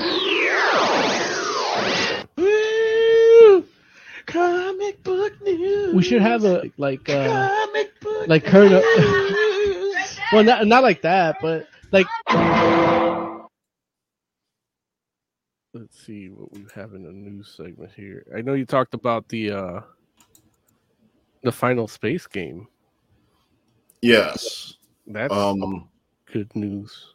[4.34, 5.94] Comic book news.
[5.94, 8.72] We should have a like uh Comic book like current.
[8.72, 10.18] news.
[10.32, 12.06] well, not not like that, but like
[15.72, 18.26] Let's see what we have in the news segment here.
[18.36, 19.80] I know you talked about the uh
[21.44, 22.66] the final space game.
[24.02, 24.74] yes.
[25.06, 25.88] That's Um
[26.32, 27.14] good news.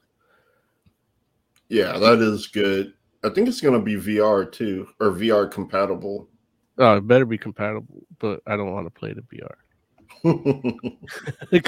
[1.68, 2.94] yeah, that is good.
[3.26, 6.29] I think it's gonna be VR too, or VR compatible.
[6.80, 9.22] Oh, it better be compatible, but I don't want to play the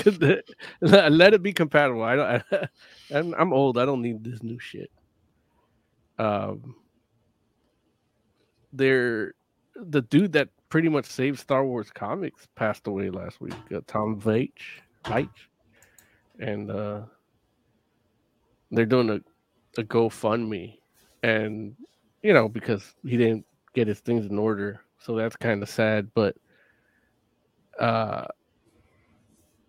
[0.10, 0.44] the-
[1.12, 2.04] let it be compatible.
[2.04, 2.44] I don't.
[2.52, 2.68] I,
[3.18, 3.78] I'm, I'm old.
[3.78, 4.90] I don't need this new shit.
[6.18, 6.76] Um,
[8.74, 9.34] they're
[9.76, 13.54] the dude that pretty much saved Star Wars comics passed away last week.
[13.74, 15.30] Uh, Tom Veitch, Veitch,
[16.40, 17.02] and uh,
[18.72, 19.22] they're doing a
[19.80, 20.78] a GoFundMe,
[21.24, 21.76] and
[22.22, 26.12] you know because he didn't get his things in order, so that's kind of sad.
[26.14, 26.36] But
[27.80, 28.28] uh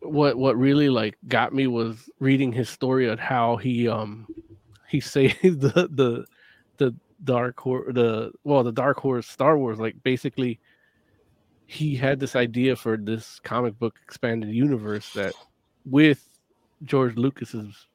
[0.01, 4.27] what what really like got me was reading his story of how he um
[4.89, 6.25] he saved the the
[6.79, 6.95] the
[7.25, 10.59] dark horse the well the dark horse star wars like basically
[11.67, 15.33] he had this idea for this comic book expanded universe that
[15.87, 16.29] with
[16.85, 17.87] george lucas's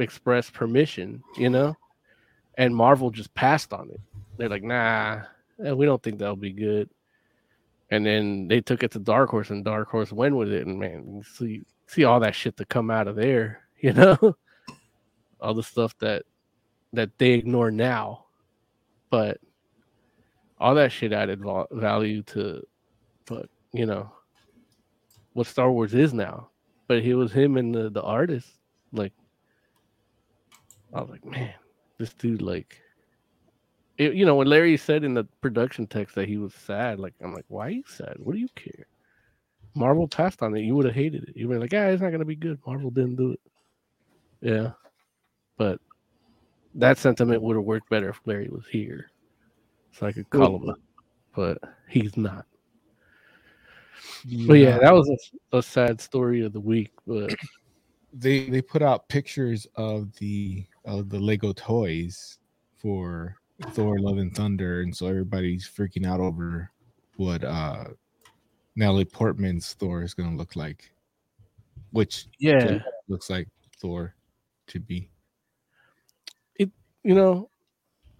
[0.00, 1.76] express permission you know
[2.58, 4.00] and marvel just passed on it
[4.36, 5.20] they're like nah
[5.74, 6.88] we don't think that'll be good
[7.90, 10.66] and then they took it to Dark Horse, and Dark Horse went with it.
[10.66, 14.36] And man, see see all that shit to come out of there, you know,
[15.40, 16.22] all the stuff that
[16.92, 18.26] that they ignore now,
[19.10, 19.38] but
[20.58, 22.62] all that shit added val- value to,
[23.26, 24.12] but you know,
[25.32, 26.48] what Star Wars is now.
[26.86, 28.48] But it was him and the the artist,
[28.92, 29.12] like,
[30.92, 31.54] I was like, man,
[31.98, 32.80] this dude like
[34.00, 37.12] it, you know, when Larry said in the production text that he was sad, like
[37.20, 38.14] I'm like, why are you sad?
[38.16, 38.86] What do you care?
[39.74, 40.62] Marvel passed on it.
[40.62, 41.36] You would have hated it.
[41.36, 42.58] You'd were like, yeah, it's not gonna be good.
[42.66, 43.40] Marvel didn't do it.
[44.40, 44.70] Yeah,
[45.58, 45.80] but
[46.74, 49.10] that sentiment would have worked better if Larry was here,
[49.92, 50.70] so I could call him.
[50.70, 50.78] up.
[51.36, 52.46] But he's not.
[54.46, 55.10] But yeah, that was
[55.52, 56.90] a, a sad story of the week.
[57.06, 57.34] But
[58.14, 62.38] they they put out pictures of the of the Lego toys
[62.78, 63.36] for
[63.68, 66.70] Thor Love and Thunder and so everybody's freaking out over
[67.16, 67.84] what uh
[68.76, 70.90] Natalie Portman's Thor is going to look like
[71.92, 72.78] which yeah,
[73.08, 74.14] looks like Thor
[74.68, 75.10] to be
[76.56, 76.70] It
[77.02, 77.50] you know,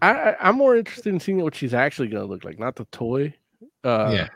[0.02, 3.34] I, I'm more interested in seeing what she's actually gonna look like, not the toy.
[3.84, 4.28] Uh, Yeah.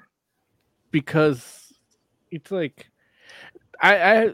[0.90, 1.72] because
[2.30, 2.90] it's like
[3.80, 4.26] I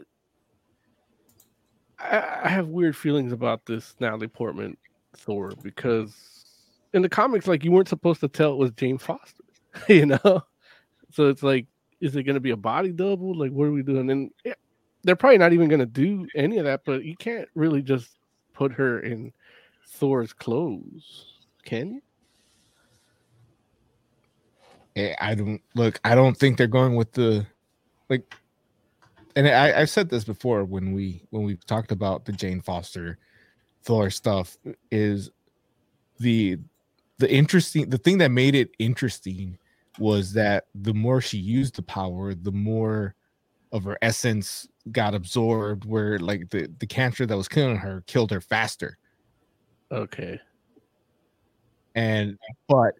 [1.99, 4.77] I I have weird feelings about this Natalie Portman
[5.15, 6.40] Thor because
[6.93, 9.43] in the comics, like you weren't supposed to tell it was Jane Foster,
[9.87, 10.43] you know.
[11.11, 11.67] So it's like,
[11.99, 13.37] is it going to be a body double?
[13.37, 14.09] Like, what are we doing?
[14.09, 14.53] And yeah,
[15.03, 16.81] they're probably not even going to do any of that.
[16.85, 18.09] But you can't really just
[18.53, 19.31] put her in
[19.87, 22.01] Thor's clothes, can you?
[24.95, 27.45] Eh, I don't look I don't think they're going with the
[28.09, 28.33] like
[29.37, 33.17] and I, I've said this before when we when we talked about the Jane Foster
[33.83, 34.57] Thor stuff
[34.91, 35.31] is
[36.19, 36.57] the
[37.21, 39.57] the interesting the thing that made it interesting
[39.99, 43.15] was that the more she used the power, the more
[43.71, 48.31] of her essence got absorbed where like the the cancer that was killing her killed
[48.31, 48.97] her faster
[49.91, 50.39] Okay.
[51.95, 52.37] and
[52.67, 52.95] but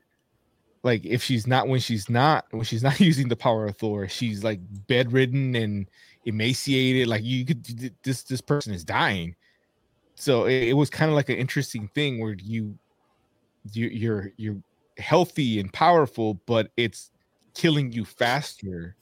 [0.84, 4.08] like if she's not when she's not when she's not using the power of thor
[4.08, 5.90] she's like bedridden and
[6.26, 9.36] emaciated like you could this this person is dying
[10.16, 12.78] so it, it was kind of like an interesting thing where you
[13.74, 14.58] you you're you're
[14.98, 17.12] healthy and powerful but it's
[17.56, 18.96] killing you faster.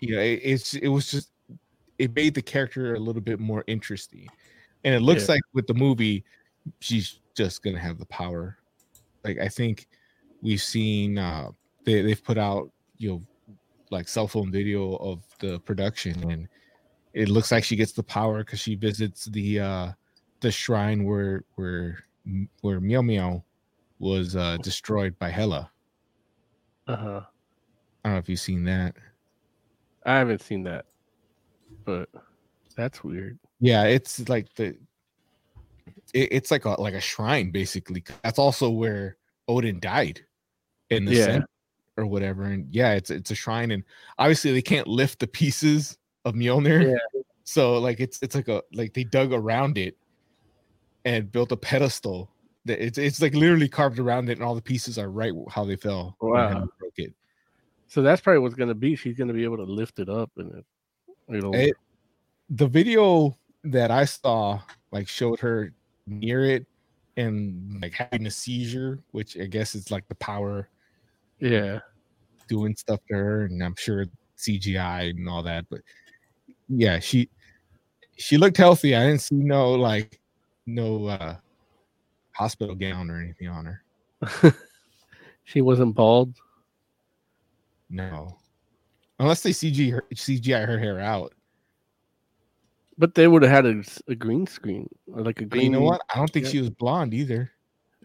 [0.00, 1.30] You know it, it's it was just
[1.98, 4.28] it made the character a little bit more interesting.
[4.84, 5.34] And it looks Yeah.
[5.34, 6.24] like with the movie
[6.80, 8.58] she's just gonna have the power.
[9.24, 9.86] Like i think
[10.42, 11.50] we've seen uh
[11.84, 13.22] they, they've put out you know
[13.90, 16.48] like cell phone video of the production and
[17.14, 19.92] it looks like she gets the power because she visits the uh
[20.40, 22.04] the shrine where where
[22.60, 23.42] where meow meow
[23.98, 25.70] was uh destroyed by hela
[26.86, 27.20] Uh huh.
[28.04, 28.94] i don't know if you've seen that
[30.06, 30.86] I haven't seen that,
[31.84, 32.08] but
[32.74, 33.38] that's weird.
[33.60, 34.68] yeah it's like the
[36.14, 39.16] it, it's like a like a shrine basically that's also where
[39.48, 40.20] odin died
[40.88, 41.24] in the Yeah.
[41.26, 41.46] center
[41.98, 43.84] or whatever and yeah it's it's a shrine and
[44.18, 47.20] obviously they can't lift the pieces of mjolnir Yeah.
[47.44, 49.98] so like it's it's like a like they dug around it
[51.04, 52.30] and built a pedestal
[52.64, 55.64] that it's it's like literally carved around it and all the pieces are right how
[55.64, 56.68] they fell Wow.
[56.78, 57.14] Broke it
[57.88, 58.96] So that's probably what's gonna be.
[58.96, 60.64] She's gonna be able to lift it up and it,
[61.36, 61.54] it'll.
[61.54, 61.76] It-
[62.50, 64.60] the video that I saw
[64.92, 65.72] like showed her
[66.06, 66.66] near it
[67.16, 70.68] and like having a seizure, which I guess is like the power
[71.38, 71.80] yeah.
[72.48, 74.06] doing stuff to her, and I'm sure
[74.38, 75.66] CGI and all that.
[75.70, 75.80] But
[76.68, 77.28] yeah, she
[78.16, 78.94] she looked healthy.
[78.94, 80.19] I didn't see no like
[80.74, 81.36] no uh
[82.32, 84.54] hospital gown or anything on her.
[85.44, 86.36] she wasn't bald.
[87.88, 88.36] No.
[89.18, 91.34] Unless they CG her CGI her hair out.
[92.96, 95.64] But they would have had a, a green screen or like a But green.
[95.64, 96.02] you know what?
[96.14, 96.52] I don't think yeah.
[96.52, 97.50] she was blonde either.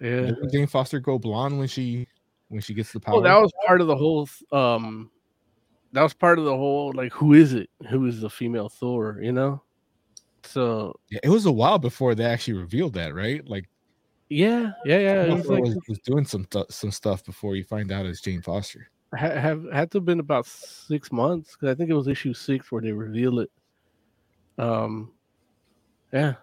[0.02, 0.22] Yeah.
[0.22, 2.08] Didn't Jane Foster go blonde when she
[2.50, 3.16] when she gets the power?
[3.16, 4.28] Well, that was part of the whole.
[4.52, 5.12] Um,
[5.94, 7.70] that was part of the whole like, who is it?
[7.90, 9.20] Who is the female Thor?
[9.22, 9.62] You know.
[10.46, 13.48] So Yeah, it was a while before they actually revealed that, right?
[13.48, 13.66] Like,
[14.30, 15.24] yeah, yeah, yeah.
[15.24, 18.22] It's Foster like was, was doing some stu- some stuff before you find out it's
[18.22, 18.90] Jane Foster.
[19.16, 22.34] ha- have had to have been about six months because I think it was issue
[22.34, 23.52] six where they reveal it.
[24.58, 25.12] Um,
[26.12, 26.36] yeah.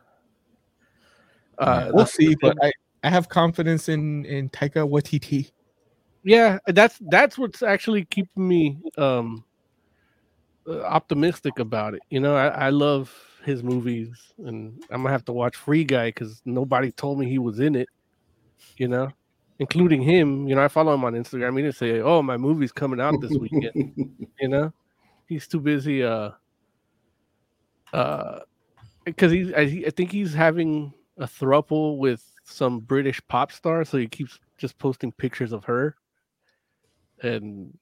[1.58, 2.72] Uh, we'll see, but I,
[3.04, 5.50] I have confidence in in Taika Waititi.
[6.24, 9.44] yeah, that's that's what's actually keeping me um
[10.66, 12.02] uh, optimistic about it.
[12.10, 13.12] You know, I, I love
[13.44, 17.39] his movies, and I'm gonna have to watch Free Guy because nobody told me he
[17.39, 17.89] was in it.
[18.77, 19.09] You know,
[19.59, 20.47] including him.
[20.48, 21.56] You know, I follow him on Instagram.
[21.56, 23.94] He didn't say, "Oh, my movie's coming out this weekend."
[24.40, 24.73] you know
[25.28, 26.31] he's too busy uh
[27.93, 28.40] uh
[29.05, 33.85] because he's I, he- I think he's having a thruple with some british pop star
[33.85, 35.94] so he keeps just posting pictures of her
[37.23, 37.77] and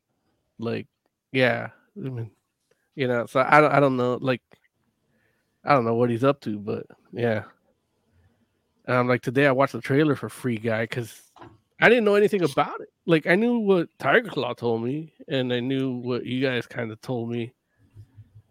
[0.59, 0.87] like
[1.32, 2.31] yeah I mean,
[2.95, 4.43] you know so I, don't- I don't know like
[5.65, 7.45] i don't know what he's up to but yeah
[8.87, 11.31] and i'm like today i watched the trailer for free guy because
[11.81, 12.89] I didn't know anything about it.
[13.07, 16.93] Like I knew what Tiger Claw told me, and I knew what you guys kind
[16.93, 17.53] of told me.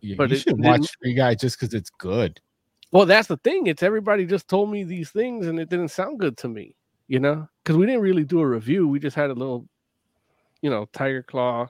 [0.02, 2.40] Yeah, But you it should watch Free Guy just because it's good.
[2.92, 3.68] Well, that's the thing.
[3.68, 6.76] It's everybody just told me these things, and it didn't sound good to me.
[7.08, 8.88] You know, because we didn't really do a review.
[8.88, 9.68] We just had a little,
[10.62, 11.68] you know, Tiger Claw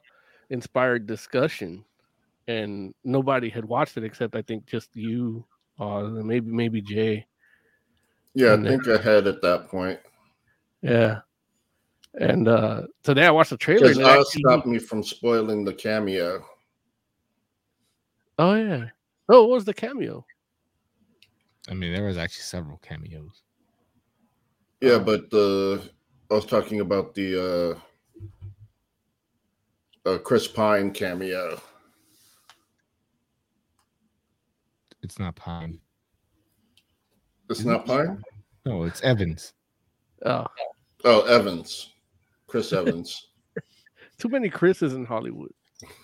[0.49, 1.85] inspired discussion,
[2.49, 5.45] and nobody had watched it except I think just you,
[5.79, 7.25] uh, maybe maybe Jay.
[8.33, 9.99] Yeah, I And then- think I had at that point.
[10.81, 11.21] Yeah.
[12.19, 13.81] And uh today I watched the trailer.
[13.81, 16.43] Because And it I actually- stopped me from spoiling the cameo.
[18.39, 18.89] oh yeah.
[19.29, 20.25] Oh, what was the cameo?
[21.69, 23.43] I mean, there was actually several cameos.
[24.81, 24.99] Yeah, Oh.
[25.11, 25.75] but uh,
[26.31, 27.29] I was talking about the
[30.05, 31.61] uh, uh, Chris Pine cameo.
[35.09, 35.79] It's not Pine.
[37.49, 38.21] It's not Pine.
[38.63, 39.53] No, it's Evans.
[40.23, 40.45] Oh,
[41.03, 41.93] Oh, Evans,
[42.45, 43.29] Chris Evans.
[44.19, 45.51] too many Chris's in Hollywood.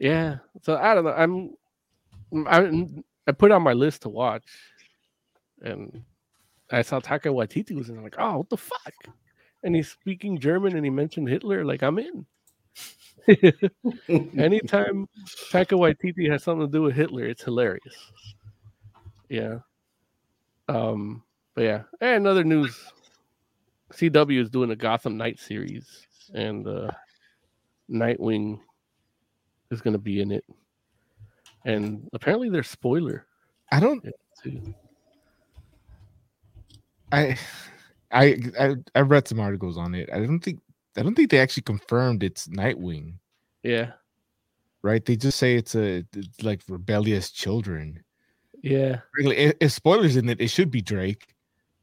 [0.00, 0.36] Yeah.
[0.62, 1.10] So I don't know.
[1.10, 2.86] I'm I
[3.26, 4.44] I put on my list to watch
[5.60, 6.04] and
[6.70, 7.96] I saw Taika Waititi was in.
[7.96, 8.94] I'm like, oh, what the fuck?
[9.64, 11.64] And he's speaking German and he mentioned Hitler.
[11.64, 12.26] Like, I'm in.
[14.08, 15.06] Anytime
[15.50, 18.12] Taika Waititi has something to do with Hitler, it's hilarious.
[19.28, 19.58] Yeah.
[20.68, 21.22] Um.
[21.54, 21.82] But yeah.
[22.00, 22.78] And other news.
[23.92, 26.90] CW is doing a Gotham Knight series, and uh,
[27.90, 28.60] Nightwing
[29.70, 30.44] is going to be in it.
[31.64, 33.26] And apparently, there's spoiler
[33.70, 34.04] I don't.
[37.12, 37.38] I,
[38.10, 40.08] I, I, I read some articles on it.
[40.12, 40.60] I don't think.
[40.98, 43.14] I don't think they actually confirmed it's Nightwing,
[43.62, 43.92] Yeah.
[44.82, 45.04] right?
[45.04, 48.02] They just say it's a it's like rebellious children.
[48.62, 49.00] Yeah.
[49.14, 51.34] Really, if, spoilers in it, it should be Drake,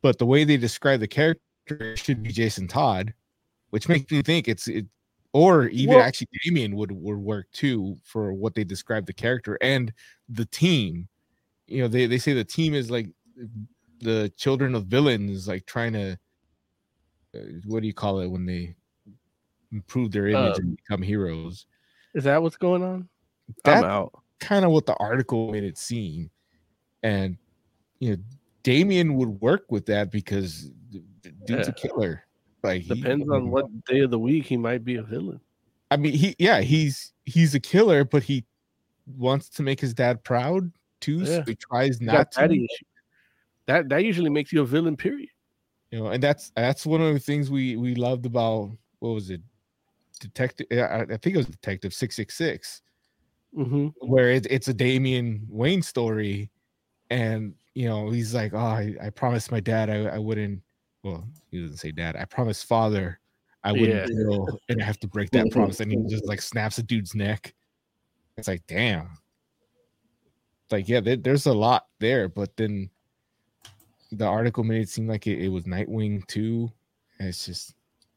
[0.02, 3.14] but the way they describe the character should be Jason Todd,
[3.70, 4.86] which makes me think it's it,
[5.32, 9.58] or even Well- actually Damian would would work too for what they describe the character
[9.62, 9.94] and
[10.28, 11.08] the team.
[11.68, 13.08] You know, they they say the team is like
[14.00, 16.18] the children of villains, like trying to
[17.34, 18.76] uh, what do you call it when they
[19.76, 21.68] improve their image uh, and become heroes?
[22.14, 23.08] Is that what's going on?
[23.64, 24.14] That- I'm out.
[24.40, 26.30] kind of what the article made it seem.
[27.04, 27.38] And
[28.00, 28.24] you know,
[28.64, 32.24] Damian would work with that because the the dude's a killer.
[32.64, 35.40] Like he- Depends on what day of the week he might be a villain.
[35.92, 38.44] I mean, he yeah, he's he's a killer, but he
[39.18, 41.26] wants to make his dad proud too.
[41.26, 42.46] So he tries He not to.
[42.46, 42.66] issue.
[43.68, 44.98] That that usually makes you a villain.
[44.98, 45.30] Period.
[45.92, 49.30] You know, and that's that's one of the things we we loved about what was
[49.30, 49.42] it,
[50.20, 50.68] Detective?
[50.72, 52.82] I, think it was Detective Six Six Six.
[53.54, 56.50] hmm where it, it's a Damian Wayne story,
[57.10, 60.62] and you know he's like, "Oh, I, I promised my dad I, I wouldn't."
[61.04, 62.16] Well, he doesn't say dad.
[62.16, 63.20] I promised father
[63.66, 64.06] I wouldn't Yeah.
[64.06, 65.80] kill, and I have to break that promise.
[65.80, 67.54] And he just like snaps a dude's neck.
[68.38, 69.10] It's like, damn.
[70.72, 72.90] Like, yeah, there, there's a lot there, but then
[74.12, 76.72] the article made it seem like it, it was Nightwing too.
[77.20, 77.75] And it's just,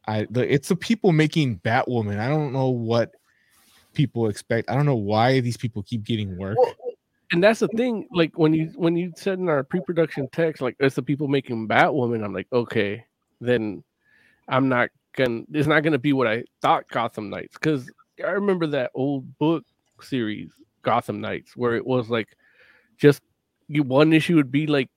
[0.09, 2.19] I it's the people making Batwoman.
[2.19, 3.11] I don't know what
[3.93, 4.69] people expect.
[4.69, 6.57] I don't know why these people keep getting work.
[6.59, 6.73] Well,
[7.31, 8.07] and that's the thing.
[8.11, 11.67] Like when you when you said in our pre-production text, like it's the people making
[11.67, 12.25] Batwoman.
[12.25, 13.05] I'm like, okay,
[13.39, 13.83] then
[14.47, 15.43] I'm not gonna.
[15.51, 17.87] It's not gonna be what I thought Gotham Knights because
[18.25, 19.63] I remember that old book
[20.01, 22.29] series Gotham Knights where it was like
[22.97, 23.21] just
[23.67, 24.89] you one issue would be like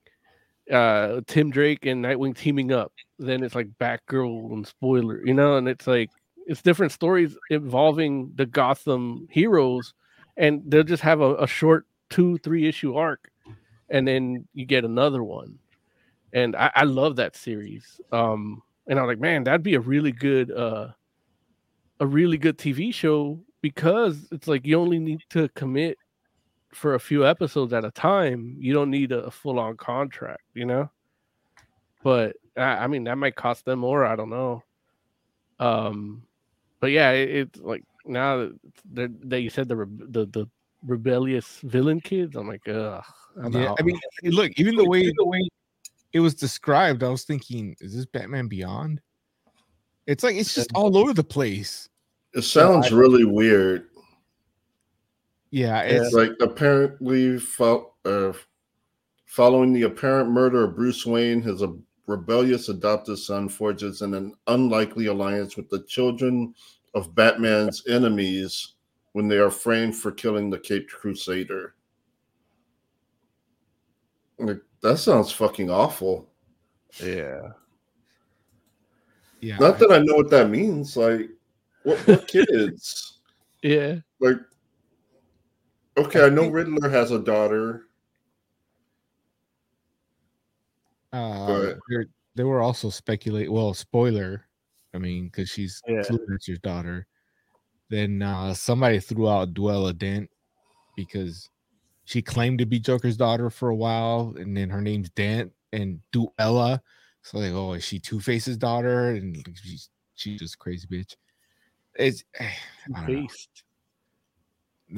[0.70, 2.92] uh Tim Drake and Nightwing teaming up.
[3.18, 6.10] Then it's like Batgirl and spoiler, you know, and it's like
[6.46, 9.94] it's different stories involving the Gotham heroes,
[10.36, 13.30] and they'll just have a, a short two, three issue arc,
[13.88, 15.58] and then you get another one.
[16.32, 18.00] And I, I love that series.
[18.10, 20.88] Um, and I'm like, man, that'd be a really good uh
[22.00, 25.96] a really good TV show because it's like you only need to commit
[26.72, 28.56] for a few episodes at a time.
[28.58, 30.90] You don't need a, full on contract, you know.
[32.02, 34.04] But I, I mean, that might cost them more.
[34.04, 34.62] I don't know.
[35.58, 36.22] Um,
[36.80, 38.58] but yeah, it, it's like now that,
[38.94, 40.46] that that you said the re- the the
[40.84, 43.04] rebellious villain kids, I'm like, ugh.
[43.40, 43.76] I'm Yeah, out.
[43.80, 45.40] I mean, look, even the way the way
[46.12, 49.00] it was described, I was thinking, is this Batman Beyond?
[50.06, 51.88] It's like it's just all over the place.
[52.34, 53.88] It sounds really weird.
[55.52, 58.32] Yeah, It's it's like apparently fo- uh,
[59.26, 61.76] following the apparent murder of Bruce Wayne, his a
[62.06, 66.54] rebellious adopted son forges an unlikely alliance with the children
[66.94, 68.74] of Batman's enemies
[69.12, 71.74] when they are framed for killing the Caped Crusader.
[74.38, 76.30] Like, that sounds fucking awful.
[77.04, 77.50] yeah.
[79.42, 79.58] yeah.
[79.58, 80.96] Not that I know what that means.
[80.96, 81.28] Like,
[81.82, 83.18] what, what kids?
[83.62, 83.96] Yeah.
[84.18, 84.38] Like,
[85.96, 87.86] okay, I know think- Riddler has a daughter.
[91.12, 93.50] Uh, But- there, there were also speculate.
[93.52, 94.46] Well, spoiler.
[94.94, 96.02] I mean, because she's Yeah.
[96.02, 97.06] Luthor's daughter.
[97.88, 100.30] Then uh, somebody threw out Duella Dent
[100.96, 101.50] because
[102.04, 106.00] she claimed to be Joker's daughter for a while, and then her name's Dent and
[106.12, 106.80] Duella.
[107.22, 109.10] So like, oh, is she Two Face's daughter?
[109.10, 111.16] And she's she's just crazy bitch.
[111.94, 112.52] It's I
[112.88, 113.22] don't know.
[113.22, 113.62] Based.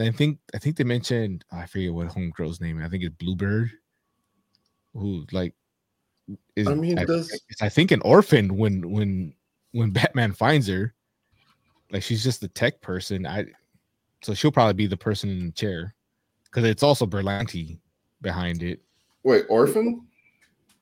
[0.00, 2.82] I think I think they mentioned I forget what homegirl's name.
[2.82, 3.70] I think it's Bluebird,
[4.94, 5.54] who like
[6.56, 9.34] is I mean, I, does I think an orphan when when
[9.72, 10.94] when Batman finds her.
[11.90, 13.26] Like she's just the tech person.
[13.26, 13.46] I
[14.22, 15.94] so she'll probably be the person in the chair
[16.44, 17.78] because it's also Berlanti
[18.22, 18.80] behind it.
[19.22, 20.06] wait, orphan?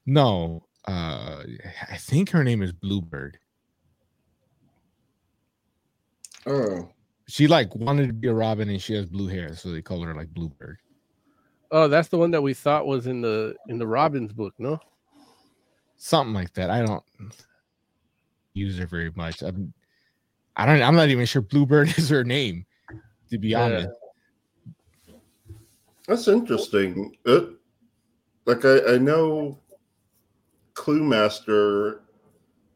[0.06, 1.42] No, uh
[1.90, 3.38] I think her name is Bluebird.
[6.46, 6.88] Oh,
[7.32, 10.02] She like wanted to be a Robin and she has blue hair, so they call
[10.02, 10.76] her like Bluebird.
[11.70, 14.78] Oh, that's the one that we thought was in the in the Robin's book, no?
[15.96, 16.68] something like that.
[16.68, 17.02] I don't
[18.52, 19.40] use her very much.
[19.40, 19.72] I'm,
[20.56, 20.82] I don't.
[20.82, 22.66] I'm not even sure Bluebird is her name.
[23.30, 23.62] To be Yeah.
[23.62, 23.88] honest,
[26.06, 27.16] That's interesting.
[27.24, 27.48] It,
[28.44, 29.58] like I, I know
[30.74, 32.00] Cluemaster.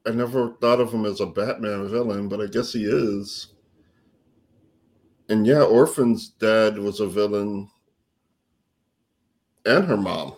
[0.07, 3.49] I never thought of him as a Batman villain, but I guess he is.
[5.28, 7.69] And yeah, Orphan's dad was a villain,
[9.65, 10.36] and her mom.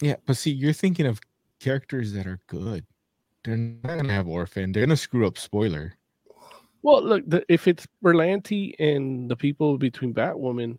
[0.00, 0.16] yeah.
[0.26, 1.20] But see, you're thinking of
[1.60, 2.84] characters that are good.
[3.44, 4.72] They're not gonna have orphan.
[4.72, 5.36] They're gonna screw up.
[5.36, 5.94] Spoiler.
[6.82, 10.78] Well, look, the, if it's Berlanti and the people between Batwoman,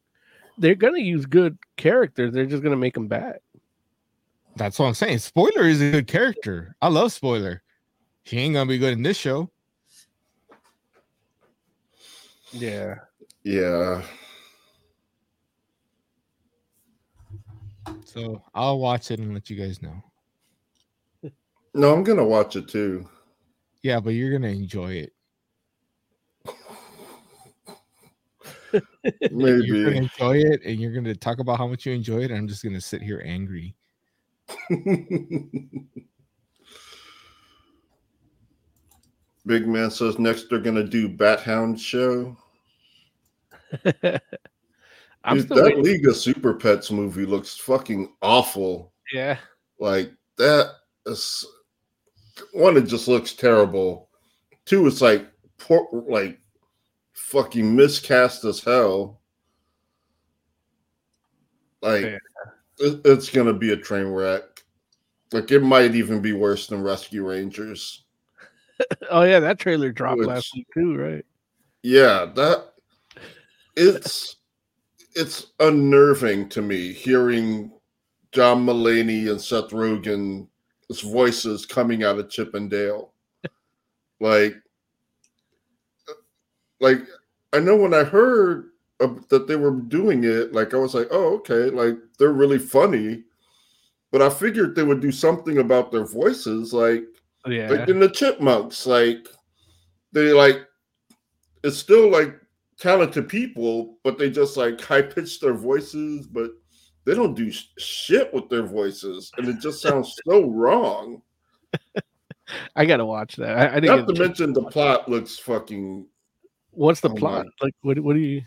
[0.57, 2.33] they're gonna use good characters.
[2.33, 3.39] They're just gonna make them bad.
[4.55, 5.17] That's what I'm saying.
[5.19, 6.75] Spoiler is a good character.
[6.81, 7.61] I love Spoiler.
[8.23, 9.51] He ain't gonna be good in this show.
[12.51, 12.95] Yeah.
[13.45, 14.01] Yeah,
[18.15, 20.01] So I'll watch it and let you guys know.
[21.73, 23.07] no, I'm gonna watch it too.
[23.83, 25.11] Yeah, but you're gonna enjoy it.
[29.31, 32.31] Maybe You're gonna enjoy it, and you're gonna talk about how much you enjoy it.
[32.31, 33.75] And I'm just gonna sit here angry.
[39.45, 42.37] Big man says next they're gonna do Bat Hound show.
[45.23, 45.83] I'm Dude, that waiting.
[45.83, 48.93] League of Super Pets movie looks fucking awful.
[49.11, 49.37] Yeah.
[49.79, 50.71] Like that
[51.05, 51.45] is
[52.53, 54.09] one, it just looks terrible.
[54.65, 55.27] Two, it's like
[55.57, 56.39] poor, like
[57.13, 59.21] fucking miscast as hell.
[61.81, 62.17] Like Yeah.
[62.79, 64.63] it- it's gonna be a train wreck.
[65.31, 68.03] Like it might even be worse than Rescue Rangers.
[69.09, 71.25] Oh yeah, that trailer dropped Which- last week too, right?
[71.81, 72.73] Yeah, that
[73.75, 74.37] it's
[75.15, 77.71] it's unnerving to me hearing
[78.31, 80.47] John Mulaney and Seth Rogen's
[81.01, 83.13] voices coming out of Chip 'n Dale.
[84.19, 84.55] like,
[86.79, 86.99] like
[87.53, 91.35] I know when I heard that they were doing it, like I was like, oh,
[91.35, 93.23] okay, like they're really funny.
[94.11, 97.05] But I figured they would do something about their voices, like
[97.47, 97.69] Yeah.
[97.69, 99.27] like in the chipmunks like
[100.11, 100.65] they like
[101.63, 102.39] it's still like
[102.79, 106.51] talented people but they just like high pitch their voices but
[107.05, 111.21] they don't do sh- shit with their voices and it just sounds so wrong
[112.75, 113.57] I gotta watch that.
[113.57, 116.05] I, I didn't not to mention the plot looks fucking
[116.71, 117.45] What's the Oh, plot?
[117.45, 117.51] my.
[117.65, 117.99] Like, what?
[117.99, 118.41] What do you?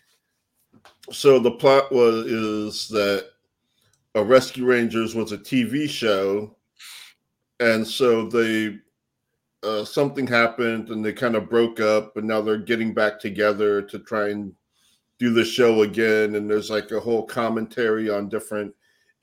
[1.10, 3.30] so the plot was is that
[4.14, 6.55] a rescue rangers was a tv show
[7.60, 8.76] and so they
[9.62, 13.82] uh, something happened and they kind of broke up and now they're getting back together
[13.82, 14.55] to try and
[15.18, 18.72] do the show again and there's like a whole commentary on different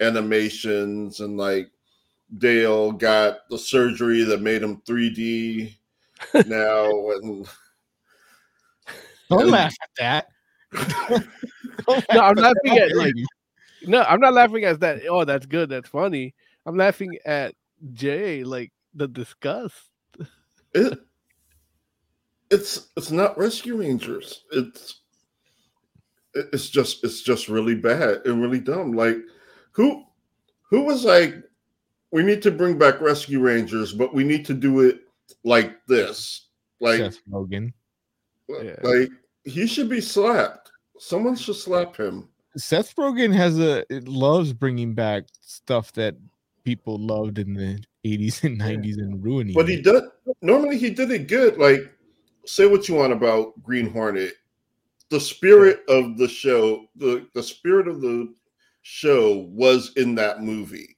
[0.01, 1.71] animations and like
[2.37, 5.73] dale got the surgery that made him 3d
[6.47, 7.47] now and
[9.29, 10.27] Don't And- laugh at that.
[11.87, 13.13] No, I'm laughing at like.
[13.85, 15.01] No, I'm not laughing at that.
[15.07, 15.69] Oh, that's good.
[15.69, 16.33] That's funny.
[16.65, 17.53] I'm laughing at
[17.93, 19.75] Jay, like the disgust.
[20.75, 20.99] It
[22.51, 24.43] it's it's not rescue rangers.
[24.51, 25.01] It's
[26.33, 28.93] it's just it's just really bad and really dumb.
[28.93, 29.17] Like
[29.71, 30.03] who
[30.69, 31.35] who was like
[32.11, 35.01] we need to bring back rescue rangers but we need to do it
[35.43, 36.47] like this.
[36.79, 37.73] Like Seth Rogen.
[38.47, 38.75] Yeah.
[38.83, 39.09] like
[39.43, 40.71] he should be slapped.
[40.99, 42.29] Someone should slap him.
[42.57, 46.15] Seth Rogen has a loves bringing back stuff that
[46.63, 49.53] people loved in the 80s and 90s and ruining.
[49.53, 49.83] but he it.
[49.83, 50.03] did
[50.41, 51.91] normally he did it good like
[52.45, 54.33] say what you want about green hornet
[55.09, 58.33] the spirit of the show the the spirit of the
[58.83, 60.95] show was in that movie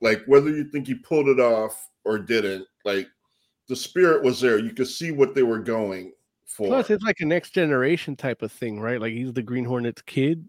[0.00, 3.06] like whether you think he pulled it off or didn't like
[3.68, 6.12] the spirit was there you could see what they were going
[6.46, 9.00] for Plus, it's like a next generation type of thing, right?
[9.00, 10.46] Like he's the Green Hornet's kid.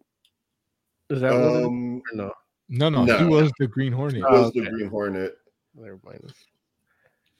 [1.10, 1.66] Is that what it is?
[1.66, 2.32] um Or no?
[2.68, 4.18] no, no, he was the Green Hornet.
[4.18, 4.70] it was the okay.
[4.70, 5.38] green hornet
[5.76, 6.34] Never mind.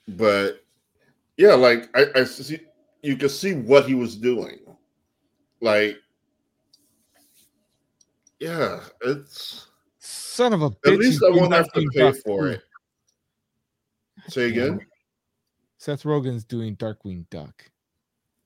[0.08, 0.64] but
[1.36, 2.58] yeah like i i see
[3.02, 4.58] you could see what he was doing
[5.60, 5.96] like
[8.40, 9.68] yeah it's
[10.06, 10.92] Son of a bitch.
[10.92, 12.52] At least I won't have to pay Duck for too.
[12.54, 12.62] it.
[14.28, 14.80] Say again.
[15.78, 17.70] Seth Rogen's doing Darkwing Duck.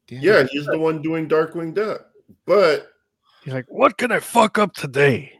[0.06, 0.50] Damn Yeah, it.
[0.52, 2.02] he's the one doing Darkwing Duck.
[2.46, 2.92] But
[3.42, 5.32] He's like, what can I fuck up today?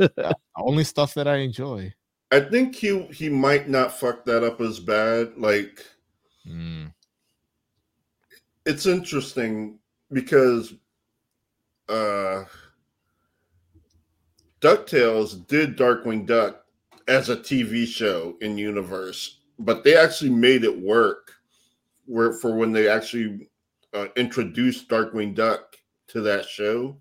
[0.56, 1.94] Only stuff that I enjoy.
[2.32, 5.36] I think he he might not fuck that up as bad.
[5.36, 5.86] Like
[6.48, 6.92] Mm.
[8.66, 9.78] it's interesting
[10.10, 10.74] because
[11.88, 12.44] uh
[14.60, 16.64] DuckTales did Darkwing Duck
[17.06, 21.32] as a TV show in universe, but they actually made it work
[22.06, 23.48] where for when they actually
[23.94, 25.76] uh, introduced Darkwing Duck
[26.08, 26.96] to that show.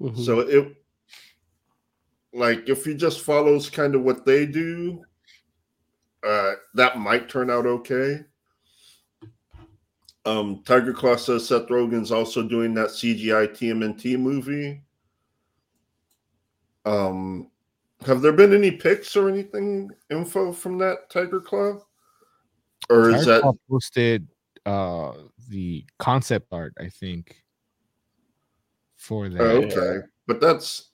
[0.00, 0.24] Mhm.
[0.24, 0.74] So it
[2.34, 5.02] like if he just follows kind of what they do,
[6.26, 8.20] uh, that might turn out okay.
[10.26, 14.82] Um, Tiger Claw says Seth Rogen's also doing that CGI TMNT movie.
[16.86, 17.50] Um,
[18.06, 21.78] have there been any pics or anything info from that Tiger Claw?
[22.90, 24.26] Or is that Claw posted
[24.66, 25.12] uh
[25.48, 27.42] the concept art, I think,
[28.96, 29.40] for that.
[29.40, 30.06] oh, okay?
[30.26, 30.90] But that's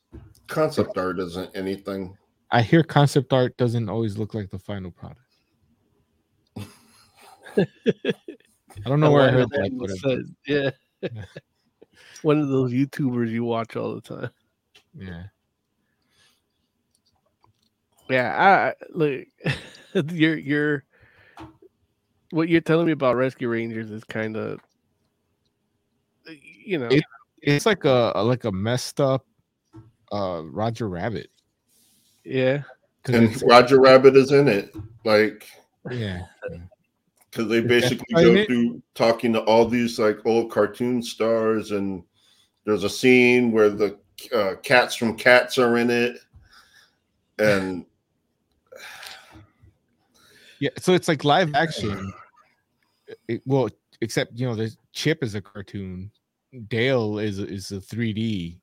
[0.51, 2.17] concept art isn't anything.
[2.51, 5.21] I hear concept art doesn't always look like the final product.
[7.57, 7.65] I
[8.89, 9.71] don't know where I heard of that.
[9.71, 10.71] them But yeah.
[12.23, 14.31] One of those YouTubers you watch all the time.
[14.97, 15.25] yeah.
[18.09, 19.25] Yeah, I look.
[20.13, 20.85] you're you're
[22.31, 24.61] what you're telling me about Rescue Rangers is kind of,
[26.65, 27.05] you know, It-
[27.43, 29.25] It's like a a- like a messed up
[30.13, 31.31] uh Roger Rabbit.
[32.25, 32.63] Yeah.
[33.07, 34.75] And it's- Roger Rabbit is in it.
[35.05, 35.47] Like
[35.91, 36.23] yeah.
[37.31, 42.03] because they basically go through talking to all these like old cartoon stars and
[42.65, 43.99] there's a scene where the
[44.35, 46.19] uh, cats from cats are in it
[47.39, 47.87] and
[50.61, 52.13] Yeah, so it's like live action.
[53.27, 53.71] It, well,
[54.03, 56.11] except you know, there's Chip is a cartoon.
[56.69, 58.59] Dale is is a 3D,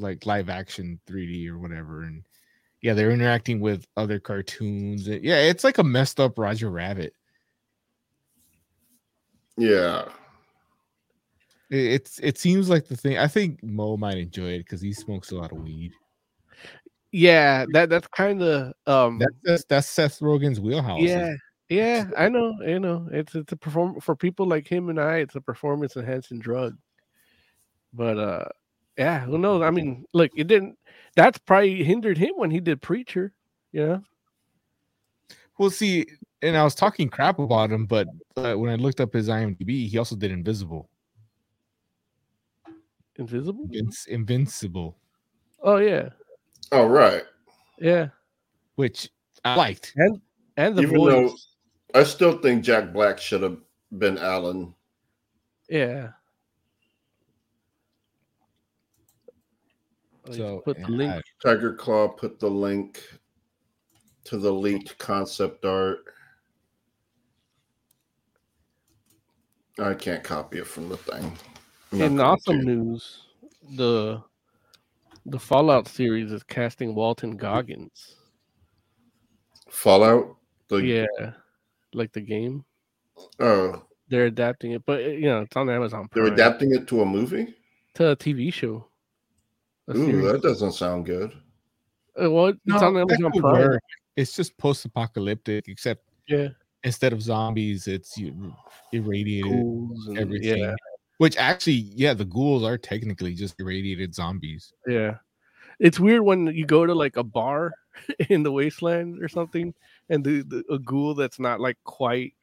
[0.00, 2.24] like live action 3D or whatever, and
[2.82, 5.08] yeah, they're interacting with other cartoons.
[5.08, 7.12] Yeah, it's like a messed up Roger Rabbit.
[9.56, 10.04] yeah
[11.70, 13.18] It, it's it seems like the thing.
[13.18, 15.92] I think Mo might enjoy it because he smokes a lot of weed.
[17.12, 17.66] yeah.
[17.72, 21.00] That that's kind of um, That's that's, that's Seth Rogen's wheelhouse.
[21.02, 21.34] yeah,
[21.68, 22.06] yeah.
[22.16, 23.08] I know, you know.
[23.12, 25.18] It's it's a perform for people like him and I.
[25.18, 26.76] It's a performance enhancing drug.
[27.92, 28.48] But uh,
[28.98, 29.62] yeah, who knows?
[29.62, 30.76] I mean, look, it didn't.
[31.16, 33.32] That's probably hindered him when he did Preacher.
[33.72, 34.02] You know,
[35.58, 36.06] Well, see,
[36.42, 39.88] and I was talking crap about him, but uh, when I looked up his IMDb,
[39.88, 40.88] he also did Invisible,
[43.16, 43.66] Invisible.
[43.68, 44.96] Invinci- Invincible,
[45.62, 46.10] Oh yeah,
[46.72, 47.24] all right
[47.78, 48.08] yeah.
[48.76, 49.10] which
[49.44, 49.94] I liked.
[50.56, 51.12] And the even voice.
[51.12, 53.56] though i still think jack black should have
[53.98, 54.74] been alan
[55.68, 56.08] Yeah.
[56.08, 56.10] Oh,
[60.16, 61.12] you So put the link.
[61.12, 63.02] I- tiger claw put the link
[64.24, 66.04] to the leaked concept art
[69.78, 71.32] i can't copy it from the thing
[71.92, 72.64] I'm not In awesome to.
[72.66, 73.22] news,
[73.76, 74.22] the
[75.24, 78.16] the Fallout series is casting Walton Goggins.
[79.70, 80.36] fallout
[80.68, 81.32] the Yeah,
[81.94, 82.64] like the game.
[83.40, 86.24] oh They're adapting it, but you know it's on Amazon Prime.
[86.24, 87.54] they're adapting it to a movie
[87.94, 88.86] to a TV show.
[89.88, 91.32] A Ooh, that doesn't sound good.
[92.20, 93.60] Uh, well, it's No, on Amazon Prime.
[93.60, 93.82] work.
[94.16, 96.48] It's just post-apocalyptic, except Yeah,
[96.84, 98.52] instead of zombies, it's you-
[98.92, 100.58] irradiated ghouls and everything.
[100.58, 100.74] yeah,
[101.18, 104.72] Which actually, yeah, the ghouls are technically just irradiated zombies.
[104.86, 105.18] yeah.
[105.80, 107.72] It's weird when you go to like a bar
[108.28, 109.72] in the wasteland or something,
[110.08, 112.34] and the, the a ghoul that's not like quite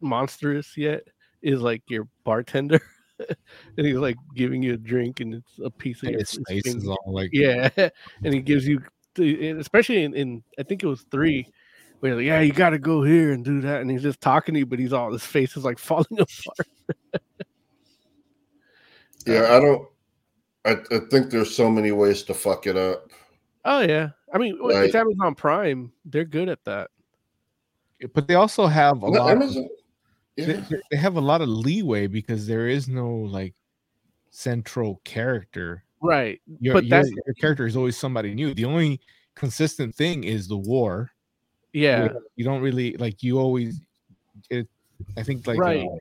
[0.00, 1.04] monstrous yet
[1.42, 2.80] is like your bartender,
[3.76, 6.38] and he's like giving you a drink, and it's a piece of And your his
[6.48, 7.68] face is all like, Yeah,
[8.24, 8.82] and he gives you,
[9.18, 11.46] especially in, in I think it was three,
[12.00, 14.54] where like, yeah, you got to go here and do that, and he's just talking
[14.54, 16.68] to you, but he's all his face is like falling apart.
[19.26, 19.86] Yeah, I don't.
[20.64, 23.10] I, I think there's so many ways to fuck it up.
[23.64, 26.90] Oh yeah, I mean well, it's Amazon Prime; they're good at that.
[28.14, 29.36] but they also have a No, lot.
[29.36, 29.68] Of, Amazon- they,
[30.46, 30.60] yeah.
[30.68, 33.54] they- they have a lot of leeway because there is no like
[34.30, 35.84] central character.
[36.02, 38.54] Right, Your, but your, that's your character is always somebody new.
[38.54, 39.00] The only
[39.34, 41.10] consistent thing is the war.
[41.72, 43.22] yeah, You- don't really like.
[43.22, 43.80] You always,
[44.48, 44.66] it.
[45.16, 45.86] I think like Right.
[45.86, 45.96] uh,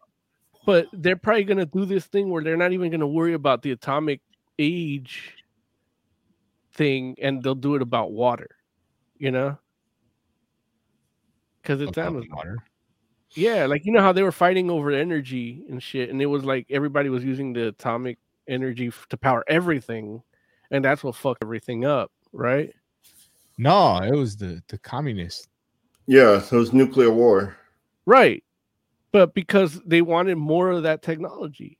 [0.65, 3.71] but they're probably gonna do this thing where they're not even gonna worry about the
[3.71, 4.21] atomic
[4.57, 5.35] age
[6.73, 8.49] thing, and they'll do it about water.
[9.17, 9.57] You know,
[11.61, 12.29] because it's Amazon.
[12.31, 12.57] water.
[13.35, 16.43] Yeah, like you know how they were fighting over energy and shit, and it was
[16.43, 20.21] like everybody was using the atomic energy f- to power everything,
[20.71, 22.73] and that's what fucked everything up, right?
[23.57, 25.47] No, it was the the communist.
[26.07, 27.55] Yeah, it was nuclear war.
[28.05, 28.43] Right.
[29.11, 31.77] But because they wanted more of that technology.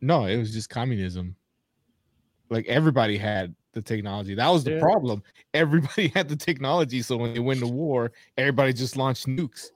[0.00, 1.36] No, it was just communism.
[2.48, 4.34] Like everybody had the technology.
[4.34, 4.80] That was the Yeah.
[4.80, 5.22] problem.
[5.54, 9.70] Everybody had the technology, so when they win the war, everybody just launched nukes.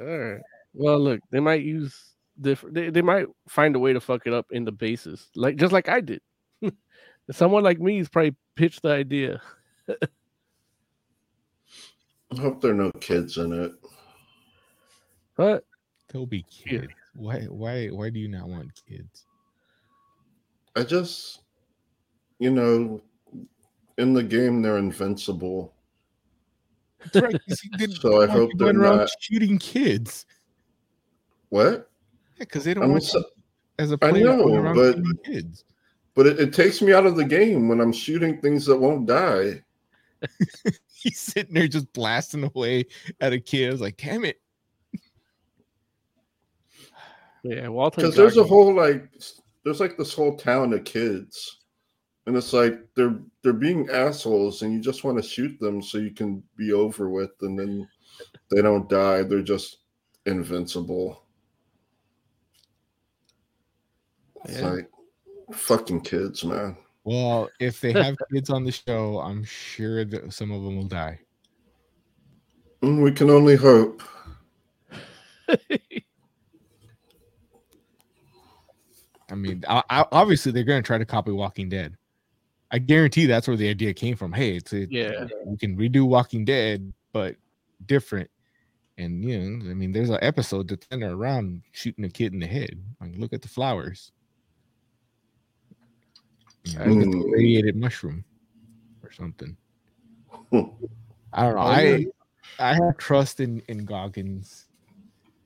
[0.00, 0.40] All right.
[0.74, 2.74] Well, look, they might use different.
[2.74, 5.72] They, they might find a way to fuck it up in the basis, like just
[5.72, 6.20] like I did.
[7.30, 9.40] Someone like me is probably pitched the idea.
[9.88, 9.96] I
[12.40, 13.72] hope there are no kids in it.
[15.36, 15.64] But
[16.08, 16.80] There'll be Yeah.
[16.80, 16.92] kids.
[17.14, 17.40] Why?
[17.44, 17.88] Why?
[17.88, 19.26] Why do you not want kids?
[20.76, 21.40] I just,
[22.38, 23.00] you know,
[23.98, 25.72] in the game they're invincible.
[27.12, 27.40] That's right.
[27.48, 30.26] 'cause he didn't So I hope they're around not- shooting kids.
[31.48, 31.90] What?
[32.36, 33.24] Yeah, because they don't I'm want so- you
[33.78, 35.64] as a player going know, around but- shooting kids.
[36.14, 39.06] But it, it takes me out of the game when I'm shooting things that won't
[39.06, 39.62] die.
[40.94, 42.86] He's sitting there just blasting away
[43.20, 43.68] at a kid.
[43.68, 44.40] I was like, damn it.
[47.42, 48.02] yeah, Walton.
[48.02, 49.08] Because there's a whole like,
[49.64, 51.55] there's like this whole town of kids,
[52.26, 55.98] and it's like they're they're being assholes, and you just want to shoot them so
[55.98, 57.88] you can be over with, and then
[58.50, 59.22] they don't die.
[59.22, 59.78] They're just
[60.26, 61.22] invincible.
[64.44, 64.70] It's Yeah.
[64.70, 64.90] like
[65.52, 66.76] fucking kids, man.
[67.04, 70.88] Well, if they have kids on the show, I'm sure that some of them will
[70.88, 71.20] die.
[72.82, 74.02] Mm, We can only hope.
[79.28, 81.96] I mean, I, I, obviously they're going to try to copy Walking Dead.
[82.76, 84.34] I guarantee that's where the idea came from.
[84.34, 85.28] Hey, it's a, Yeah.
[85.46, 87.36] we can redo Walking Dead, but
[87.86, 88.30] different.
[88.98, 92.38] And you know, I mean, there's an episode that's centered around shooting a kid in
[92.40, 92.78] the head.
[93.00, 94.12] Like, look at the flowers.
[96.64, 97.32] You know, look at the Mm.
[97.32, 98.26] radiated mushroom
[99.02, 99.56] or something.
[100.52, 101.60] I don't know.
[101.62, 101.98] Oh, yeah.
[102.58, 104.66] I I have trust in in Goggins.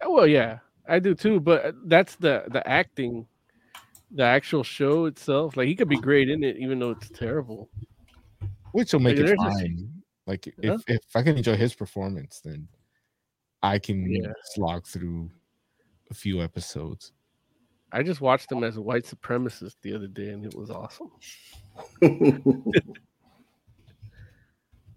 [0.05, 0.59] Well, yeah,
[0.89, 1.39] I do too.
[1.39, 3.29] But that's the the acting,
[4.11, 5.57] the actual show itself.
[5.57, 7.71] Like he could be great in it, even though it's terrible.
[8.73, 9.91] which will make Like, it fine.
[10.27, 10.75] Like Yeah.
[10.75, 12.69] if if I can enjoy his performance, then
[13.63, 14.33] I can Yeah.
[14.55, 15.31] slog through
[16.11, 17.13] a few episodes.
[17.93, 21.11] I just watched him as a white supremacist the other day, and it was awesome.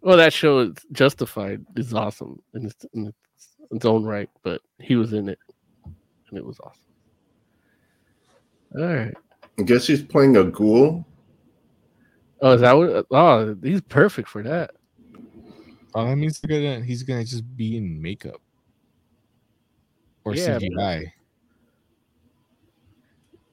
[0.01, 3.17] Well, that show is Justified is awesome in its, in its,
[3.71, 5.39] its own right, but he was in it,
[6.27, 6.83] and it was awesome.
[8.77, 9.13] All right.
[9.59, 11.05] I guess he's playing a ghoul.
[12.41, 13.05] Oh, is that what?
[13.11, 14.71] Oh, he's perfect for that.
[15.15, 18.41] Um, oh, that means they're gonna he's gonna just be in makeup
[20.25, 21.11] or Yeah, but- CGI.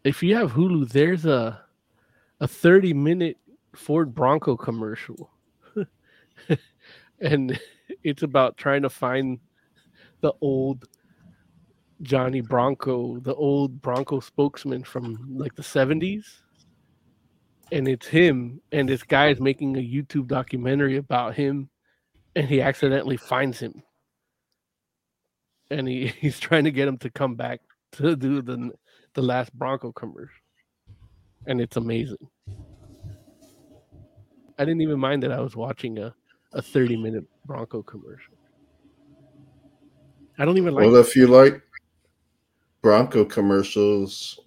[0.03, 1.61] If you have Hulu, there's a
[2.41, 3.37] a 30 minute
[3.75, 5.31] Ford Bronco commercial.
[7.21, 7.61] and
[8.03, 9.39] it's about trying to find
[10.23, 10.89] the old
[12.03, 16.25] Johnny Bronco, the old Bronco spokesman from like the 70s.
[17.73, 21.71] And it's him, and this guy is making a YouTube documentary about him,
[22.35, 23.81] and he accidentally finds him.
[25.71, 27.61] And he, he's trying to get him to come back
[27.93, 28.73] to do the
[29.15, 30.35] the last Bronco commercial.
[31.47, 32.29] And it's amazing.
[34.59, 36.15] I didn't even mind that I was watching a,
[36.53, 38.35] a 30 minute Bronco commercial.
[40.39, 41.63] I don't even like Well, if you like
[42.83, 44.41] Bronco commercials,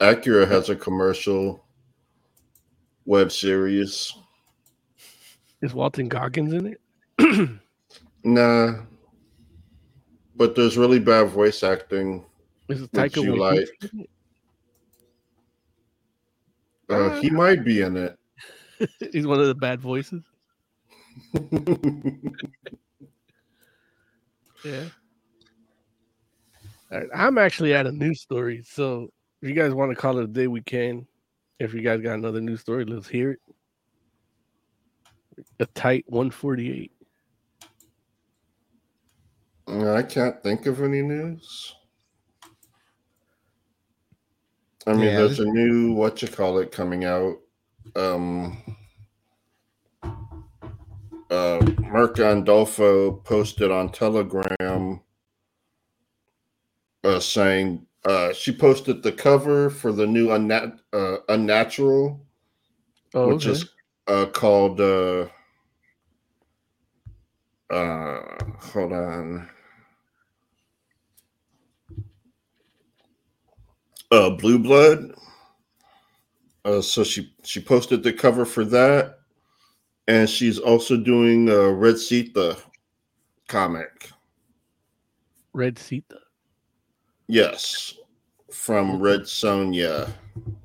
[0.00, 1.64] Acura has a commercial
[3.04, 4.12] web series.
[5.62, 7.50] is Walton Goggins in it?
[8.24, 8.80] Nah,
[10.34, 12.24] but there's really bad voice acting.
[12.68, 14.04] Is it Taika you like- in
[16.88, 18.18] Uh, he might be in it?
[19.12, 20.24] He's one of the bad voices.
[24.64, 24.86] Yeah.
[26.92, 27.08] All right.
[27.14, 28.62] I'm actually at a news story.
[28.64, 29.08] So
[29.42, 31.06] if you guys want to call it a day, we can.
[31.58, 33.40] If you guys got another news story, let's hear it.
[35.60, 36.92] A tight 148.
[39.68, 41.74] I can't think of any news.
[44.86, 47.38] I mean, Yeah, there's this- a new what you call it coming out.
[47.96, 48.56] Um,
[50.02, 51.58] uh,
[51.90, 55.00] Mirka Andolfo posted on Telegram
[57.06, 62.26] uh, saying uh, she posted the cover for the new Unnat- uh, Unnatural,
[63.14, 63.50] Oh, which okay.
[63.52, 63.66] is
[64.08, 64.80] uh, called.
[64.80, 65.26] Uh,
[67.70, 68.20] uh,
[68.60, 69.48] hold on.
[74.12, 75.12] uh blue blood
[76.64, 79.18] uh so she she posted the cover for that
[80.06, 82.56] and she's also doing a red Sitha
[83.48, 84.10] comic
[85.52, 86.18] Red Sitha.
[87.28, 87.94] Yes
[88.52, 90.08] from red sonja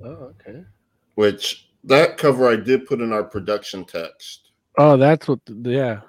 [0.04, 0.64] Oh, okay.
[1.16, 5.40] which that cover i did put in our production text Oh, that's what.
[5.46, 6.00] The, yeah.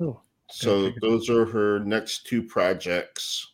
[0.00, 3.52] Oh, so those are her next two projects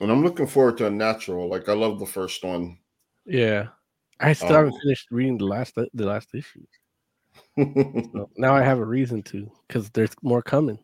[0.00, 1.48] and I'm looking forward to Unnatural.
[1.48, 2.78] Like I love the first one.
[3.26, 3.68] Yeah,
[4.18, 6.64] I still Um, haven't finished reading the last the last issue.
[8.12, 10.78] So now I have a reason to because there's more coming.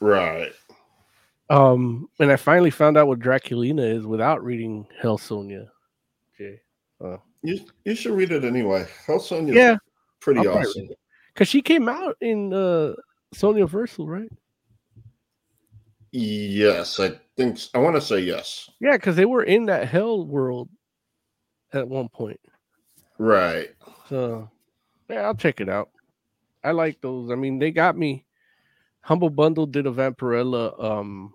[0.00, 0.52] right.
[1.50, 5.68] Um, and I finally found out what Draculina is without reading Hell Sonja.
[6.38, 6.60] Jay,
[7.42, 8.86] You you should read it anyway.
[9.06, 9.76] Hell Sonja's yeah,
[10.20, 10.88] pretty I'll awesome.
[11.32, 12.94] because she came out in uh
[13.34, 14.30] Sonjaversal, right?
[16.12, 18.70] Yes, I think I want to say yes.
[18.80, 20.68] Yeah, because they were in that Hell world
[21.72, 22.40] at one point.
[23.18, 23.70] Right.
[24.08, 24.48] So
[25.10, 25.90] yeah, I'll check it out.
[26.62, 27.30] I like those.
[27.30, 28.23] I mean, they got me.
[29.04, 31.34] Humble Bundle did a Vampirella um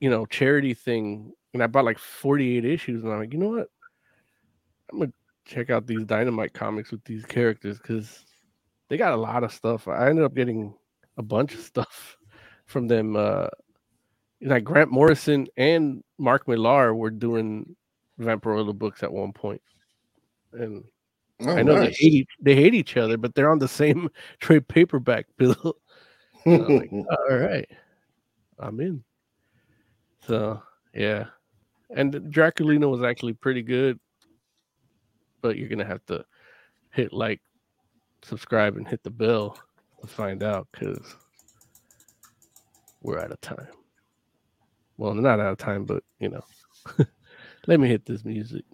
[0.00, 3.50] you know charity thing, and I bought like 48 issues, and I'm like, you know
[3.50, 3.68] what?
[4.92, 5.12] I'm gonna
[5.44, 8.24] check out these dynamite comics with these characters because
[8.88, 9.86] they got a lot of stuff.
[9.86, 10.74] I ended up getting
[11.16, 12.16] a bunch of stuff
[12.66, 13.14] from them.
[13.14, 13.46] Uh
[14.40, 17.76] like Grant Morrison and Mark Millar were doing
[18.20, 19.62] Vampirella books at one point.
[20.52, 20.84] And
[21.40, 21.96] Oh, I know nice.
[21.98, 24.08] they hate each, they hate each other, but they're on the same
[24.40, 25.76] trade paperback bill.
[26.46, 27.68] Like, all right,
[28.58, 29.04] I'm in.
[30.26, 30.62] So
[30.94, 31.26] yeah,
[31.94, 34.00] and Draculina was actually pretty good,
[35.40, 36.24] but you're gonna have to
[36.90, 37.40] hit like,
[38.22, 39.58] subscribe, and hit the bell
[40.00, 41.16] to find out because
[43.02, 43.68] we're out of time.
[44.96, 46.44] Well, not out of time, but you know,
[47.68, 48.64] let me hit this music.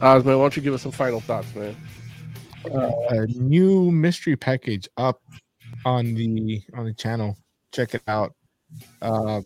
[0.00, 1.76] Oz, man, why don't you give us some final thoughts, man?
[2.64, 5.20] a new mystery package up
[5.84, 7.36] on the on the channel.
[7.72, 8.34] Check it out.
[9.02, 9.40] Uh,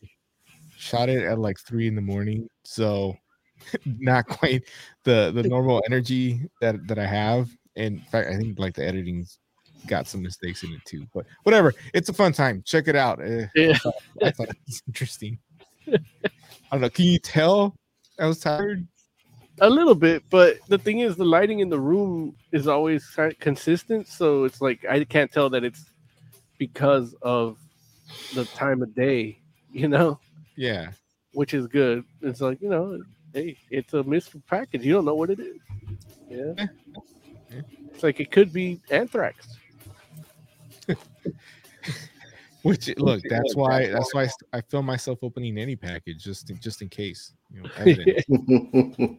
[0.76, 3.16] shot it at like three in the morning, so
[3.86, 4.62] not quite
[5.05, 7.51] the the normal energy that that I have.
[7.76, 9.39] In fact, I think like the editing's
[9.86, 11.06] got some mistakes in it too.
[11.14, 12.62] But whatever, it's a fun time.
[12.64, 13.20] Check it out.
[13.20, 13.72] Uh, Yeah.
[13.72, 15.39] I thought, I thought it was interesting.
[15.89, 15.98] I
[16.72, 16.90] don't know.
[16.90, 17.76] Can you tell
[18.18, 18.86] I was tired?
[19.60, 23.09] A little bit, but the thing is, the lighting in the room is always
[23.39, 24.09] consistent.
[24.09, 25.90] So it's like I can't tell that it's
[26.59, 27.56] because of
[28.35, 29.39] the time of day,
[29.72, 30.18] you know,
[30.56, 30.90] Yeah.
[31.32, 32.05] which is good.
[32.20, 33.01] It's like you know,
[33.32, 34.85] hey, it's a mystery package.
[34.85, 35.56] You don't know what it is.
[36.28, 36.66] Yeah, Yeah.
[37.51, 37.60] Yeah.
[37.93, 39.47] it's like it could be anthrax.
[42.65, 46.49] Which look, that's why that's why I st- I film myself opening any package just
[46.49, 47.35] in, just in case.
[47.53, 49.19] You know.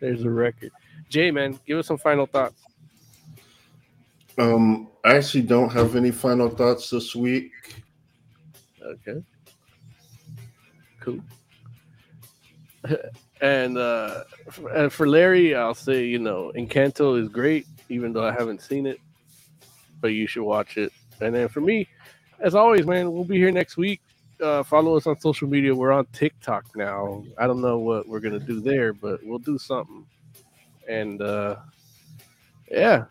[0.00, 0.72] There's a record.
[1.08, 2.62] Jay, man, give us some final thoughts.
[4.38, 7.52] um, I actually don't have any final thoughts this week.
[8.82, 9.22] Okay.
[10.98, 11.20] Cool.
[13.40, 18.26] and uh for, and for Larry, I'll say, you know, Encanto is great, even though
[18.26, 18.98] I haven't seen it,
[20.00, 20.92] but you should watch it.
[21.20, 21.86] And then for me,
[22.40, 24.00] as always, man, we'll be here next week.
[24.40, 25.74] Uh, follow us on social media.
[25.74, 27.24] We're on TikTok now.
[27.38, 30.06] I don't know what we're gonna do there, but we'll do something.
[30.88, 31.56] And uh
[32.70, 33.04] yeah,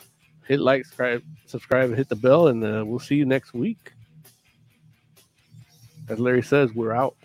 [0.48, 3.94] hit like, subscribe, subscribe, hit the bell, and uh, we'll see you next week.
[6.08, 7.16] As Larry says, we're out.